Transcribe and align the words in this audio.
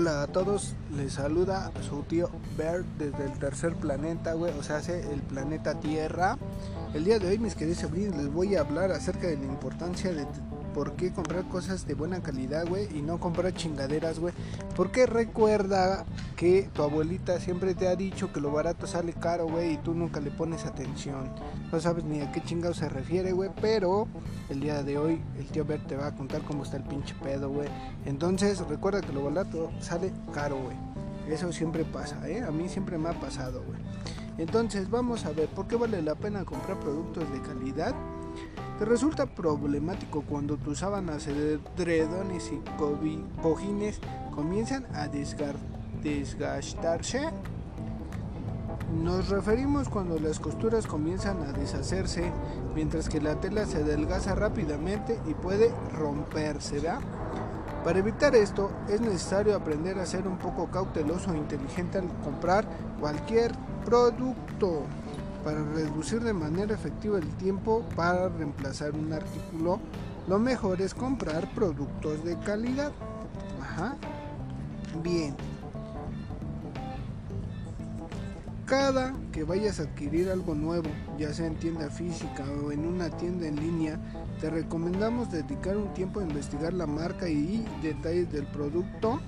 Hola 0.00 0.22
a 0.22 0.26
todos, 0.28 0.72
les 0.96 1.12
saluda 1.12 1.70
su 1.86 2.02
tío 2.04 2.30
Bert 2.56 2.86
desde 2.96 3.22
el 3.22 3.38
tercer 3.38 3.74
planeta, 3.74 4.32
güey, 4.32 4.50
o 4.58 4.62
sea, 4.62 4.78
el 4.78 5.20
planeta 5.20 5.78
Tierra. 5.78 6.38
El 6.94 7.04
día 7.04 7.18
de 7.18 7.28
hoy, 7.28 7.38
mis 7.38 7.54
queridos 7.54 7.80
sobrinos, 7.80 8.16
les 8.16 8.32
voy 8.32 8.56
a 8.56 8.60
hablar 8.60 8.92
acerca 8.92 9.26
de 9.26 9.36
la 9.36 9.44
importancia 9.44 10.10
de 10.10 10.24
por 10.74 10.92
qué 10.92 11.12
comprar 11.12 11.48
cosas 11.48 11.86
de 11.86 11.94
buena 11.94 12.22
calidad, 12.22 12.66
güey, 12.66 12.88
y 12.96 13.02
no 13.02 13.18
comprar 13.18 13.54
chingaderas, 13.54 14.18
güey. 14.18 14.34
Porque 14.76 15.06
recuerda 15.06 16.04
que 16.36 16.68
tu 16.72 16.82
abuelita 16.82 17.38
siempre 17.40 17.74
te 17.74 17.88
ha 17.88 17.96
dicho 17.96 18.32
que 18.32 18.40
lo 18.40 18.50
barato 18.50 18.86
sale 18.86 19.12
caro, 19.12 19.46
güey, 19.46 19.74
y 19.74 19.76
tú 19.78 19.94
nunca 19.94 20.20
le 20.20 20.30
pones 20.30 20.64
atención. 20.64 21.30
No 21.70 21.80
sabes 21.80 22.04
ni 22.04 22.20
a 22.20 22.32
qué 22.32 22.42
chingado 22.42 22.74
se 22.74 22.88
refiere, 22.88 23.32
güey, 23.32 23.50
pero 23.60 24.08
el 24.48 24.60
día 24.60 24.82
de 24.82 24.98
hoy 24.98 25.20
el 25.38 25.46
tío 25.46 25.64
Bert 25.64 25.86
te 25.86 25.96
va 25.96 26.08
a 26.08 26.14
contar 26.14 26.42
cómo 26.42 26.64
está 26.64 26.76
el 26.76 26.84
pinche 26.84 27.14
pedo, 27.22 27.50
güey. 27.50 27.68
Entonces, 28.06 28.58
recuerda 28.68 29.00
que 29.00 29.12
lo 29.12 29.24
barato 29.24 29.70
sale 29.80 30.12
caro, 30.32 30.56
güey. 30.56 30.76
Eso 31.28 31.52
siempre 31.52 31.84
pasa, 31.84 32.28
¿eh? 32.28 32.42
A 32.42 32.50
mí 32.50 32.68
siempre 32.68 32.98
me 32.98 33.08
ha 33.08 33.20
pasado, 33.20 33.62
güey. 33.64 33.78
Entonces, 34.38 34.90
vamos 34.90 35.26
a 35.26 35.32
ver 35.32 35.48
por 35.48 35.68
qué 35.68 35.76
vale 35.76 36.02
la 36.02 36.14
pena 36.14 36.44
comprar 36.44 36.80
productos 36.80 37.30
de 37.30 37.40
calidad 37.42 37.94
te 38.80 38.86
resulta 38.86 39.26
problemático 39.26 40.22
cuando 40.22 40.56
tus 40.56 40.78
sábanas, 40.78 41.26
edredones 41.26 42.50
y 42.50 42.62
cojines 43.42 44.00
comienzan 44.34 44.86
a 44.94 45.06
desgastarse. 46.02 47.28
Nos 49.04 49.28
referimos 49.28 49.90
cuando 49.90 50.18
las 50.18 50.40
costuras 50.40 50.86
comienzan 50.86 51.42
a 51.42 51.52
deshacerse, 51.52 52.32
mientras 52.74 53.10
que 53.10 53.20
la 53.20 53.38
tela 53.38 53.66
se 53.66 53.82
adelgaza 53.82 54.34
rápidamente 54.34 55.20
y 55.28 55.34
puede 55.34 55.74
romperse. 55.98 56.80
Para 57.84 57.98
evitar 57.98 58.34
esto 58.34 58.70
es 58.88 59.02
necesario 59.02 59.54
aprender 59.56 59.98
a 59.98 60.06
ser 60.06 60.26
un 60.26 60.38
poco 60.38 60.70
cauteloso 60.70 61.34
e 61.34 61.36
inteligente 61.36 61.98
al 61.98 62.08
comprar 62.24 62.64
cualquier 62.98 63.52
producto. 63.84 64.84
Para 65.44 65.64
reducir 65.64 66.20
de 66.22 66.32
manera 66.32 66.74
efectiva 66.74 67.18
el 67.18 67.28
tiempo 67.36 67.82
para 67.96 68.28
reemplazar 68.28 68.92
un 68.92 69.12
artículo, 69.12 69.80
lo 70.28 70.38
mejor 70.38 70.80
es 70.82 70.94
comprar 70.94 71.48
productos 71.54 72.22
de 72.24 72.38
calidad. 72.40 72.92
Ajá. 73.60 73.96
Bien. 75.02 75.34
Cada 78.66 79.14
que 79.32 79.42
vayas 79.42 79.80
a 79.80 79.84
adquirir 79.84 80.30
algo 80.30 80.54
nuevo, 80.54 80.88
ya 81.18 81.32
sea 81.34 81.46
en 81.46 81.56
tienda 81.56 81.90
física 81.90 82.44
o 82.64 82.70
en 82.70 82.86
una 82.86 83.10
tienda 83.10 83.48
en 83.48 83.56
línea, 83.56 83.98
te 84.40 84.48
recomendamos 84.48 85.32
dedicar 85.32 85.76
un 85.76 85.92
tiempo 85.92 86.20
a 86.20 86.22
investigar 86.22 86.72
la 86.72 86.86
marca 86.86 87.28
y 87.28 87.66
detalles 87.82 88.30
del 88.30 88.46
producto 88.46 89.20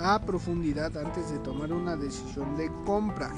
a 0.00 0.20
profundidad 0.20 0.96
antes 0.96 1.30
de 1.30 1.38
tomar 1.38 1.72
una 1.72 1.96
decisión 1.96 2.56
de 2.56 2.70
compra. 2.84 3.30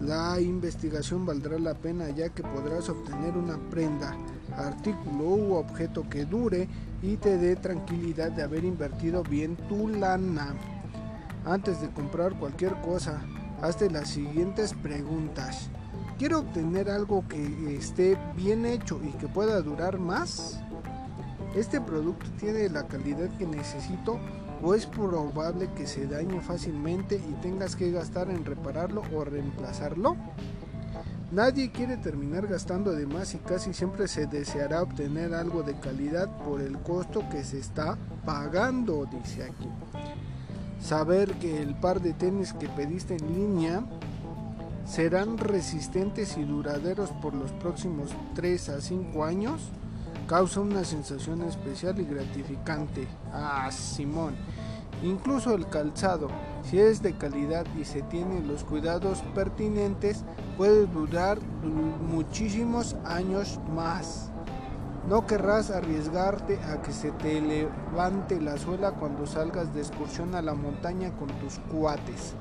La 0.00 0.40
investigación 0.40 1.26
valdrá 1.26 1.58
la 1.58 1.74
pena 1.74 2.08
ya 2.08 2.30
que 2.30 2.42
podrás 2.42 2.88
obtener 2.88 3.36
una 3.36 3.58
prenda, 3.68 4.16
artículo 4.56 5.24
u 5.24 5.54
objeto 5.56 6.08
que 6.08 6.24
dure 6.24 6.68
y 7.02 7.16
te 7.16 7.36
dé 7.36 7.54
tranquilidad 7.54 8.32
de 8.32 8.42
haber 8.42 8.64
invertido 8.64 9.22
bien 9.22 9.56
tu 9.68 9.88
lana. 9.88 10.54
Antes 11.44 11.82
de 11.82 11.90
comprar 11.90 12.38
cualquier 12.38 12.80
cosa, 12.80 13.20
hazte 13.60 13.90
las 13.90 14.08
siguientes 14.08 14.72
preguntas. 14.72 15.68
¿Quiero 16.18 16.40
obtener 16.40 16.88
algo 16.88 17.26
que 17.28 17.76
esté 17.76 18.16
bien 18.34 18.64
hecho 18.64 18.98
y 19.04 19.10
que 19.18 19.28
pueda 19.28 19.60
durar 19.60 19.98
más? 19.98 20.60
¿Este 21.54 21.78
producto 21.78 22.26
tiene 22.38 22.70
la 22.70 22.86
calidad 22.86 23.28
que 23.36 23.46
necesito 23.46 24.18
o 24.62 24.74
es 24.74 24.86
probable 24.86 25.68
que 25.74 25.86
se 25.86 26.06
dañe 26.06 26.40
fácilmente 26.40 27.16
y 27.16 27.32
tengas 27.40 27.76
que 27.76 27.90
gastar 27.90 28.30
en 28.30 28.44
repararlo 28.44 29.02
o 29.14 29.24
reemplazarlo? 29.24 30.16
Nadie 31.32 31.70
quiere 31.70 31.96
terminar 31.96 32.48
gastando 32.48 32.90
de 32.90 33.06
más 33.06 33.34
y 33.34 33.38
casi 33.38 33.72
siempre 33.72 34.08
se 34.08 34.26
deseará 34.26 34.82
obtener 34.82 35.32
algo 35.32 35.62
de 35.62 35.78
calidad 35.78 36.28
por 36.44 36.60
el 36.60 36.78
costo 36.78 37.22
que 37.30 37.44
se 37.44 37.60
está 37.60 37.96
pagando, 38.24 39.06
dice 39.06 39.44
aquí. 39.44 39.68
Saber 40.80 41.34
que 41.34 41.62
el 41.62 41.76
par 41.76 42.00
de 42.00 42.14
tenis 42.14 42.52
que 42.52 42.68
pediste 42.68 43.14
en 43.14 43.34
línea 43.34 43.84
serán 44.84 45.38
resistentes 45.38 46.36
y 46.36 46.42
duraderos 46.42 47.10
por 47.22 47.34
los 47.34 47.52
próximos 47.52 48.10
3 48.34 48.68
a 48.70 48.80
5 48.80 49.24
años 49.24 49.70
causa 50.30 50.60
una 50.60 50.84
sensación 50.84 51.42
especial 51.42 51.98
y 51.98 52.04
gratificante. 52.04 53.08
Ah, 53.32 53.68
Simón. 53.72 54.36
Incluso 55.02 55.56
el 55.56 55.68
calzado, 55.68 56.28
si 56.62 56.78
es 56.78 57.02
de 57.02 57.14
calidad 57.14 57.66
y 57.76 57.84
se 57.84 58.02
tienen 58.02 58.46
los 58.46 58.62
cuidados 58.62 59.22
pertinentes, 59.34 60.24
puede 60.56 60.86
durar 60.86 61.40
muchísimos 62.12 62.94
años 63.04 63.58
más. 63.74 64.30
No 65.08 65.26
querrás 65.26 65.72
arriesgarte 65.72 66.60
a 66.62 66.80
que 66.80 66.92
se 66.92 67.10
te 67.10 67.40
levante 67.40 68.40
la 68.40 68.56
suela 68.56 68.92
cuando 68.92 69.26
salgas 69.26 69.74
de 69.74 69.80
excursión 69.80 70.36
a 70.36 70.42
la 70.42 70.54
montaña 70.54 71.10
con 71.16 71.26
tus 71.40 71.58
cuates. 71.72 72.36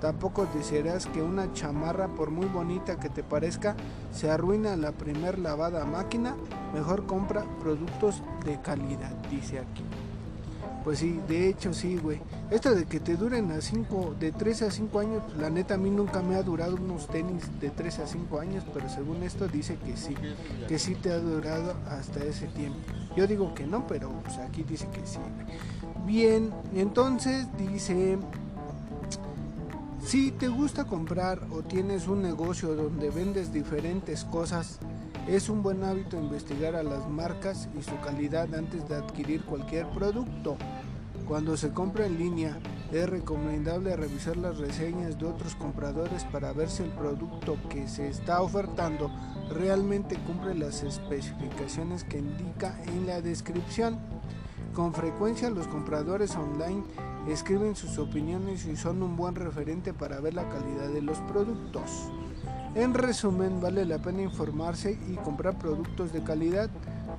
Tampoco 0.00 0.46
desearás 0.54 1.06
que 1.06 1.22
una 1.22 1.52
chamarra, 1.52 2.08
por 2.08 2.30
muy 2.30 2.46
bonita 2.46 2.98
que 2.98 3.08
te 3.08 3.22
parezca, 3.22 3.74
se 4.12 4.30
arruine 4.30 4.68
a 4.68 4.76
la 4.76 4.92
primer 4.92 5.38
lavada 5.38 5.84
máquina. 5.84 6.34
Mejor 6.74 7.06
compra 7.06 7.44
productos 7.60 8.22
de 8.44 8.60
calidad, 8.60 9.12
dice 9.30 9.60
aquí. 9.60 9.84
Pues 10.84 10.98
sí, 10.98 11.18
de 11.26 11.48
hecho 11.48 11.72
sí, 11.72 11.96
güey. 11.96 12.20
Esto 12.50 12.74
de 12.74 12.84
que 12.84 13.00
te 13.00 13.16
duren 13.16 13.50
a 13.52 13.62
5, 13.62 14.16
de 14.20 14.32
3 14.32 14.62
a 14.62 14.70
5 14.70 14.98
años, 14.98 15.22
pues 15.24 15.38
la 15.38 15.48
neta 15.48 15.74
a 15.74 15.78
mí 15.78 15.90
nunca 15.90 16.20
me 16.20 16.34
ha 16.34 16.42
durado 16.42 16.76
unos 16.76 17.06
tenis 17.06 17.42
de 17.58 17.70
3 17.70 18.00
a 18.00 18.06
5 18.06 18.38
años, 18.38 18.64
pero 18.74 18.90
según 18.90 19.22
esto 19.22 19.48
dice 19.48 19.76
que 19.76 19.96
sí, 19.96 20.14
que 20.68 20.78
sí 20.78 20.94
te 20.94 21.10
ha 21.10 21.18
durado 21.18 21.74
hasta 21.88 22.22
ese 22.22 22.48
tiempo. 22.48 22.78
Yo 23.16 23.26
digo 23.26 23.54
que 23.54 23.66
no, 23.66 23.86
pero 23.86 24.10
pues 24.24 24.36
aquí 24.36 24.62
dice 24.62 24.86
que 24.88 25.06
sí. 25.06 25.20
Bien, 26.04 26.50
entonces 26.74 27.46
dice 27.56 28.18
si 30.04 30.30
te 30.30 30.48
gusta 30.48 30.84
comprar 30.84 31.40
o 31.50 31.62
tienes 31.62 32.08
un 32.08 32.22
negocio 32.22 32.74
donde 32.74 33.10
vendes 33.10 33.52
diferentes 33.52 34.24
cosas, 34.24 34.78
es 35.26 35.48
un 35.48 35.62
buen 35.62 35.82
hábito 35.82 36.18
investigar 36.18 36.76
a 36.76 36.82
las 36.82 37.08
marcas 37.08 37.68
y 37.78 37.82
su 37.82 37.98
calidad 38.00 38.54
antes 38.54 38.86
de 38.88 38.96
adquirir 38.96 39.42
cualquier 39.44 39.88
producto. 39.88 40.56
Cuando 41.26 41.56
se 41.56 41.70
compra 41.70 42.04
en 42.04 42.18
línea, 42.18 42.58
es 42.92 43.08
recomendable 43.08 43.96
revisar 43.96 44.36
las 44.36 44.58
reseñas 44.58 45.18
de 45.18 45.24
otros 45.24 45.54
compradores 45.54 46.24
para 46.24 46.52
ver 46.52 46.68
si 46.68 46.82
el 46.82 46.90
producto 46.90 47.56
que 47.70 47.88
se 47.88 48.08
está 48.08 48.42
ofertando 48.42 49.10
realmente 49.48 50.16
cumple 50.26 50.54
las 50.54 50.82
especificaciones 50.82 52.04
que 52.04 52.18
indica 52.18 52.78
en 52.86 53.06
la 53.06 53.22
descripción. 53.22 53.98
Con 54.74 54.92
frecuencia 54.92 55.48
los 55.48 55.66
compradores 55.66 56.36
online 56.36 56.82
escriben 57.28 57.74
sus 57.74 57.98
opiniones 57.98 58.66
y 58.66 58.76
son 58.76 59.02
un 59.02 59.16
buen 59.16 59.34
referente 59.34 59.92
para 59.92 60.20
ver 60.20 60.34
la 60.34 60.48
calidad 60.48 60.88
de 60.88 61.02
los 61.02 61.18
productos. 61.20 62.10
En 62.74 62.92
resumen, 62.92 63.60
vale 63.60 63.84
la 63.84 63.98
pena 63.98 64.22
informarse 64.22 64.98
y 65.08 65.14
comprar 65.14 65.56
productos 65.58 66.12
de 66.12 66.22
calidad. 66.22 66.68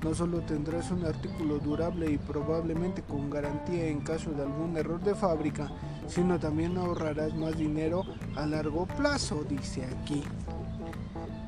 No 0.02 0.14
solo 0.14 0.40
tendrás 0.40 0.90
un 0.90 1.04
artículo 1.06 1.58
durable 1.58 2.10
y 2.10 2.18
probablemente 2.18 3.02
con 3.02 3.30
garantía 3.30 3.86
en 3.86 4.00
caso 4.00 4.32
de 4.32 4.42
algún 4.42 4.76
error 4.76 5.00
de 5.00 5.14
fábrica, 5.14 5.70
sino 6.06 6.38
también 6.38 6.76
ahorrarás 6.76 7.34
más 7.34 7.56
dinero 7.56 8.02
a 8.36 8.44
largo 8.44 8.86
plazo, 8.86 9.44
dice 9.48 9.86
aquí. 9.86 10.22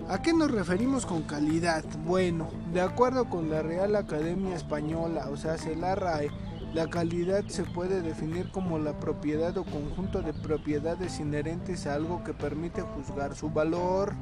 ¿A 0.09 0.23
qué 0.23 0.33
nos 0.33 0.51
referimos 0.51 1.05
con 1.05 1.23
calidad? 1.25 1.85
Bueno, 2.07 2.49
de 2.73 2.81
acuerdo 2.81 3.27
con 3.29 3.51
la 3.51 3.61
Real 3.61 3.95
Academia 3.95 4.57
Española, 4.57 5.29
o 5.31 5.37
sea, 5.37 5.57
la 5.77 5.95
RAE, 5.95 6.31
la 6.75 6.87
calidad 6.89 7.45
se 7.47 7.65
puede 7.65 8.03
definir 8.03 8.51
como 8.51 8.79
la 8.79 8.99
propiedad 9.01 9.57
o 9.57 9.65
conjunto 9.65 10.21
de 10.21 10.35
propiedades 10.35 11.19
inherentes 11.19 11.87
a 11.87 11.95
algo 11.95 12.23
que 12.25 12.35
permite 12.35 12.83
juzgar 12.83 13.35
su 13.35 13.51
valor. 13.51 14.13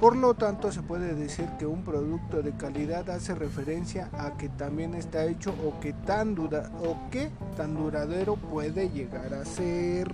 Por 0.00 0.14
lo 0.14 0.34
tanto, 0.34 0.70
se 0.70 0.82
puede 0.82 1.16
decir 1.16 1.48
que 1.58 1.66
un 1.66 1.82
producto 1.82 2.42
de 2.42 2.52
calidad 2.52 3.10
hace 3.10 3.34
referencia 3.34 4.08
a 4.12 4.36
que 4.36 4.48
también 4.48 4.94
está 4.94 5.24
hecho 5.24 5.52
o 5.66 5.80
que 5.80 5.92
tan, 5.92 6.36
dura, 6.36 6.70
o 6.80 6.96
que 7.10 7.30
tan 7.56 7.74
duradero 7.74 8.36
puede 8.36 8.90
llegar 8.90 9.34
a 9.34 9.44
ser. 9.44 10.08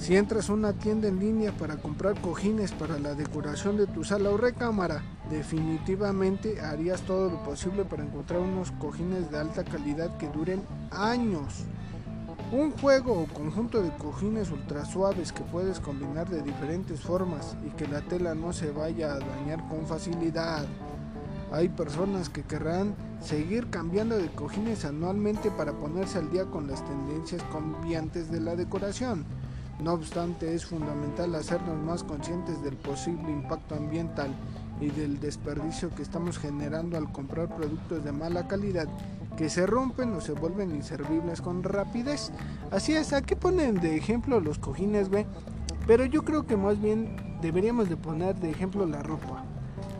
Si 0.00 0.16
entras 0.16 0.48
a 0.48 0.54
una 0.54 0.72
tienda 0.72 1.08
en 1.08 1.20
línea 1.20 1.52
para 1.52 1.76
comprar 1.76 2.18
cojines 2.22 2.72
para 2.72 2.98
la 2.98 3.14
decoración 3.14 3.76
de 3.76 3.86
tu 3.86 4.02
sala 4.02 4.30
o 4.30 4.38
recámara, 4.38 5.02
definitivamente 5.28 6.58
harías 6.62 7.02
todo 7.02 7.30
lo 7.30 7.42
posible 7.42 7.84
para 7.84 8.04
encontrar 8.04 8.40
unos 8.40 8.70
cojines 8.72 9.30
de 9.30 9.36
alta 9.36 9.62
calidad 9.62 10.16
que 10.16 10.30
duren 10.30 10.62
años. 10.90 11.66
Un 12.50 12.70
juego 12.70 13.12
o 13.12 13.26
conjunto 13.26 13.82
de 13.82 13.94
cojines 13.98 14.50
ultra 14.50 14.86
suaves 14.86 15.32
que 15.32 15.42
puedes 15.42 15.80
combinar 15.80 16.30
de 16.30 16.40
diferentes 16.40 17.02
formas 17.02 17.54
y 17.66 17.68
que 17.72 17.86
la 17.86 18.00
tela 18.00 18.34
no 18.34 18.54
se 18.54 18.70
vaya 18.70 19.12
a 19.12 19.18
dañar 19.18 19.68
con 19.68 19.86
facilidad. 19.86 20.64
Hay 21.52 21.68
personas 21.68 22.30
que 22.30 22.42
querrán 22.42 22.94
seguir 23.20 23.68
cambiando 23.68 24.16
de 24.16 24.28
cojines 24.28 24.86
anualmente 24.86 25.50
para 25.50 25.74
ponerse 25.74 26.16
al 26.16 26.30
día 26.30 26.46
con 26.46 26.68
las 26.68 26.82
tendencias 26.86 27.42
cambiantes 27.52 28.30
de 28.30 28.40
la 28.40 28.56
decoración. 28.56 29.26
No 29.82 29.94
obstante, 29.94 30.54
es 30.54 30.66
fundamental 30.66 31.34
hacernos 31.34 31.78
más 31.78 32.04
conscientes 32.04 32.62
del 32.62 32.76
posible 32.76 33.30
impacto 33.30 33.74
ambiental 33.74 34.30
y 34.78 34.90
del 34.90 35.18
desperdicio 35.18 35.88
que 35.94 36.02
estamos 36.02 36.38
generando 36.38 36.98
al 36.98 37.10
comprar 37.10 37.54
productos 37.54 38.04
de 38.04 38.12
mala 38.12 38.46
calidad 38.46 38.88
que 39.38 39.48
se 39.48 39.66
rompen 39.66 40.12
o 40.12 40.20
se 40.20 40.32
vuelven 40.32 40.74
inservibles 40.74 41.40
con 41.40 41.62
rapidez. 41.62 42.30
Así 42.70 42.92
es, 42.94 43.14
aquí 43.14 43.34
ponen 43.36 43.80
de 43.80 43.96
ejemplo 43.96 44.38
los 44.38 44.58
cojines, 44.58 45.08
güey. 45.08 45.24
Pero 45.86 46.04
yo 46.04 46.24
creo 46.24 46.46
que 46.46 46.58
más 46.58 46.78
bien 46.78 47.38
deberíamos 47.40 47.88
de 47.88 47.96
poner 47.96 48.38
de 48.38 48.50
ejemplo 48.50 48.84
la 48.84 49.02
ropa. 49.02 49.44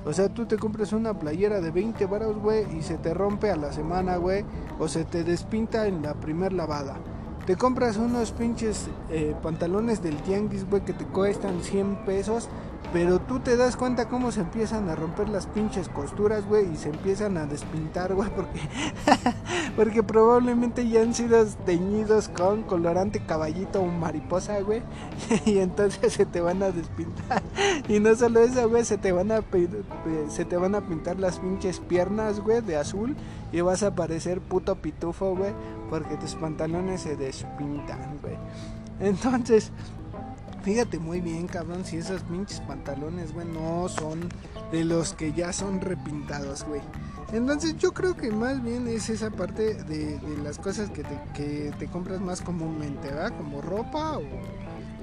O 0.04 0.12
sea, 0.12 0.28
tú 0.28 0.44
te 0.44 0.58
compras 0.58 0.92
una 0.92 1.18
playera 1.18 1.62
de 1.62 1.70
20 1.70 2.04
baros, 2.04 2.36
güey, 2.36 2.66
y 2.76 2.82
se 2.82 2.98
te 2.98 3.14
rompe 3.14 3.50
a 3.50 3.56
la 3.56 3.72
semana, 3.72 4.16
güey, 4.16 4.44
o 4.78 4.88
se 4.88 5.04
te 5.04 5.24
despinta 5.24 5.86
en 5.86 6.02
la 6.02 6.14
primer 6.14 6.52
lavada. 6.52 6.98
Te 7.46 7.56
compras 7.56 7.96
unos 7.96 8.32
pinches 8.32 8.88
eh, 9.10 9.34
pantalones 9.42 10.02
del 10.02 10.16
tianguis, 10.22 10.69
güey, 10.69 10.84
que 10.84 10.92
te 10.92 11.04
cuestan 11.06 11.62
100 11.62 12.04
pesos 12.04 12.48
pero 12.92 13.20
tú 13.20 13.40
te 13.40 13.56
das 13.56 13.76
cuenta 13.76 14.08
cómo 14.08 14.32
se 14.32 14.40
empiezan 14.40 14.88
a 14.88 14.96
romper 14.96 15.28
las 15.28 15.46
pinches 15.46 15.88
costuras, 15.88 16.46
güey, 16.46 16.72
y 16.72 16.76
se 16.76 16.90
empiezan 16.90 17.37
a 17.37 17.46
despintar, 17.46 18.14
güey, 18.14 18.31
porque, 18.31 18.60
porque 19.76 20.02
probablemente 20.02 20.88
ya 20.88 21.02
han 21.02 21.14
sido 21.14 21.44
teñidos 21.64 22.28
con 22.28 22.62
colorante 22.62 23.20
caballito 23.20 23.81
o 23.81 23.87
mariposa, 23.87 24.60
güey, 24.60 24.82
y 25.46 25.58
entonces 25.58 26.12
se 26.12 26.26
te 26.26 26.40
van 26.40 26.62
a 26.62 26.70
despintar. 26.70 27.42
Y 27.88 28.00
no 28.00 28.14
solo 28.14 28.40
eso, 28.40 28.69
güey, 28.69 28.84
se 28.84 28.90
se 28.90 30.44
te 30.44 30.56
van 30.56 30.75
a 30.75 30.81
pintar 30.81 31.19
las 31.19 31.38
pinches 31.38 31.81
piernas, 31.81 32.40
güey, 32.40 32.60
de 32.60 32.76
azul 32.76 33.16
y 33.52 33.60
vas 33.60 33.82
a 33.82 33.94
parecer 33.94 34.40
puto 34.40 34.76
pitufo, 34.76 35.34
güey, 35.37 35.52
porque 35.88 36.16
tus 36.16 36.34
pantalones 36.34 37.02
se 37.02 37.16
despintan, 37.16 38.19
güey. 38.20 38.37
Entonces, 39.00 39.72
Fíjate 40.62 40.98
muy 40.98 41.20
bien, 41.22 41.46
cabrón, 41.46 41.84
si 41.86 41.96
esos 41.96 42.22
pinches 42.22 42.60
pantalones, 42.60 43.32
güey, 43.32 43.46
no 43.46 43.88
son 43.88 44.28
de 44.70 44.84
los 44.84 45.14
que 45.14 45.32
ya 45.32 45.52
son 45.52 45.80
repintados, 45.80 46.64
güey. 46.64 46.82
Entonces 47.32 47.76
yo 47.78 47.92
creo 47.92 48.14
que 48.14 48.30
más 48.30 48.62
bien 48.62 48.86
es 48.86 49.08
esa 49.08 49.30
parte 49.30 49.74
de, 49.84 50.20
las 50.42 50.58
cosas 50.58 50.90
que 50.90 51.02
te, 51.78 51.86
compras 51.86 52.20
más 52.20 52.42
comúnmente, 52.42 53.08
¿verdad? 53.08 53.32
Como 53.38 53.62
ropa 53.62 54.18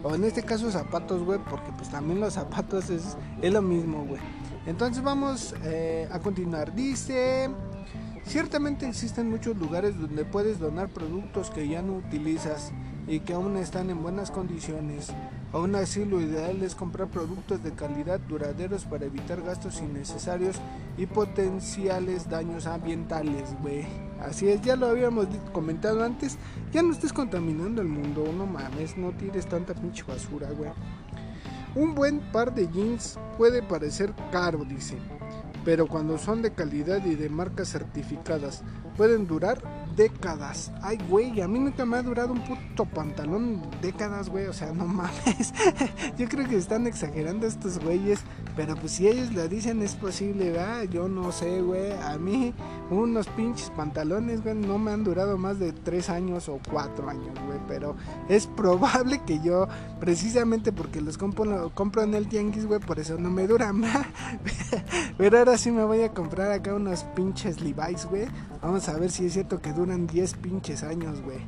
o, 0.03 0.13
en 0.13 0.23
este 0.25 0.43
caso 0.43 0.69
zapatos, 0.69 1.23
güey, 1.23 1.39
porque 1.49 1.71
pues 1.75 1.89
también 1.89 2.19
los 2.19 2.33
zapatos 2.33 2.91
es, 2.91 3.17
es 3.41 3.51
lo 3.51 3.61
mismo, 3.61 4.05
güey. 4.05 4.21
Entonces 4.67 5.01
vamos 5.01 5.55
eh, 5.63 6.07
a 6.11 6.19
continuar. 6.19 6.73
Dice... 6.75 7.49
Ciertamente 8.25 8.85
existen 8.85 9.29
muchos 9.29 9.55
lugares 9.55 9.97
donde 9.97 10.25
puedes 10.25 10.59
donar 10.59 10.89
productos 10.89 11.49
que 11.49 11.65
ya 11.65 11.81
no 11.81 11.93
utilizas 11.93 12.73
y 13.07 13.21
que 13.21 13.31
aún 13.31 13.55
están 13.55 13.89
en 13.89 14.03
buenas 14.03 14.31
condiciones. 14.31 15.13
Aún 15.53 15.75
así, 15.75 16.03
lo 16.03 16.19
ideal 16.19 16.61
es 16.61 16.75
comprar 16.75 17.07
productos 17.07 17.63
de 17.63 17.71
calidad 17.71 18.19
duraderos 18.19 18.83
para 18.83 19.05
evitar 19.05 19.41
gastos 19.41 19.81
innecesarios 19.81 20.57
y 20.97 21.05
potenciales 21.05 22.29
daños 22.29 22.67
ambientales, 22.67 23.55
güey. 23.61 23.85
Así 24.19 24.49
es, 24.49 24.61
ya 24.61 24.75
lo 24.75 24.87
habíamos 24.87 25.27
comentado 25.53 26.03
antes. 26.03 26.37
Ya 26.73 26.81
no 26.81 26.91
estés 26.91 27.13
contaminando 27.13 27.81
el 27.81 27.87
mundo, 27.87 28.25
no 28.37 28.45
mames, 28.45 28.97
no 28.97 29.11
tires 29.11 29.47
tanta 29.47 29.73
pinche 29.73 30.03
basura, 30.03 30.49
güey. 30.51 30.71
Un 31.75 31.95
buen 31.95 32.19
par 32.31 32.53
de 32.53 32.67
jeans 32.67 33.17
puede 33.37 33.61
parecer 33.61 34.13
caro, 34.31 34.65
dice, 34.65 34.97
pero 35.63 35.87
cuando 35.87 36.17
son 36.17 36.41
de 36.41 36.51
calidad 36.51 37.05
y 37.05 37.15
de 37.15 37.29
marcas 37.29 37.69
certificadas, 37.69 38.63
pueden 38.97 39.27
durar 39.27 39.61
décadas. 39.97 40.71
Ay, 40.81 40.97
güey, 41.09 41.41
a 41.41 41.47
mí 41.47 41.59
nunca 41.59 41.85
me 41.85 41.97
ha 41.97 42.03
durado 42.03 42.31
un 42.31 42.39
puto 42.41 42.85
pantalón 42.85 43.61
décadas, 43.81 44.29
güey. 44.29 44.45
O 44.45 44.53
sea, 44.53 44.71
no 44.71 44.85
mames. 44.87 45.53
Yo 46.17 46.29
creo 46.29 46.47
que 46.47 46.55
están 46.55 46.87
exagerando 46.87 47.45
estos 47.45 47.79
güeyes. 47.79 48.21
Pero 48.55 48.75
pues 48.75 48.93
si 48.93 49.07
ellos 49.07 49.33
le 49.33 49.47
dicen 49.49 49.81
es 49.81 49.95
posible, 49.95 50.51
¿verdad? 50.51 50.83
Yo 50.83 51.07
no 51.07 51.31
sé, 51.31 51.61
güey. 51.61 51.91
A 51.91 52.17
mí 52.17 52.53
unos 52.89 53.27
pinches 53.27 53.69
pantalones, 53.71 54.43
güey, 54.43 54.55
no 54.55 54.77
me 54.77 54.91
han 54.91 55.03
durado 55.03 55.37
más 55.37 55.59
de 55.59 55.73
tres 55.73 56.09
años 56.09 56.47
o 56.47 56.59
cuatro 56.71 57.09
años, 57.09 57.37
güey. 57.45 57.59
Pero 57.67 57.95
es 58.29 58.47
probable 58.47 59.21
que 59.25 59.39
yo, 59.41 59.67
precisamente 59.99 60.71
porque 60.71 61.01
los 61.01 61.17
compro, 61.17 61.71
compro 61.73 62.03
en 62.03 62.13
el 62.13 62.27
tianguis, 62.27 62.65
güey, 62.65 62.79
por 62.79 62.99
eso 62.99 63.17
no 63.17 63.29
me 63.29 63.47
duran. 63.47 63.83
pero 65.17 65.39
ahora 65.39 65.57
sí 65.57 65.71
me 65.71 65.83
voy 65.83 66.01
a 66.03 66.13
comprar 66.13 66.51
acá 66.51 66.73
unos 66.73 67.03
pinches 67.15 67.59
Levi's, 67.59 68.05
güey. 68.05 68.27
Vamos 68.61 68.89
a 68.89 68.97
ver 68.97 69.11
si 69.11 69.25
es 69.25 69.33
cierto 69.33 69.61
que 69.61 69.73
duran 69.73 70.07
10 70.07 70.33
pinches 70.35 70.83
años, 70.83 71.21
güey. 71.21 71.39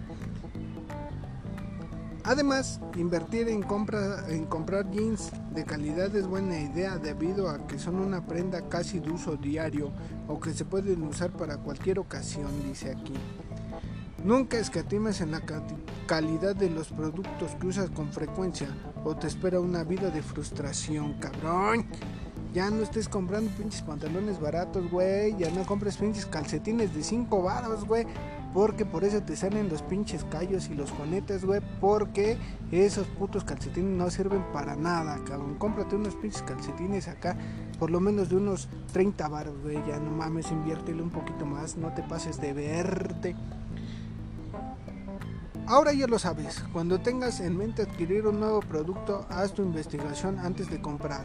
Además, 2.24 2.80
invertir 2.96 3.48
en, 3.48 3.64
compra, 3.64 4.30
en 4.30 4.46
comprar 4.46 4.92
jeans 4.92 5.32
de 5.52 5.64
calidad 5.64 6.16
es 6.16 6.28
buena 6.28 6.60
idea 6.60 6.98
debido 6.98 7.50
a 7.50 7.66
que 7.66 7.80
son 7.80 7.96
una 7.96 8.28
prenda 8.28 8.70
casi 8.70 9.00
de 9.00 9.10
uso 9.10 9.36
diario 9.36 9.92
o 10.28 10.40
que 10.40 10.54
se 10.54 10.66
pueden 10.66 11.02
usar 11.04 11.32
para 11.32 11.58
cualquier 11.58 11.98
ocasión, 11.98 12.48
dice 12.64 12.92
aquí. 12.92 13.16
Nunca 14.24 14.60
escatimes 14.60 15.22
en 15.22 15.32
la 15.32 15.42
calidad 16.06 16.56
de 16.56 16.70
los 16.70 16.90
productos 16.90 17.56
que 17.60 17.68
usas 17.68 17.90
con 17.90 18.12
frecuencia 18.12 18.68
o 19.04 19.16
te 19.16 19.28
espera 19.28 19.60
una 19.60 19.84
vida 19.84 20.10
de 20.10 20.22
frustración, 20.22 21.14
cabrón. 21.14 21.88
Ya 22.54 22.72
no 22.72 22.82
estés 22.82 23.08
comprando 23.08 23.52
pinches 23.52 23.84
pantalones 23.84 24.40
baratos, 24.40 24.90
güey. 24.90 25.36
Ya 25.38 25.52
no 25.52 25.66
compres 25.66 25.98
pinches 25.98 26.26
calcetines 26.26 26.96
de 26.96 27.04
5 27.04 27.44
baros, 27.44 27.86
güey. 27.86 28.08
Porque 28.54 28.86
por 28.86 29.04
eso 29.04 29.22
te 29.22 29.36
salen 29.36 29.70
los 29.70 29.84
pinches 29.84 30.24
callos 30.24 30.70
y 30.70 30.74
los 30.74 30.90
juanetes, 30.90 31.46
güey. 31.46 31.62
Porque 31.80 32.38
esos 32.72 33.06
putos 33.06 33.44
calcetines 33.44 33.96
no 33.96 34.10
sirven 34.10 34.44
para 34.52 34.76
nada, 34.76 35.20
cabrón. 35.26 35.56
Cómprate 35.60 35.96
unos 35.96 36.16
pinches 36.16 36.42
calcetines 36.42 37.08
acá. 37.08 37.38
Por 37.78 37.92
lo 37.92 38.00
menos 38.00 38.30
de 38.30 38.38
unos 38.38 38.68
30 38.94 39.28
baros, 39.28 39.62
güey. 39.62 39.78
Ya 39.88 40.00
no 40.00 40.10
mames, 40.10 40.52
inviértele 40.52 41.04
un 41.04 41.12
poquito 41.12 41.46
más. 41.46 41.78
No 41.78 41.94
te 41.94 42.02
pases 42.02 42.42
de 42.42 42.54
verte. 42.54 43.36
Ahora 45.68 45.94
ya 45.94 46.08
lo 46.08 46.18
sabes, 46.18 46.64
cuando 46.74 47.00
tengas 47.00 47.40
en 47.42 47.56
mente 47.56 47.84
adquirir 47.84 48.26
un 48.26 48.40
nuevo 48.40 48.60
producto, 48.60 49.28
haz 49.30 49.54
tu 49.54 49.62
investigación 49.62 50.40
antes 50.40 50.68
de 50.68 50.82
comprar. 50.82 51.24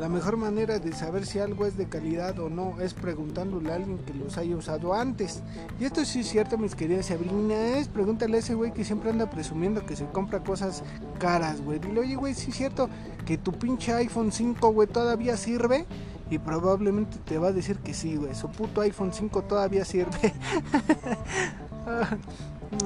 La 0.00 0.08
mejor 0.08 0.38
manera 0.38 0.78
de 0.78 0.94
saber 0.94 1.26
si 1.26 1.40
algo 1.40 1.66
es 1.66 1.76
de 1.76 1.86
calidad 1.86 2.38
o 2.38 2.48
no 2.48 2.80
es 2.80 2.94
preguntándole 2.94 3.70
a 3.70 3.74
alguien 3.74 3.98
que 3.98 4.14
los 4.14 4.38
haya 4.38 4.56
usado 4.56 4.94
antes. 4.94 5.42
Y 5.78 5.84
esto 5.84 6.02
sí 6.06 6.20
es 6.20 6.28
cierto, 6.30 6.56
mis 6.56 6.74
queridas 6.74 7.04
Sabrinas. 7.04 7.86
Pregúntale 7.88 8.38
a 8.38 8.40
ese 8.40 8.54
güey 8.54 8.72
que 8.72 8.82
siempre 8.82 9.10
anda 9.10 9.28
presumiendo 9.28 9.84
que 9.84 9.96
se 9.96 10.06
compra 10.06 10.42
cosas 10.42 10.84
caras, 11.18 11.60
güey. 11.60 11.80
Dile, 11.80 12.00
oye, 12.00 12.14
güey, 12.14 12.32
sí 12.32 12.50
es 12.50 12.56
cierto 12.56 12.88
que 13.26 13.36
tu 13.36 13.52
pinche 13.52 13.92
iPhone 13.92 14.32
5, 14.32 14.72
güey, 14.72 14.88
todavía 14.88 15.36
sirve. 15.36 15.84
Y 16.30 16.38
probablemente 16.38 17.18
te 17.18 17.36
va 17.36 17.48
a 17.48 17.52
decir 17.52 17.76
que 17.76 17.92
sí, 17.92 18.16
güey. 18.16 18.34
Su 18.34 18.48
puto 18.48 18.80
iPhone 18.80 19.12
5 19.12 19.42
todavía 19.42 19.84
sirve. 19.84 20.32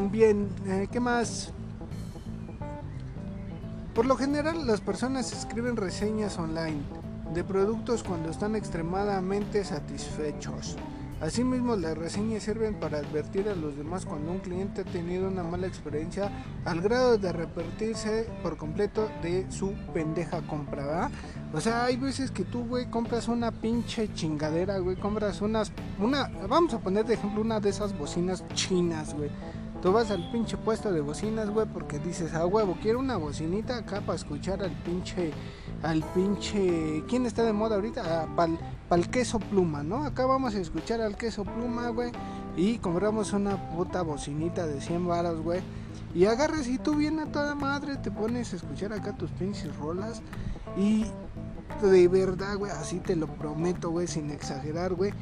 Bien, 0.10 0.48
eh, 0.66 0.88
¿qué 0.90 0.98
más? 0.98 1.52
Por 3.94 4.04
lo 4.04 4.16
general 4.16 4.66
las 4.66 4.80
personas 4.80 5.32
escriben 5.32 5.76
reseñas 5.76 6.36
online 6.40 7.03
de 7.34 7.42
productos 7.42 8.04
cuando 8.04 8.30
están 8.30 8.54
extremadamente 8.54 9.64
satisfechos. 9.64 10.76
Asimismo, 11.20 11.74
las 11.74 11.96
reseñas 11.96 12.42
sirven 12.42 12.74
para 12.74 12.98
advertir 12.98 13.48
a 13.48 13.54
los 13.54 13.76
demás 13.76 14.04
cuando 14.04 14.30
un 14.30 14.38
cliente 14.38 14.82
ha 14.82 14.84
tenido 14.84 15.26
una 15.28 15.42
mala 15.42 15.66
experiencia 15.66 16.30
al 16.64 16.80
grado 16.80 17.18
de 17.18 17.28
arrepentirse 17.28 18.28
por 18.42 18.56
completo 18.56 19.08
de 19.22 19.50
su 19.50 19.72
pendeja 19.92 20.42
compra, 20.42 21.10
O 21.52 21.60
sea, 21.60 21.84
hay 21.84 21.96
veces 21.96 22.30
que 22.30 22.44
tú, 22.44 22.66
güey, 22.66 22.86
compras 22.90 23.26
una 23.26 23.50
pinche 23.50 24.12
chingadera, 24.12 24.78
güey, 24.78 24.96
compras 24.96 25.40
unas, 25.40 25.72
una, 25.98 26.30
vamos 26.48 26.74
a 26.74 26.78
poner 26.78 27.04
de 27.04 27.14
ejemplo 27.14 27.40
una 27.40 27.58
de 27.58 27.70
esas 27.70 27.96
bocinas 27.96 28.44
chinas, 28.54 29.14
güey 29.14 29.30
Tú 29.84 29.92
vas 29.92 30.10
al 30.10 30.30
pinche 30.30 30.56
puesto 30.56 30.90
de 30.90 31.02
bocinas, 31.02 31.50
güey, 31.50 31.66
porque 31.66 31.98
dices, 31.98 32.32
a 32.32 32.46
huevo, 32.46 32.74
quiero 32.80 33.00
una 33.00 33.18
bocinita 33.18 33.76
acá 33.76 34.00
para 34.00 34.16
escuchar 34.16 34.62
al 34.62 34.70
pinche, 34.82 35.30
al 35.84 36.02
pinche, 36.14 37.04
¿quién 37.08 37.26
está 37.26 37.44
de 37.44 37.52
moda 37.52 37.76
ahorita? 37.76 38.02
Ah, 38.04 38.26
pal, 38.34 38.58
pal 38.88 39.10
queso 39.10 39.38
pluma, 39.38 39.82
¿no? 39.82 40.04
Acá 40.04 40.24
vamos 40.24 40.54
a 40.54 40.58
escuchar 40.58 41.00
al 41.00 41.16
queso 41.16 41.44
pluma, 41.44 41.88
güey, 41.88 42.10
y 42.56 42.78
compramos 42.78 43.32
una 43.32 43.70
puta 43.70 44.02
bocinita 44.02 44.66
de 44.66 44.80
100 44.80 45.06
varas, 45.06 45.36
güey. 45.36 45.60
Y 46.14 46.24
agarras 46.24 46.68
y 46.68 46.78
tú 46.78 46.94
vienes 46.94 47.26
a 47.26 47.32
toda 47.32 47.54
madre, 47.54 47.96
te 47.96 48.10
pones 48.10 48.52
a 48.52 48.56
escuchar 48.56 48.92
acá 48.92 49.12
tus 49.16 49.30
pinches 49.32 49.76
rolas 49.76 50.22
y 50.76 51.06
de 51.82 52.08
verdad, 52.08 52.56
güey, 52.56 52.72
así 52.72 53.00
te 53.00 53.14
lo 53.14 53.26
prometo, 53.26 53.90
güey, 53.90 54.06
sin 54.06 54.30
exagerar, 54.30 54.94
güey 54.94 55.12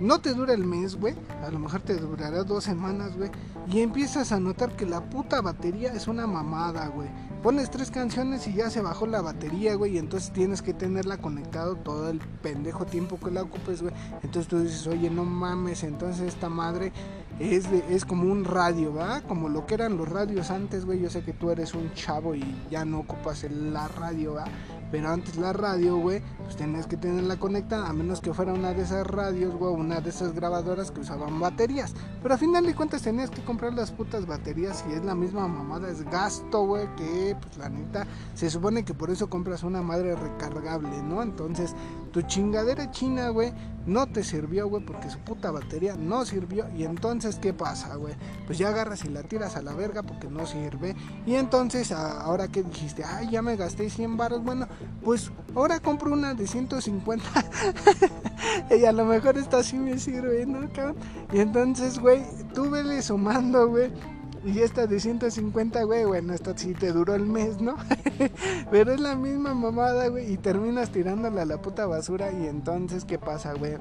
no 0.00 0.20
te 0.20 0.32
dura 0.32 0.54
el 0.54 0.64
mes, 0.64 0.96
güey. 0.96 1.14
A 1.44 1.50
lo 1.50 1.58
mejor 1.58 1.80
te 1.80 1.96
durará 1.96 2.44
dos 2.44 2.64
semanas, 2.64 3.16
güey. 3.16 3.30
Y 3.66 3.80
empiezas 3.80 4.32
a 4.32 4.40
notar 4.40 4.76
que 4.76 4.86
la 4.86 5.00
puta 5.00 5.40
batería 5.40 5.92
es 5.92 6.08
una 6.08 6.26
mamada, 6.26 6.88
güey. 6.88 7.08
Pones 7.42 7.70
tres 7.70 7.90
canciones 7.90 8.46
y 8.46 8.54
ya 8.54 8.70
se 8.70 8.80
bajó 8.80 9.06
la 9.06 9.20
batería, 9.20 9.74
güey, 9.74 9.94
y 9.94 9.98
entonces 9.98 10.32
tienes 10.32 10.62
que 10.62 10.74
tenerla 10.74 11.18
conectado 11.18 11.76
todo 11.76 12.10
el 12.10 12.18
pendejo 12.18 12.84
tiempo 12.84 13.18
que 13.18 13.30
la 13.30 13.42
ocupes, 13.42 13.82
güey. 13.82 13.94
Entonces 14.22 14.48
tú 14.48 14.60
dices, 14.60 14.86
oye, 14.86 15.10
no 15.10 15.24
mames, 15.24 15.82
entonces 15.84 16.28
esta 16.28 16.48
madre 16.48 16.92
es, 17.38 17.66
es 17.88 18.04
como 18.04 18.30
un 18.30 18.44
radio, 18.44 18.92
¿va? 18.92 19.20
Como 19.22 19.48
lo 19.48 19.66
que 19.66 19.74
eran 19.74 19.96
los 19.96 20.08
radios 20.08 20.50
antes, 20.50 20.84
güey. 20.84 21.00
Yo 21.00 21.10
sé 21.10 21.22
que 21.22 21.32
tú 21.32 21.50
eres 21.50 21.74
un 21.74 21.92
chavo 21.94 22.34
y 22.34 22.44
ya 22.70 22.84
no 22.84 23.00
ocupas 23.00 23.44
la 23.50 23.88
radio, 23.88 24.34
¿va? 24.34 24.44
Pero 24.90 25.10
antes 25.10 25.36
la 25.36 25.52
radio, 25.52 25.96
güey, 25.96 26.22
pues 26.44 26.56
tenías 26.56 26.86
que 26.86 26.96
tenerla 26.96 27.38
conectada, 27.38 27.88
a 27.88 27.92
menos 27.92 28.20
que 28.20 28.32
fuera 28.32 28.52
una 28.52 28.72
de 28.72 28.82
esas 28.82 29.06
radios, 29.06 29.54
güey, 29.54 29.74
una 29.74 30.00
de 30.00 30.10
esas 30.10 30.34
grabadoras 30.34 30.90
que 30.90 31.00
usaban 31.00 31.38
baterías. 31.40 31.94
Pero 32.22 32.34
a 32.34 32.38
final 32.38 32.64
de 32.64 32.74
cuentas 32.74 33.02
tenías 33.02 33.30
que 33.30 33.44
comprar 33.44 33.74
las 33.74 33.90
putas 33.90 34.26
baterías 34.26 34.84
y 34.88 34.94
es 34.94 35.04
la 35.04 35.14
misma 35.14 35.46
mamada, 35.46 35.90
es 35.90 36.02
gasto, 36.04 36.64
güey, 36.64 36.86
que 36.96 37.36
pues 37.40 37.56
la 37.58 37.68
neta, 37.68 38.06
se 38.34 38.50
supone 38.50 38.84
que 38.84 38.94
por 38.94 39.10
eso 39.10 39.28
compras 39.28 39.62
una 39.62 39.82
madre 39.82 40.14
recargable, 40.16 41.02
¿no? 41.02 41.22
Entonces, 41.22 41.74
tu 42.12 42.22
chingadera 42.22 42.90
china, 42.90 43.28
güey, 43.28 43.52
no 43.86 44.06
te 44.06 44.22
sirvió, 44.22 44.68
güey, 44.68 44.84
porque 44.84 45.10
su 45.10 45.18
puta 45.18 45.50
batería 45.50 45.96
no 45.96 46.24
sirvió. 46.24 46.66
Y 46.76 46.84
entonces, 46.84 47.36
¿qué 47.36 47.52
pasa, 47.54 47.96
güey? 47.96 48.14
Pues 48.46 48.58
ya 48.58 48.68
agarras 48.68 49.04
y 49.04 49.08
la 49.08 49.22
tiras 49.22 49.56
a 49.56 49.62
la 49.62 49.72
verga 49.72 50.02
porque 50.02 50.28
no 50.28 50.46
sirve. 50.46 50.94
Y 51.26 51.34
entonces, 51.34 51.92
ahora 51.92 52.48
que 52.48 52.62
dijiste, 52.62 53.04
ay, 53.04 53.30
ya 53.30 53.42
me 53.42 53.56
gasté 53.56 53.88
100 53.88 54.16
baros, 54.16 54.44
bueno, 54.44 54.66
pues 55.04 55.30
ahora 55.54 55.80
compro 55.80 56.12
una 56.12 56.34
de 56.34 56.46
150. 56.46 57.24
y 58.78 58.84
a 58.84 58.92
lo 58.92 59.04
mejor 59.04 59.38
esta 59.38 59.62
sí 59.62 59.76
me 59.76 59.98
sirve, 59.98 60.46
¿no? 60.46 60.68
Y 61.32 61.40
entonces, 61.40 61.98
güey, 61.98 62.22
tú 62.54 62.70
vele 62.70 63.02
sumando, 63.02 63.68
güey 63.68 63.90
y 64.44 64.60
esta 64.60 64.86
de 64.86 65.00
150, 65.00 65.82
güey, 65.84 66.04
bueno, 66.04 66.32
esta 66.32 66.56
sí 66.56 66.72
te 66.74 66.92
duró 66.92 67.14
el 67.14 67.26
mes, 67.26 67.60
¿no? 67.60 67.76
Pero 68.70 68.92
es 68.92 69.00
la 69.00 69.14
misma 69.14 69.54
mamada, 69.54 70.08
güey, 70.08 70.32
y 70.32 70.36
terminas 70.36 70.90
tirándola 70.90 71.42
a 71.42 71.44
la 71.44 71.60
puta 71.60 71.86
basura 71.86 72.30
y 72.32 72.46
entonces, 72.46 73.04
¿qué 73.04 73.18
pasa, 73.18 73.54
güey? 73.54 73.76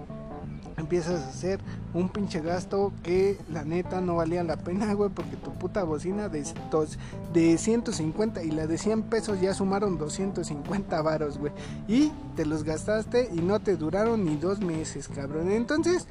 Empiezas 0.87 1.21
a 1.21 1.27
hacer 1.27 1.59
un 1.93 2.07
pinche 2.07 2.39
gasto 2.39 2.93
que 3.03 3.37
la 3.51 3.65
neta 3.65 3.99
no 3.99 4.15
valía 4.15 4.41
la 4.45 4.55
pena, 4.55 4.93
güey, 4.95 5.09
porque 5.09 5.35
tu 5.35 5.51
puta 5.51 5.83
bocina 5.83 6.29
de, 6.29 6.45
de 7.33 7.57
150 7.57 8.41
y 8.41 8.51
la 8.51 8.67
de 8.67 8.77
100 8.77 9.03
pesos 9.03 9.41
ya 9.41 9.53
sumaron 9.53 9.97
250 9.97 11.01
varos, 11.01 11.39
güey. 11.39 11.51
Y 11.89 12.13
te 12.37 12.45
los 12.45 12.63
gastaste 12.63 13.29
y 13.33 13.41
no 13.41 13.59
te 13.59 13.75
duraron 13.75 14.23
ni 14.23 14.37
dos 14.37 14.61
meses, 14.61 15.09
cabrón. 15.09 15.51
Entonces, 15.51 16.07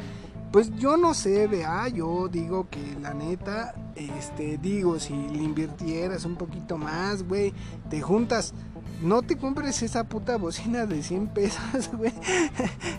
pues 0.52 0.71
yo 0.76 0.99
no 0.99 1.14
sé, 1.14 1.47
vea, 1.47 1.88
yo 1.88 2.28
digo 2.28 2.68
que 2.68 3.00
la 3.00 3.14
neta, 3.14 3.75
este, 3.95 4.59
digo, 4.59 5.00
si 5.00 5.14
le 5.14 5.42
invirtieras 5.42 6.26
un 6.26 6.37
poquito 6.37 6.76
más, 6.76 7.26
güey, 7.26 7.54
te 7.88 8.02
juntas 8.02 8.52
no 9.03 9.23
te 9.23 9.37
compres 9.37 9.83
esa 9.83 10.05
puta 10.05 10.37
bocina 10.37 10.87
de 10.87 11.03
100 11.03 11.29
pesos, 11.29 11.91
güey. 11.97 12.12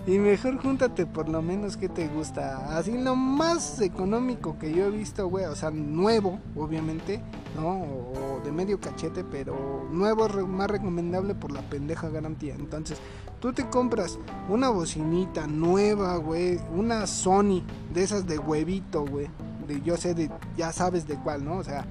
y 0.05 0.19
mejor 0.19 0.61
júntate 0.61 1.05
por 1.05 1.27
lo 1.27 1.41
menos 1.41 1.75
que 1.77 1.89
te 1.89 2.07
gusta. 2.07 2.77
Así 2.77 2.97
lo 2.97 3.15
más 3.15 3.81
económico 3.81 4.57
que 4.59 4.73
yo 4.73 4.85
he 4.85 4.91
visto, 4.91 5.27
güey. 5.27 5.45
O 5.45 5.55
sea, 5.55 5.71
nuevo, 5.71 6.39
obviamente, 6.55 7.21
¿no? 7.55 7.81
O 7.81 8.41
de 8.43 8.51
medio 8.51 8.79
cachete, 8.79 9.23
pero 9.23 9.87
nuevo 9.91 10.27
es 10.27 10.35
más 10.47 10.69
recomendable 10.69 11.33
por 11.33 11.51
la 11.51 11.61
pendeja 11.61 12.09
garantía. 12.09 12.53
Entonces, 12.55 12.99
tú 13.39 13.53
te 13.53 13.67
compras 13.67 14.19
una 14.49 14.69
bocinita 14.69 15.47
nueva, 15.47 16.17
güey. 16.17 16.59
Una 16.75 17.07
Sony 17.07 17.63
de 17.93 18.03
esas 18.03 18.27
de 18.27 18.37
huevito, 18.37 19.05
güey. 19.05 19.27
De, 19.67 19.81
yo 19.81 19.97
sé, 19.97 20.13
de, 20.13 20.29
ya 20.55 20.71
sabes 20.71 21.07
de 21.07 21.15
cuál, 21.15 21.43
¿no? 21.43 21.57
O 21.57 21.63
sea, 21.63 21.85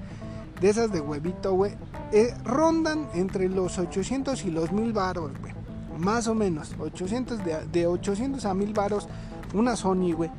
de 0.61 0.69
esas 0.69 0.91
de 0.91 1.01
huevito, 1.01 1.53
güey, 1.53 1.73
eh, 2.11 2.33
rondan 2.43 3.07
entre 3.13 3.49
los 3.49 3.77
800 3.77 4.43
y 4.45 4.51
los 4.51 4.71
1000 4.71 4.93
varos, 4.93 5.31
güey. 5.39 5.53
Más 5.97 6.27
o 6.27 6.35
menos, 6.35 6.75
800 6.79 7.43
de, 7.43 7.65
de 7.71 7.87
800 7.87 8.45
a 8.45 8.53
1000 8.53 8.73
varos, 8.73 9.07
una 9.53 9.75
Sony, 9.75 10.13
güey. 10.13 10.29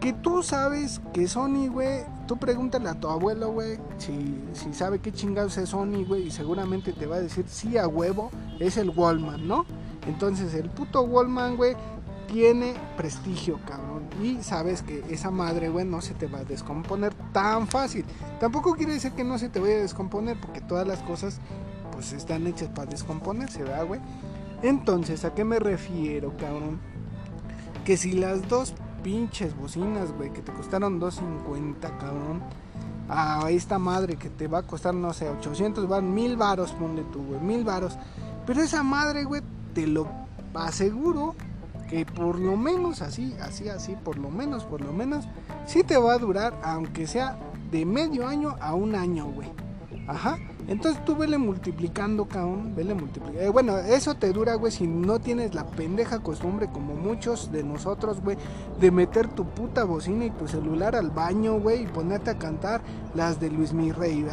Que 0.00 0.12
tú 0.12 0.42
sabes 0.42 1.00
que 1.12 1.26
Sony, 1.26 1.68
güey, 1.68 2.04
tú 2.26 2.36
pregúntale 2.36 2.88
a 2.88 2.94
tu 2.94 3.08
abuelo, 3.08 3.50
güey, 3.52 3.78
si, 3.98 4.38
si 4.52 4.72
sabe 4.72 5.00
qué 5.00 5.12
chingados 5.12 5.56
es 5.58 5.70
Sony, 5.70 6.04
güey, 6.06 6.28
y 6.28 6.30
seguramente 6.30 6.92
te 6.92 7.06
va 7.06 7.16
a 7.16 7.20
decir, 7.20 7.46
sí, 7.48 7.78
a 7.78 7.88
huevo, 7.88 8.30
es 8.60 8.76
el 8.76 8.90
Wallman, 8.90 9.46
¿no? 9.46 9.66
Entonces 10.06 10.54
el 10.54 10.70
puto 10.70 11.02
Wallman, 11.02 11.56
güey, 11.56 11.74
tiene 12.28 12.74
prestigio, 12.96 13.58
cabrón. 13.66 14.04
Y 14.22 14.42
sabes 14.42 14.82
que 14.82 15.02
esa 15.10 15.30
madre, 15.30 15.68
güey, 15.68 15.84
no 15.84 16.00
se 16.00 16.14
te 16.14 16.28
va 16.28 16.40
a 16.40 16.44
descomponer 16.44 17.12
tan 17.32 17.66
fácil. 17.66 18.04
Tampoco 18.38 18.74
quiere 18.74 18.92
decir 18.92 19.12
que 19.12 19.24
no 19.24 19.38
se 19.38 19.48
te 19.48 19.58
vaya 19.58 19.76
a 19.76 19.80
descomponer, 19.80 20.38
porque 20.40 20.60
todas 20.60 20.86
las 20.86 21.00
cosas, 21.00 21.40
pues, 21.90 22.12
están 22.12 22.46
hechas 22.46 22.68
para 22.68 22.90
descomponerse, 22.90 23.64
¿verdad, 23.64 23.86
güey? 23.86 24.00
Entonces, 24.62 25.24
¿a 25.24 25.34
qué 25.34 25.42
me 25.42 25.58
refiero, 25.58 26.36
cabrón? 26.36 26.78
Que 27.84 27.96
si 27.96 28.12
las 28.12 28.48
dos 28.48 28.74
pinches 29.02 29.56
bocinas, 29.56 30.12
güey, 30.12 30.32
que 30.32 30.42
te 30.42 30.52
costaron 30.52 31.00
250, 31.00 31.98
cabrón, 31.98 32.42
a 33.08 33.50
esta 33.50 33.78
madre 33.78 34.16
que 34.16 34.28
te 34.28 34.48
va 34.48 34.58
a 34.58 34.62
costar, 34.62 34.92
no 34.92 35.14
sé, 35.14 35.30
800 35.30 35.88
van, 35.88 36.12
mil 36.12 36.36
varos, 36.36 36.72
ponle 36.72 37.04
tú, 37.04 37.24
güey, 37.24 37.40
mil 37.40 37.64
varos. 37.64 37.96
Pero 38.46 38.60
esa 38.60 38.82
madre, 38.82 39.24
güey, 39.24 39.40
te 39.74 39.86
lo 39.86 40.06
aseguro 40.54 41.34
que 41.88 42.04
por 42.06 42.38
lo 42.38 42.56
menos 42.56 43.02
así, 43.02 43.34
así, 43.40 43.68
así, 43.68 43.96
por 44.04 44.18
lo 44.18 44.30
menos, 44.30 44.64
por 44.64 44.80
lo 44.80 44.92
menos, 44.92 45.26
sí 45.66 45.82
te 45.82 45.96
va 45.96 46.12
a 46.12 46.18
durar, 46.18 46.54
aunque 46.62 47.06
sea 47.06 47.38
de 47.70 47.84
medio 47.84 48.26
año 48.26 48.56
a 48.60 48.74
un 48.74 48.94
año, 48.94 49.26
güey. 49.26 49.48
Ajá. 50.06 50.38
Entonces 50.68 51.02
tú 51.04 51.16
vele 51.16 51.38
multiplicando, 51.38 52.26
cabrón. 52.26 52.74
Vele 52.74 52.94
multiplicando. 52.94 53.40
Eh, 53.40 53.48
bueno, 53.50 53.76
eso 53.78 54.14
te 54.14 54.32
dura, 54.32 54.54
güey, 54.54 54.72
si 54.72 54.86
no 54.86 55.18
tienes 55.18 55.54
la 55.54 55.66
pendeja 55.66 56.20
costumbre, 56.20 56.68
como 56.70 56.94
muchos 56.94 57.52
de 57.52 57.62
nosotros, 57.62 58.20
güey, 58.22 58.36
de 58.80 58.90
meter 58.90 59.28
tu 59.28 59.46
puta 59.46 59.84
bocina 59.84 60.26
y 60.26 60.30
tu 60.30 60.48
celular 60.48 60.96
al 60.96 61.10
baño, 61.10 61.60
güey, 61.60 61.82
y 61.82 61.86
ponerte 61.86 62.30
a 62.30 62.38
cantar 62.38 62.80
las 63.14 63.38
de 63.38 63.50
Luis 63.50 63.72
Mirrey. 63.72 64.26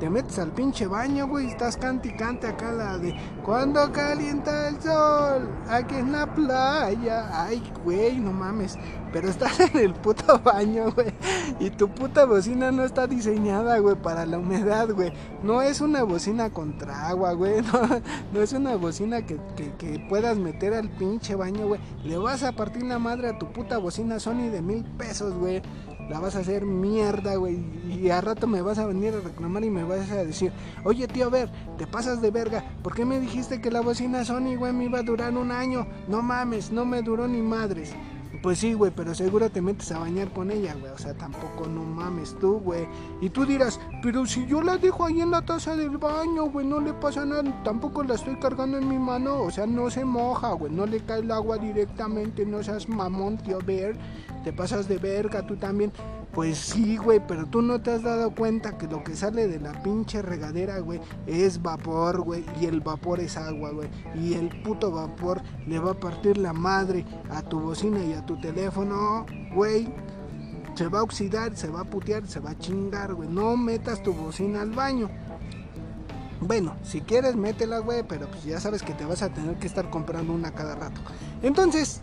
Te 0.00 0.10
metes 0.10 0.38
al 0.38 0.50
pinche 0.50 0.86
baño, 0.86 1.28
güey, 1.28 1.46
estás 1.46 1.76
cante 1.76 2.08
y 2.08 2.16
cante 2.16 2.46
acá 2.46 2.72
la 2.72 2.98
de 2.98 3.14
cuando 3.44 3.92
calienta 3.92 4.68
el 4.68 4.80
sol, 4.80 5.48
aquí 5.68 5.94
en 5.96 6.12
la 6.12 6.32
playa. 6.34 7.28
Ay, 7.32 7.62
güey, 7.84 8.18
no 8.18 8.32
mames. 8.32 8.76
Pero 9.12 9.28
estás 9.28 9.60
en 9.74 9.78
el 9.78 9.94
puto 9.94 10.40
baño, 10.40 10.90
güey. 10.92 11.14
Y 11.60 11.70
tu 11.70 11.88
puta 11.88 12.24
bocina 12.24 12.72
no 12.72 12.84
está 12.84 13.06
diseñada, 13.06 13.78
güey, 13.78 13.94
para 13.94 14.26
la 14.26 14.38
humedad, 14.38 14.88
güey. 14.90 15.12
No 15.42 15.62
es 15.62 15.80
una 15.80 16.02
bocina 16.02 16.50
contra 16.50 17.08
agua, 17.08 17.32
güey. 17.32 17.62
No, 17.74 18.00
no 18.32 18.42
es 18.42 18.52
una 18.52 18.76
bocina 18.76 19.24
que, 19.24 19.38
que, 19.56 19.72
que 19.74 19.98
puedas 20.08 20.36
meter 20.36 20.74
al 20.74 20.90
pinche 20.90 21.34
baño, 21.34 21.66
güey. 21.66 21.80
Le 22.04 22.18
vas 22.18 22.42
a 22.42 22.52
partir 22.52 22.82
la 22.84 22.98
madre 22.98 23.28
a 23.28 23.38
tu 23.38 23.52
puta 23.52 23.78
bocina 23.78 24.18
Sony 24.18 24.50
de 24.50 24.62
mil 24.62 24.84
pesos, 24.84 25.34
güey 25.34 25.62
la 26.08 26.20
vas 26.20 26.36
a 26.36 26.40
hacer 26.40 26.64
mierda, 26.64 27.36
güey. 27.36 27.58
Y 27.88 28.10
a 28.10 28.20
rato 28.20 28.46
me 28.46 28.62
vas 28.62 28.78
a 28.78 28.86
venir 28.86 29.14
a 29.14 29.20
reclamar 29.20 29.64
y 29.64 29.70
me 29.70 29.84
vas 29.84 30.10
a 30.10 30.24
decir, 30.24 30.52
oye 30.84 31.06
tío, 31.08 31.26
a 31.26 31.30
ver, 31.30 31.50
te 31.78 31.86
pasas 31.86 32.20
de 32.20 32.30
verga. 32.30 32.64
¿Por 32.82 32.94
qué 32.94 33.04
me 33.04 33.20
dijiste 33.20 33.60
que 33.60 33.70
la 33.70 33.80
bocina 33.80 34.24
Sony, 34.24 34.56
güey, 34.56 34.72
me 34.72 34.84
iba 34.84 34.98
a 34.98 35.02
durar 35.02 35.36
un 35.36 35.50
año? 35.50 35.86
No 36.08 36.22
mames, 36.22 36.70
no 36.70 36.84
me 36.84 37.02
duró 37.02 37.26
ni 37.26 37.40
madres. 37.40 37.94
Pues 38.44 38.58
sí, 38.58 38.74
güey, 38.74 38.92
pero 38.94 39.14
seguro 39.14 39.48
te 39.48 39.62
metes 39.62 39.90
a 39.92 40.00
bañar 40.00 40.30
con 40.30 40.50
ella, 40.50 40.76
güey. 40.78 40.92
O 40.92 40.98
sea, 40.98 41.14
tampoco 41.14 41.66
no 41.66 41.82
mames 41.82 42.38
tú, 42.38 42.58
güey. 42.58 42.86
Y 43.22 43.30
tú 43.30 43.46
dirás, 43.46 43.80
pero 44.02 44.26
si 44.26 44.44
yo 44.44 44.60
la 44.60 44.76
dejo 44.76 45.06
ahí 45.06 45.22
en 45.22 45.30
la 45.30 45.40
taza 45.40 45.74
del 45.74 45.96
baño, 45.96 46.50
güey, 46.50 46.66
no 46.66 46.78
le 46.78 46.92
pasa 46.92 47.24
nada. 47.24 47.42
Tampoco 47.64 48.02
la 48.02 48.16
estoy 48.16 48.36
cargando 48.36 48.76
en 48.76 48.86
mi 48.86 48.98
mano. 48.98 49.40
O 49.44 49.50
sea, 49.50 49.66
no 49.66 49.88
se 49.88 50.04
moja, 50.04 50.52
güey. 50.52 50.70
No 50.70 50.84
le 50.84 51.00
cae 51.00 51.20
el 51.20 51.30
agua 51.30 51.56
directamente. 51.56 52.44
No 52.44 52.62
seas 52.62 52.86
mamón, 52.86 53.38
tío 53.38 53.60
Ver. 53.64 53.96
Te 54.44 54.52
pasas 54.52 54.88
de 54.88 54.98
verga 54.98 55.46
tú 55.46 55.56
también. 55.56 55.90
Pues 56.34 56.58
sí, 56.58 56.96
güey, 56.96 57.20
pero 57.24 57.46
tú 57.46 57.62
no 57.62 57.80
te 57.80 57.92
has 57.92 58.02
dado 58.02 58.34
cuenta 58.34 58.76
que 58.76 58.88
lo 58.88 59.04
que 59.04 59.14
sale 59.14 59.46
de 59.46 59.60
la 59.60 59.72
pinche 59.84 60.20
regadera, 60.20 60.80
güey, 60.80 61.00
es 61.28 61.62
vapor, 61.62 62.22
güey, 62.22 62.44
y 62.60 62.66
el 62.66 62.80
vapor 62.80 63.20
es 63.20 63.36
agua, 63.36 63.70
güey. 63.70 63.88
Y 64.20 64.34
el 64.34 64.48
puto 64.62 64.90
vapor 64.90 65.40
le 65.68 65.78
va 65.78 65.92
a 65.92 66.00
partir 66.00 66.36
la 66.36 66.52
madre 66.52 67.04
a 67.30 67.40
tu 67.42 67.60
bocina 67.60 68.02
y 68.02 68.14
a 68.14 68.26
tu 68.26 68.40
teléfono, 68.40 69.26
güey. 69.54 69.88
Se 70.74 70.88
va 70.88 70.98
a 70.98 71.02
oxidar, 71.04 71.56
se 71.56 71.68
va 71.68 71.82
a 71.82 71.84
putear, 71.84 72.26
se 72.26 72.40
va 72.40 72.50
a 72.50 72.58
chingar, 72.58 73.14
güey. 73.14 73.28
No 73.28 73.56
metas 73.56 74.02
tu 74.02 74.12
bocina 74.12 74.62
al 74.62 74.72
baño. 74.72 75.08
Bueno, 76.40 76.74
si 76.82 77.00
quieres, 77.00 77.36
métela, 77.36 77.78
güey, 77.78 78.02
pero 78.02 78.26
pues 78.26 78.42
ya 78.42 78.58
sabes 78.58 78.82
que 78.82 78.92
te 78.92 79.04
vas 79.04 79.22
a 79.22 79.28
tener 79.32 79.54
que 79.56 79.68
estar 79.68 79.88
comprando 79.88 80.32
una 80.32 80.50
cada 80.50 80.74
rato. 80.74 81.00
Entonces, 81.42 82.00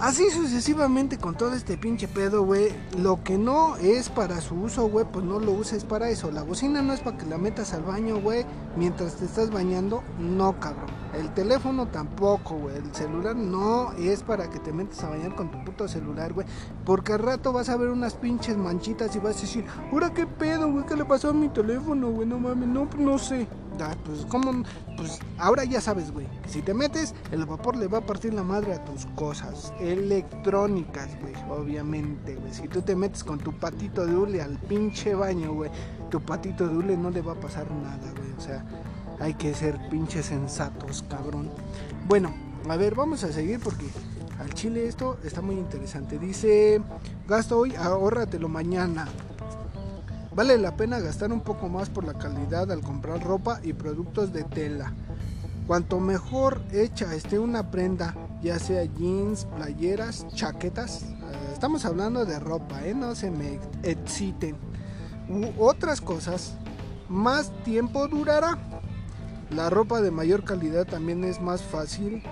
Así 0.00 0.30
sucesivamente 0.30 1.18
con 1.18 1.36
todo 1.36 1.52
este 1.52 1.76
pinche 1.76 2.08
pedo, 2.08 2.42
güey. 2.42 2.72
Lo 2.96 3.22
que 3.22 3.36
no 3.36 3.76
es 3.76 4.08
para 4.08 4.40
su 4.40 4.54
uso, 4.54 4.88
güey, 4.88 5.04
pues 5.04 5.26
no 5.26 5.38
lo 5.38 5.52
uses 5.52 5.84
para 5.84 6.08
eso. 6.08 6.30
La 6.30 6.42
bocina 6.42 6.80
no 6.80 6.94
es 6.94 7.00
para 7.00 7.18
que 7.18 7.26
la 7.26 7.36
metas 7.36 7.74
al 7.74 7.82
baño, 7.82 8.18
güey, 8.18 8.46
mientras 8.76 9.16
te 9.16 9.26
estás 9.26 9.50
bañando. 9.50 10.02
No, 10.18 10.58
cabrón. 10.58 10.99
El 11.14 11.32
teléfono 11.34 11.86
tampoco, 11.88 12.56
güey. 12.56 12.76
El 12.76 12.94
celular 12.94 13.34
no 13.34 13.92
es 13.92 14.22
para 14.22 14.48
que 14.48 14.58
te 14.60 14.72
metas 14.72 15.02
a 15.02 15.10
bañar 15.10 15.34
con 15.34 15.50
tu 15.50 15.62
puto 15.64 15.88
celular, 15.88 16.32
güey. 16.32 16.46
Porque 16.84 17.12
al 17.12 17.20
rato 17.20 17.52
vas 17.52 17.68
a 17.68 17.76
ver 17.76 17.88
unas 17.88 18.14
pinches 18.14 18.56
manchitas 18.56 19.14
y 19.16 19.18
vas 19.18 19.36
a 19.38 19.40
decir, 19.40 19.64
¿ahora 19.92 20.12
qué 20.14 20.26
pedo, 20.26 20.70
güey? 20.70 20.86
¿Qué 20.86 20.96
le 20.96 21.04
pasó 21.04 21.30
a 21.30 21.32
mi 21.32 21.48
teléfono, 21.48 22.10
güey? 22.10 22.28
No 22.28 22.38
mames, 22.38 22.68
no, 22.68 22.88
no 22.98 23.18
sé. 23.18 23.48
Ah, 23.80 23.96
pues, 24.04 24.26
¿cómo? 24.26 24.62
Pues 24.96 25.18
ahora 25.38 25.64
ya 25.64 25.80
sabes, 25.80 26.12
güey. 26.12 26.26
Si 26.46 26.60
te 26.60 26.74
metes, 26.74 27.14
el 27.32 27.46
vapor 27.46 27.76
le 27.76 27.88
va 27.88 27.98
a 27.98 28.02
partir 28.02 28.34
la 28.34 28.42
madre 28.42 28.74
a 28.74 28.84
tus 28.84 29.06
cosas 29.16 29.72
electrónicas, 29.80 31.08
güey. 31.20 31.32
Obviamente, 31.48 32.36
güey. 32.36 32.52
Si 32.52 32.68
tú 32.68 32.82
te 32.82 32.94
metes 32.94 33.24
con 33.24 33.38
tu 33.38 33.52
patito 33.52 34.06
de 34.06 34.14
hule 34.14 34.42
al 34.42 34.58
pinche 34.58 35.14
baño, 35.14 35.54
güey, 35.54 35.70
tu 36.10 36.20
patito 36.20 36.68
de 36.68 36.76
hule 36.76 36.96
no 36.96 37.10
le 37.10 37.22
va 37.22 37.32
a 37.32 37.40
pasar 37.40 37.70
nada, 37.70 38.12
güey. 38.16 38.32
O 38.36 38.40
sea, 38.40 38.64
hay 39.20 39.34
que 39.34 39.54
ser 39.54 39.78
pinches 39.90 40.26
sensatos, 40.26 41.04
cabrón. 41.08 41.50
Bueno, 42.08 42.34
a 42.68 42.76
ver, 42.76 42.94
vamos 42.94 43.22
a 43.22 43.32
seguir 43.32 43.60
porque 43.60 43.86
al 44.38 44.52
chile 44.54 44.88
esto 44.88 45.18
está 45.22 45.42
muy 45.42 45.56
interesante. 45.56 46.18
Dice, 46.18 46.80
gasto 47.28 47.58
hoy, 47.58 47.74
ahórratelo 47.76 48.48
mañana. 48.48 49.06
Vale 50.34 50.56
la 50.58 50.76
pena 50.76 51.00
gastar 51.00 51.32
un 51.32 51.40
poco 51.40 51.68
más 51.68 51.90
por 51.90 52.04
la 52.04 52.14
calidad 52.14 52.70
al 52.72 52.80
comprar 52.80 53.22
ropa 53.22 53.60
y 53.62 53.72
productos 53.72 54.32
de 54.32 54.44
tela. 54.44 54.92
Cuanto 55.66 56.00
mejor 56.00 56.62
hecha 56.72 57.14
esté 57.14 57.38
una 57.38 57.70
prenda, 57.70 58.16
ya 58.42 58.58
sea 58.58 58.84
jeans, 58.84 59.44
playeras, 59.56 60.26
chaquetas, 60.28 61.02
eh, 61.02 61.06
estamos 61.52 61.84
hablando 61.84 62.24
de 62.24 62.40
ropa, 62.40 62.84
¿eh? 62.84 62.94
no 62.94 63.14
se 63.14 63.30
me 63.30 63.60
exciten, 63.82 64.56
u 65.28 65.62
otras 65.62 66.00
cosas, 66.00 66.54
más 67.08 67.52
tiempo 67.62 68.08
durará. 68.08 68.69
La 69.50 69.68
ropa 69.68 70.00
de 70.00 70.10
mayor 70.10 70.44
calidad 70.44 70.86
también 70.86 71.24
es 71.24 71.40
más 71.40 71.62
fácil 71.62 72.22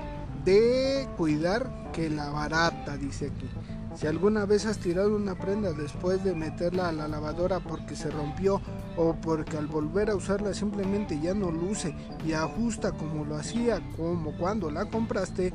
de 0.44 1.08
cuidar 1.16 1.90
que 1.92 2.08
la 2.08 2.30
barata, 2.30 2.96
dice 2.96 3.32
aquí. 3.34 3.50
Si 3.96 4.06
alguna 4.06 4.46
vez 4.46 4.64
has 4.66 4.78
tirado 4.78 5.16
una 5.16 5.34
prenda 5.34 5.72
después 5.72 6.22
de 6.22 6.32
meterla 6.32 6.88
a 6.88 6.92
la 6.92 7.08
lavadora 7.08 7.58
porque 7.58 7.96
se 7.96 8.10
rompió 8.10 8.60
o 8.96 9.16
porque 9.16 9.56
al 9.56 9.66
volver 9.66 10.10
a 10.10 10.14
usarla 10.14 10.54
simplemente 10.54 11.18
ya 11.20 11.34
no 11.34 11.50
luce 11.50 11.96
y 12.24 12.34
ajusta 12.34 12.92
como 12.92 13.24
lo 13.24 13.34
hacía 13.34 13.80
como 13.96 14.36
cuando 14.38 14.70
la 14.70 14.84
compraste, 14.84 15.52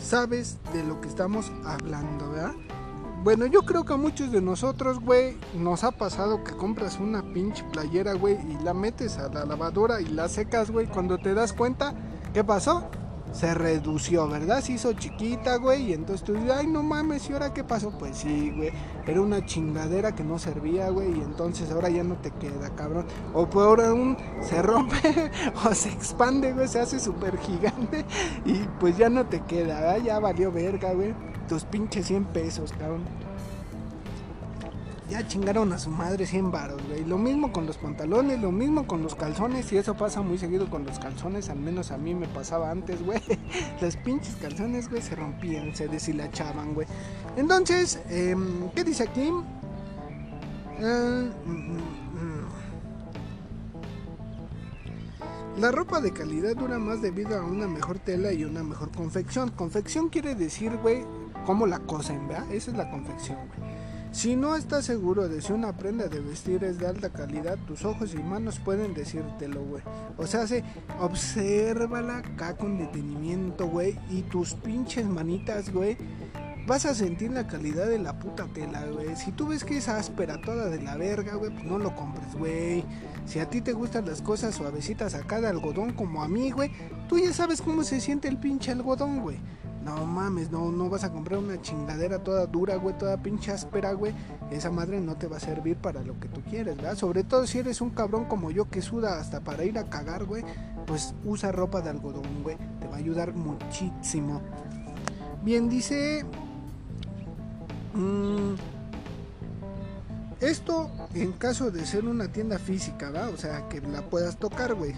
sabes 0.00 0.58
de 0.72 0.84
lo 0.84 1.00
que 1.00 1.08
estamos 1.08 1.50
hablando, 1.64 2.30
¿verdad? 2.30 2.54
Bueno, 3.26 3.46
yo 3.46 3.62
creo 3.62 3.84
que 3.84 3.92
a 3.92 3.96
muchos 3.96 4.30
de 4.30 4.40
nosotros, 4.40 5.00
güey, 5.00 5.36
nos 5.52 5.82
ha 5.82 5.90
pasado 5.90 6.44
que 6.44 6.52
compras 6.52 7.00
una 7.00 7.24
pinche 7.32 7.64
playera, 7.72 8.12
güey, 8.12 8.36
y 8.48 8.62
la 8.62 8.72
metes 8.72 9.18
a 9.18 9.28
la 9.28 9.44
lavadora 9.44 10.00
y 10.00 10.04
la 10.04 10.28
secas, 10.28 10.70
güey. 10.70 10.86
Cuando 10.86 11.18
te 11.18 11.34
das 11.34 11.52
cuenta, 11.52 11.92
¿qué 12.32 12.44
pasó? 12.44 12.88
Se 13.32 13.52
redució, 13.52 14.28
¿verdad? 14.28 14.60
Se 14.60 14.74
hizo 14.74 14.92
chiquita, 14.92 15.56
güey. 15.56 15.90
Y 15.90 15.94
entonces 15.94 16.24
tú 16.24 16.34
dices, 16.34 16.52
ay, 16.52 16.68
no 16.68 16.84
mames, 16.84 17.28
¿y 17.28 17.32
ahora 17.32 17.52
qué 17.52 17.64
pasó? 17.64 17.90
Pues 17.98 18.16
sí, 18.18 18.52
güey. 18.54 18.70
Era 19.08 19.20
una 19.20 19.44
chingadera 19.44 20.14
que 20.14 20.22
no 20.22 20.38
servía, 20.38 20.90
güey. 20.90 21.18
Y 21.18 21.20
entonces 21.20 21.68
ahora 21.72 21.88
ya 21.88 22.04
no 22.04 22.14
te 22.18 22.30
queda, 22.30 22.76
cabrón. 22.76 23.06
O 23.34 23.50
peor 23.50 23.80
aún, 23.80 24.16
se 24.40 24.62
rompe 24.62 25.32
o 25.68 25.74
se 25.74 25.88
expande, 25.88 26.52
güey. 26.52 26.68
Se 26.68 26.78
hace 26.78 27.00
súper 27.00 27.36
gigante. 27.38 28.04
Y 28.44 28.68
pues 28.78 28.96
ya 28.96 29.08
no 29.08 29.26
te 29.26 29.40
queda, 29.40 29.80
¿verdad? 29.80 29.98
Ya 30.04 30.20
valió 30.20 30.52
verga, 30.52 30.92
güey 30.92 31.12
tus 31.46 31.64
pinches 31.64 32.06
100 32.06 32.24
pesos, 32.26 32.72
cabrón. 32.72 33.04
Ya 35.08 35.24
chingaron 35.26 35.72
a 35.72 35.78
su 35.78 35.88
madre 35.88 36.26
100 36.26 36.50
varos, 36.50 36.82
güey. 36.88 37.04
Lo 37.04 37.16
mismo 37.16 37.52
con 37.52 37.64
los 37.64 37.78
pantalones, 37.78 38.40
lo 38.40 38.50
mismo 38.50 38.88
con 38.88 39.04
los 39.04 39.14
calzones. 39.14 39.70
Y 39.72 39.76
eso 39.76 39.94
pasa 39.96 40.20
muy 40.20 40.36
seguido 40.36 40.68
con 40.68 40.84
los 40.84 40.98
calzones. 40.98 41.48
Al 41.48 41.60
menos 41.60 41.92
a 41.92 41.96
mí 41.96 42.12
me 42.12 42.26
pasaba 42.26 42.72
antes, 42.72 43.04
güey. 43.04 43.20
Los 43.80 43.96
pinches 43.98 44.34
calzones, 44.36 44.90
güey, 44.90 45.00
se 45.02 45.14
rompían, 45.14 45.76
se 45.76 45.86
deshilachaban, 45.86 46.74
güey. 46.74 46.88
Entonces, 47.36 48.00
em, 48.10 48.68
¿qué 48.74 48.82
dice 48.82 49.04
aquí? 49.04 49.30
Eh, 50.80 51.30
mm, 51.46 51.50
mm, 51.50 51.76
mm. 51.76 52.46
La 55.60 55.70
ropa 55.70 56.00
de 56.00 56.12
calidad 56.12 56.54
dura 56.56 56.78
más 56.78 57.00
debido 57.00 57.38
a 57.38 57.44
una 57.44 57.68
mejor 57.68 58.00
tela 58.00 58.32
y 58.32 58.44
una 58.44 58.64
mejor 58.64 58.90
confección. 58.90 59.50
Confección 59.50 60.08
quiere 60.08 60.34
decir, 60.34 60.76
güey, 60.82 61.04
cómo 61.46 61.66
la 61.66 61.78
cosen, 61.78 62.26
¿verdad? 62.28 62.52
Esa 62.52 62.72
es 62.72 62.76
la 62.76 62.90
confección, 62.90 63.38
güey. 63.46 63.70
Si 64.10 64.34
no 64.34 64.56
estás 64.56 64.86
seguro 64.86 65.28
de 65.28 65.42
si 65.42 65.52
una 65.52 65.76
prenda 65.76 66.08
de 66.08 66.20
vestir 66.20 66.64
es 66.64 66.78
de 66.78 66.86
alta 66.86 67.10
calidad, 67.10 67.58
tus 67.66 67.84
ojos 67.84 68.14
y 68.14 68.22
manos 68.22 68.58
pueden 68.58 68.94
decírtelo, 68.94 69.62
güey. 69.62 69.82
O 70.16 70.26
sea, 70.26 70.46
se 70.46 70.64
obsérvala 70.98 72.18
acá 72.18 72.56
con 72.56 72.78
detenimiento, 72.78 73.66
güey. 73.68 73.98
Y 74.10 74.22
tus 74.22 74.54
pinches 74.54 75.04
manitas, 75.04 75.70
güey. 75.70 75.98
Vas 76.66 76.86
a 76.86 76.94
sentir 76.94 77.30
la 77.30 77.46
calidad 77.46 77.88
de 77.88 77.98
la 77.98 78.18
puta 78.18 78.46
tela, 78.54 78.86
güey. 78.86 79.14
Si 79.16 79.32
tú 79.32 79.48
ves 79.48 79.64
que 79.64 79.76
es 79.76 79.88
áspera 79.88 80.40
toda 80.40 80.70
de 80.70 80.82
la 80.82 80.96
verga, 80.96 81.34
güey, 81.34 81.52
pues 81.52 81.64
no 81.64 81.78
lo 81.78 81.94
compres, 81.94 82.34
güey. 82.34 82.84
Si 83.26 83.38
a 83.38 83.50
ti 83.50 83.60
te 83.60 83.74
gustan 83.74 84.06
las 84.06 84.22
cosas 84.22 84.54
suavecitas 84.54 85.14
acá 85.14 85.42
de 85.42 85.48
algodón 85.48 85.92
como 85.92 86.22
a 86.24 86.28
mí, 86.28 86.50
güey, 86.50 86.72
tú 87.08 87.18
ya 87.18 87.34
sabes 87.34 87.60
cómo 87.60 87.84
se 87.84 88.00
siente 88.00 88.28
el 88.28 88.38
pinche 88.38 88.72
algodón, 88.72 89.20
güey. 89.20 89.38
No 89.86 90.04
mames, 90.04 90.50
no, 90.50 90.72
no 90.72 90.90
vas 90.90 91.04
a 91.04 91.12
comprar 91.12 91.38
una 91.38 91.62
chingadera 91.62 92.18
toda 92.18 92.44
dura, 92.46 92.74
güey, 92.74 92.98
toda 92.98 93.18
pinche 93.18 93.52
áspera, 93.52 93.92
güey. 93.92 94.12
Esa 94.50 94.72
madre 94.72 95.00
no 95.00 95.14
te 95.14 95.28
va 95.28 95.36
a 95.36 95.40
servir 95.40 95.76
para 95.76 96.02
lo 96.02 96.18
que 96.18 96.26
tú 96.26 96.40
quieres, 96.42 96.76
¿verdad? 96.76 96.96
Sobre 96.96 97.22
todo 97.22 97.46
si 97.46 97.60
eres 97.60 97.80
un 97.80 97.90
cabrón 97.90 98.24
como 98.24 98.50
yo 98.50 98.68
que 98.68 98.82
suda 98.82 99.20
hasta 99.20 99.42
para 99.42 99.64
ir 99.64 99.78
a 99.78 99.88
cagar, 99.88 100.24
güey. 100.24 100.42
Pues 100.86 101.14
usa 101.24 101.52
ropa 101.52 101.82
de 101.82 101.90
algodón, 101.90 102.42
güey. 102.42 102.56
Te 102.80 102.88
va 102.88 102.96
a 102.96 102.98
ayudar 102.98 103.32
muchísimo. 103.32 104.40
Bien, 105.44 105.68
dice... 105.68 106.24
Mmm, 107.94 108.54
esto 110.40 110.90
en 111.14 111.32
caso 111.32 111.70
de 111.70 111.86
ser 111.86 112.06
una 112.06 112.28
tienda 112.28 112.58
física, 112.58 113.10
¿va? 113.10 113.28
O 113.28 113.36
sea, 113.36 113.68
que 113.68 113.80
la 113.80 114.02
puedas 114.02 114.36
tocar, 114.36 114.74
güey. 114.74 114.94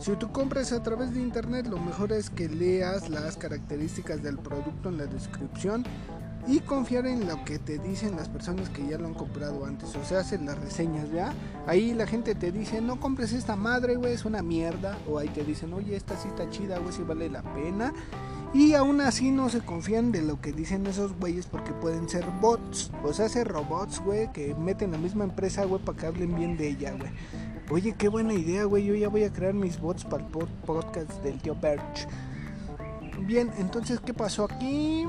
Si 0.00 0.14
tú 0.16 0.32
compras 0.32 0.72
a 0.72 0.82
través 0.82 1.12
de 1.12 1.20
internet, 1.20 1.66
lo 1.66 1.78
mejor 1.78 2.12
es 2.12 2.30
que 2.30 2.48
leas 2.48 3.08
las 3.08 3.36
características 3.36 4.22
del 4.22 4.38
producto 4.38 4.88
en 4.88 4.98
la 4.98 5.06
descripción 5.06 5.84
y 6.46 6.60
confiar 6.60 7.06
en 7.06 7.28
lo 7.28 7.44
que 7.44 7.58
te 7.58 7.78
dicen 7.78 8.16
las 8.16 8.28
personas 8.28 8.70
que 8.70 8.86
ya 8.86 8.96
lo 8.96 9.06
han 9.06 9.14
comprado 9.14 9.66
antes. 9.66 9.94
O 9.96 10.04
sea, 10.04 10.20
hacen 10.20 10.46
las 10.46 10.58
reseñas, 10.58 11.10
¿ya? 11.10 11.34
Ahí 11.66 11.92
la 11.92 12.06
gente 12.06 12.34
te 12.34 12.50
dice, 12.50 12.80
no 12.80 12.98
compres 12.98 13.34
esta 13.34 13.56
madre, 13.56 13.96
güey, 13.96 14.14
es 14.14 14.24
una 14.24 14.42
mierda. 14.42 14.96
O 15.06 15.18
ahí 15.18 15.28
te 15.28 15.44
dicen, 15.44 15.74
oye, 15.74 15.94
esta 15.94 16.16
sí 16.16 16.28
está 16.28 16.48
chida, 16.48 16.78
güey, 16.78 16.94
sí 16.94 17.02
vale 17.02 17.28
la 17.28 17.42
pena. 17.42 17.92
Y 18.54 18.72
aún 18.74 19.00
así 19.00 19.30
no 19.30 19.50
se 19.50 19.60
confían 19.60 20.10
de 20.10 20.22
lo 20.22 20.40
que 20.40 20.52
dicen 20.52 20.86
esos 20.86 21.12
güeyes 21.18 21.46
porque 21.46 21.72
pueden 21.72 22.08
ser 22.08 22.24
bots. 22.40 22.90
O 23.04 23.12
sea, 23.12 23.28
ser 23.28 23.48
robots, 23.48 24.00
güey, 24.00 24.32
que 24.32 24.54
meten 24.54 24.92
la 24.92 24.98
misma 24.98 25.24
empresa, 25.24 25.64
güey, 25.64 25.82
para 25.82 25.98
que 25.98 26.06
hablen 26.06 26.34
bien 26.34 26.56
de 26.56 26.68
ella, 26.68 26.92
güey. 26.98 27.10
Oye, 27.70 27.94
qué 27.98 28.08
buena 28.08 28.32
idea, 28.32 28.64
güey. 28.64 28.86
Yo 28.86 28.94
ya 28.94 29.08
voy 29.08 29.24
a 29.24 29.32
crear 29.32 29.52
mis 29.52 29.78
bots 29.78 30.04
para 30.04 30.24
el 30.24 30.30
podcast 30.64 31.12
del 31.22 31.38
tío 31.38 31.54
Perch. 31.60 32.08
Bien, 33.26 33.50
entonces, 33.58 34.00
¿qué 34.00 34.14
pasó 34.14 34.44
aquí? 34.44 35.04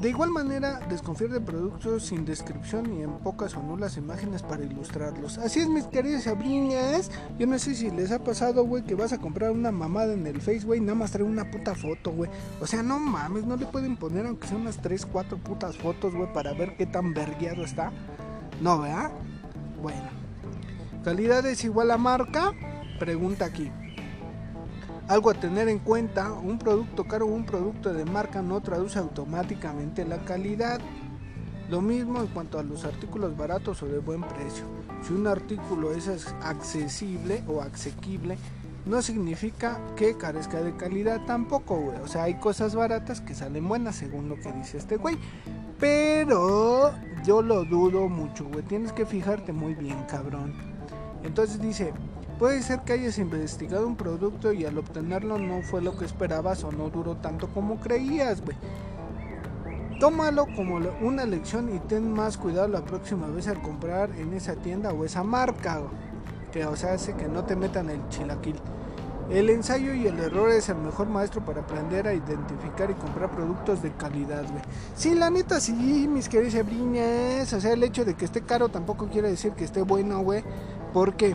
De 0.00 0.10
igual 0.10 0.30
manera, 0.30 0.80
desconfiar 0.90 1.30
de 1.30 1.40
productos 1.40 2.04
sin 2.04 2.26
descripción 2.26 2.92
y 2.92 3.02
en 3.02 3.12
pocas 3.18 3.56
o 3.56 3.62
nulas 3.62 3.96
imágenes 3.96 4.42
para 4.42 4.62
ilustrarlos. 4.62 5.38
Así 5.38 5.60
es, 5.60 5.68
mis 5.68 5.84
queridas 5.84 6.24
sabrinas. 6.24 7.10
Yo 7.38 7.46
no 7.46 7.58
sé 7.58 7.74
si 7.74 7.90
les 7.90 8.12
ha 8.12 8.22
pasado, 8.22 8.64
güey, 8.64 8.84
que 8.84 8.94
vas 8.94 9.14
a 9.14 9.18
comprar 9.18 9.52
una 9.52 9.72
mamada 9.72 10.12
en 10.12 10.26
el 10.26 10.42
Face, 10.42 10.66
güey, 10.66 10.80
nada 10.80 10.96
más 10.96 11.12
trae 11.12 11.24
una 11.24 11.50
puta 11.50 11.74
foto, 11.74 12.10
güey. 12.10 12.30
O 12.60 12.66
sea, 12.66 12.82
no 12.82 12.98
mames, 12.98 13.46
no 13.46 13.56
le 13.56 13.64
pueden 13.64 13.96
poner 13.96 14.26
aunque 14.26 14.46
sea 14.46 14.58
unas 14.58 14.82
3, 14.82 15.06
4 15.06 15.38
putas 15.38 15.78
fotos, 15.78 16.14
güey, 16.14 16.30
para 16.30 16.52
ver 16.52 16.76
qué 16.76 16.84
tan 16.84 17.14
vergueado 17.14 17.64
está. 17.64 17.90
No, 18.60 18.80
¿verdad? 18.80 19.10
Bueno. 19.80 20.10
¿Calidad 21.04 21.46
es 21.46 21.64
igual 21.64 21.90
a 21.90 21.96
marca? 21.96 22.52
Pregunta 22.98 23.46
aquí. 23.46 23.70
Algo 25.08 25.30
a 25.30 25.34
tener 25.34 25.68
en 25.68 25.78
cuenta, 25.78 26.32
un 26.32 26.58
producto 26.58 27.04
caro 27.04 27.26
o 27.26 27.28
un 27.28 27.46
producto 27.46 27.92
de 27.94 28.04
marca 28.04 28.42
no 28.42 28.60
traduce 28.60 28.98
automáticamente 28.98 30.04
la 30.04 30.18
calidad. 30.24 30.80
Lo 31.70 31.80
mismo 31.80 32.20
en 32.20 32.26
cuanto 32.26 32.58
a 32.58 32.64
los 32.64 32.84
artículos 32.84 33.36
baratos 33.36 33.82
o 33.84 33.86
de 33.86 34.00
buen 34.00 34.22
precio. 34.22 34.64
Si 35.06 35.12
un 35.12 35.28
artículo 35.28 35.92
es 35.92 36.08
accesible 36.42 37.44
o 37.46 37.60
asequible, 37.60 38.36
no 38.84 39.00
significa 39.00 39.80
que 39.94 40.16
carezca 40.16 40.60
de 40.60 40.76
calidad 40.76 41.24
tampoco, 41.24 41.76
güey. 41.76 41.98
O 42.00 42.08
sea, 42.08 42.24
hay 42.24 42.34
cosas 42.34 42.74
baratas 42.74 43.20
que 43.20 43.34
salen 43.34 43.68
buenas 43.68 43.94
según 43.94 44.28
lo 44.28 44.34
que 44.36 44.52
dice 44.52 44.78
este 44.78 44.96
güey. 44.96 45.18
Pero 45.78 46.94
yo 47.24 47.42
lo 47.42 47.64
dudo 47.64 48.08
mucho, 48.08 48.44
güey. 48.46 48.64
Tienes 48.64 48.92
que 48.92 49.06
fijarte 49.06 49.52
muy 49.52 49.74
bien, 49.74 50.02
cabrón. 50.08 50.52
Entonces 51.22 51.60
dice, 51.60 51.92
Puede 52.38 52.62
ser 52.62 52.80
que 52.80 52.92
hayas 52.92 53.16
investigado 53.16 53.86
un 53.86 53.96
producto 53.96 54.52
y 54.52 54.66
al 54.66 54.76
obtenerlo 54.76 55.38
no 55.38 55.62
fue 55.62 55.80
lo 55.80 55.96
que 55.96 56.04
esperabas 56.04 56.64
o 56.64 56.72
no 56.72 56.90
duró 56.90 57.16
tanto 57.16 57.48
como 57.48 57.80
creías, 57.80 58.42
güey. 58.42 58.56
Tómalo 59.98 60.46
como 60.54 60.78
una 61.00 61.24
lección 61.24 61.74
y 61.74 61.78
ten 61.78 62.12
más 62.12 62.36
cuidado 62.36 62.68
la 62.68 62.84
próxima 62.84 63.28
vez 63.28 63.48
al 63.48 63.62
comprar 63.62 64.10
en 64.18 64.34
esa 64.34 64.54
tienda 64.54 64.92
o 64.92 65.06
esa 65.06 65.24
marca, 65.24 65.80
Que 66.52 66.66
o 66.66 66.76
sea, 66.76 66.92
hace 66.92 67.14
que 67.14 67.26
no 67.26 67.44
te 67.44 67.56
metan 67.56 67.88
el 67.88 68.06
chilaquil. 68.10 68.56
El 69.30 69.48
ensayo 69.48 69.94
y 69.94 70.06
el 70.06 70.18
error 70.18 70.50
es 70.50 70.68
el 70.68 70.76
mejor 70.76 71.08
maestro 71.08 71.42
para 71.42 71.62
aprender 71.62 72.06
a 72.06 72.12
identificar 72.12 72.90
y 72.90 72.94
comprar 72.94 73.30
productos 73.30 73.82
de 73.82 73.92
calidad, 73.92 74.44
güey. 74.44 74.62
Sí, 74.94 75.14
la 75.14 75.30
neta, 75.30 75.58
sí, 75.58 75.72
mis 75.72 76.28
queridos 76.28 76.66
briñas. 76.66 77.50
O 77.54 77.60
sea, 77.60 77.72
el 77.72 77.82
hecho 77.82 78.04
de 78.04 78.14
que 78.14 78.26
esté 78.26 78.42
caro 78.42 78.68
tampoco 78.68 79.08
quiere 79.08 79.30
decir 79.30 79.52
que 79.52 79.64
esté 79.64 79.80
bueno, 79.80 80.20
güey. 80.20 80.44
¿Por 80.92 81.14
qué? 81.14 81.34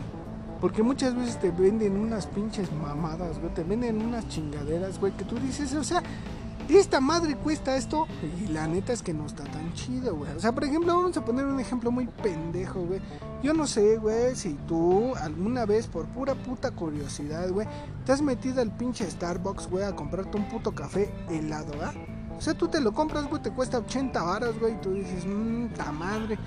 Porque 0.62 0.84
muchas 0.84 1.16
veces 1.16 1.40
te 1.40 1.50
venden 1.50 1.96
unas 1.96 2.28
pinches 2.28 2.70
mamadas, 2.72 3.40
güey. 3.40 3.52
Te 3.52 3.64
venden 3.64 4.00
unas 4.00 4.28
chingaderas, 4.28 5.00
güey, 5.00 5.12
que 5.12 5.24
tú 5.24 5.34
dices, 5.40 5.74
o 5.74 5.82
sea, 5.82 6.00
esta 6.68 7.00
madre 7.00 7.34
cuesta 7.34 7.76
esto. 7.76 8.06
Y 8.40 8.46
la 8.46 8.68
neta 8.68 8.92
es 8.92 9.02
que 9.02 9.12
no 9.12 9.26
está 9.26 9.42
tan 9.42 9.72
chido, 9.74 10.14
güey. 10.14 10.30
O 10.36 10.38
sea, 10.38 10.52
por 10.52 10.62
ejemplo, 10.62 10.94
vamos 10.94 11.16
a 11.16 11.24
poner 11.24 11.46
un 11.46 11.58
ejemplo 11.58 11.90
muy 11.90 12.06
pendejo, 12.06 12.80
güey. 12.86 13.00
Yo 13.42 13.54
no 13.54 13.66
sé, 13.66 13.96
güey, 13.96 14.36
si 14.36 14.54
tú 14.68 15.16
alguna 15.16 15.66
vez, 15.66 15.88
por 15.88 16.06
pura 16.06 16.36
puta 16.36 16.70
curiosidad, 16.70 17.50
güey, 17.50 17.66
te 18.06 18.12
has 18.12 18.22
metido 18.22 18.62
al 18.62 18.70
pinche 18.70 19.10
Starbucks, 19.10 19.68
güey, 19.68 19.82
a 19.82 19.96
comprarte 19.96 20.36
un 20.36 20.48
puto 20.48 20.76
café 20.76 21.12
helado, 21.28 21.72
¿ah? 21.82 21.92
O 22.38 22.40
sea, 22.40 22.54
tú 22.54 22.68
te 22.68 22.80
lo 22.80 22.92
compras, 22.92 23.28
güey, 23.28 23.42
te 23.42 23.50
cuesta 23.50 23.78
80 23.78 24.22
varas, 24.22 24.56
güey, 24.60 24.74
y 24.74 24.76
tú 24.76 24.94
dices, 24.94 25.26
mmm, 25.26 25.66
ta 25.74 25.90
madre. 25.90 26.38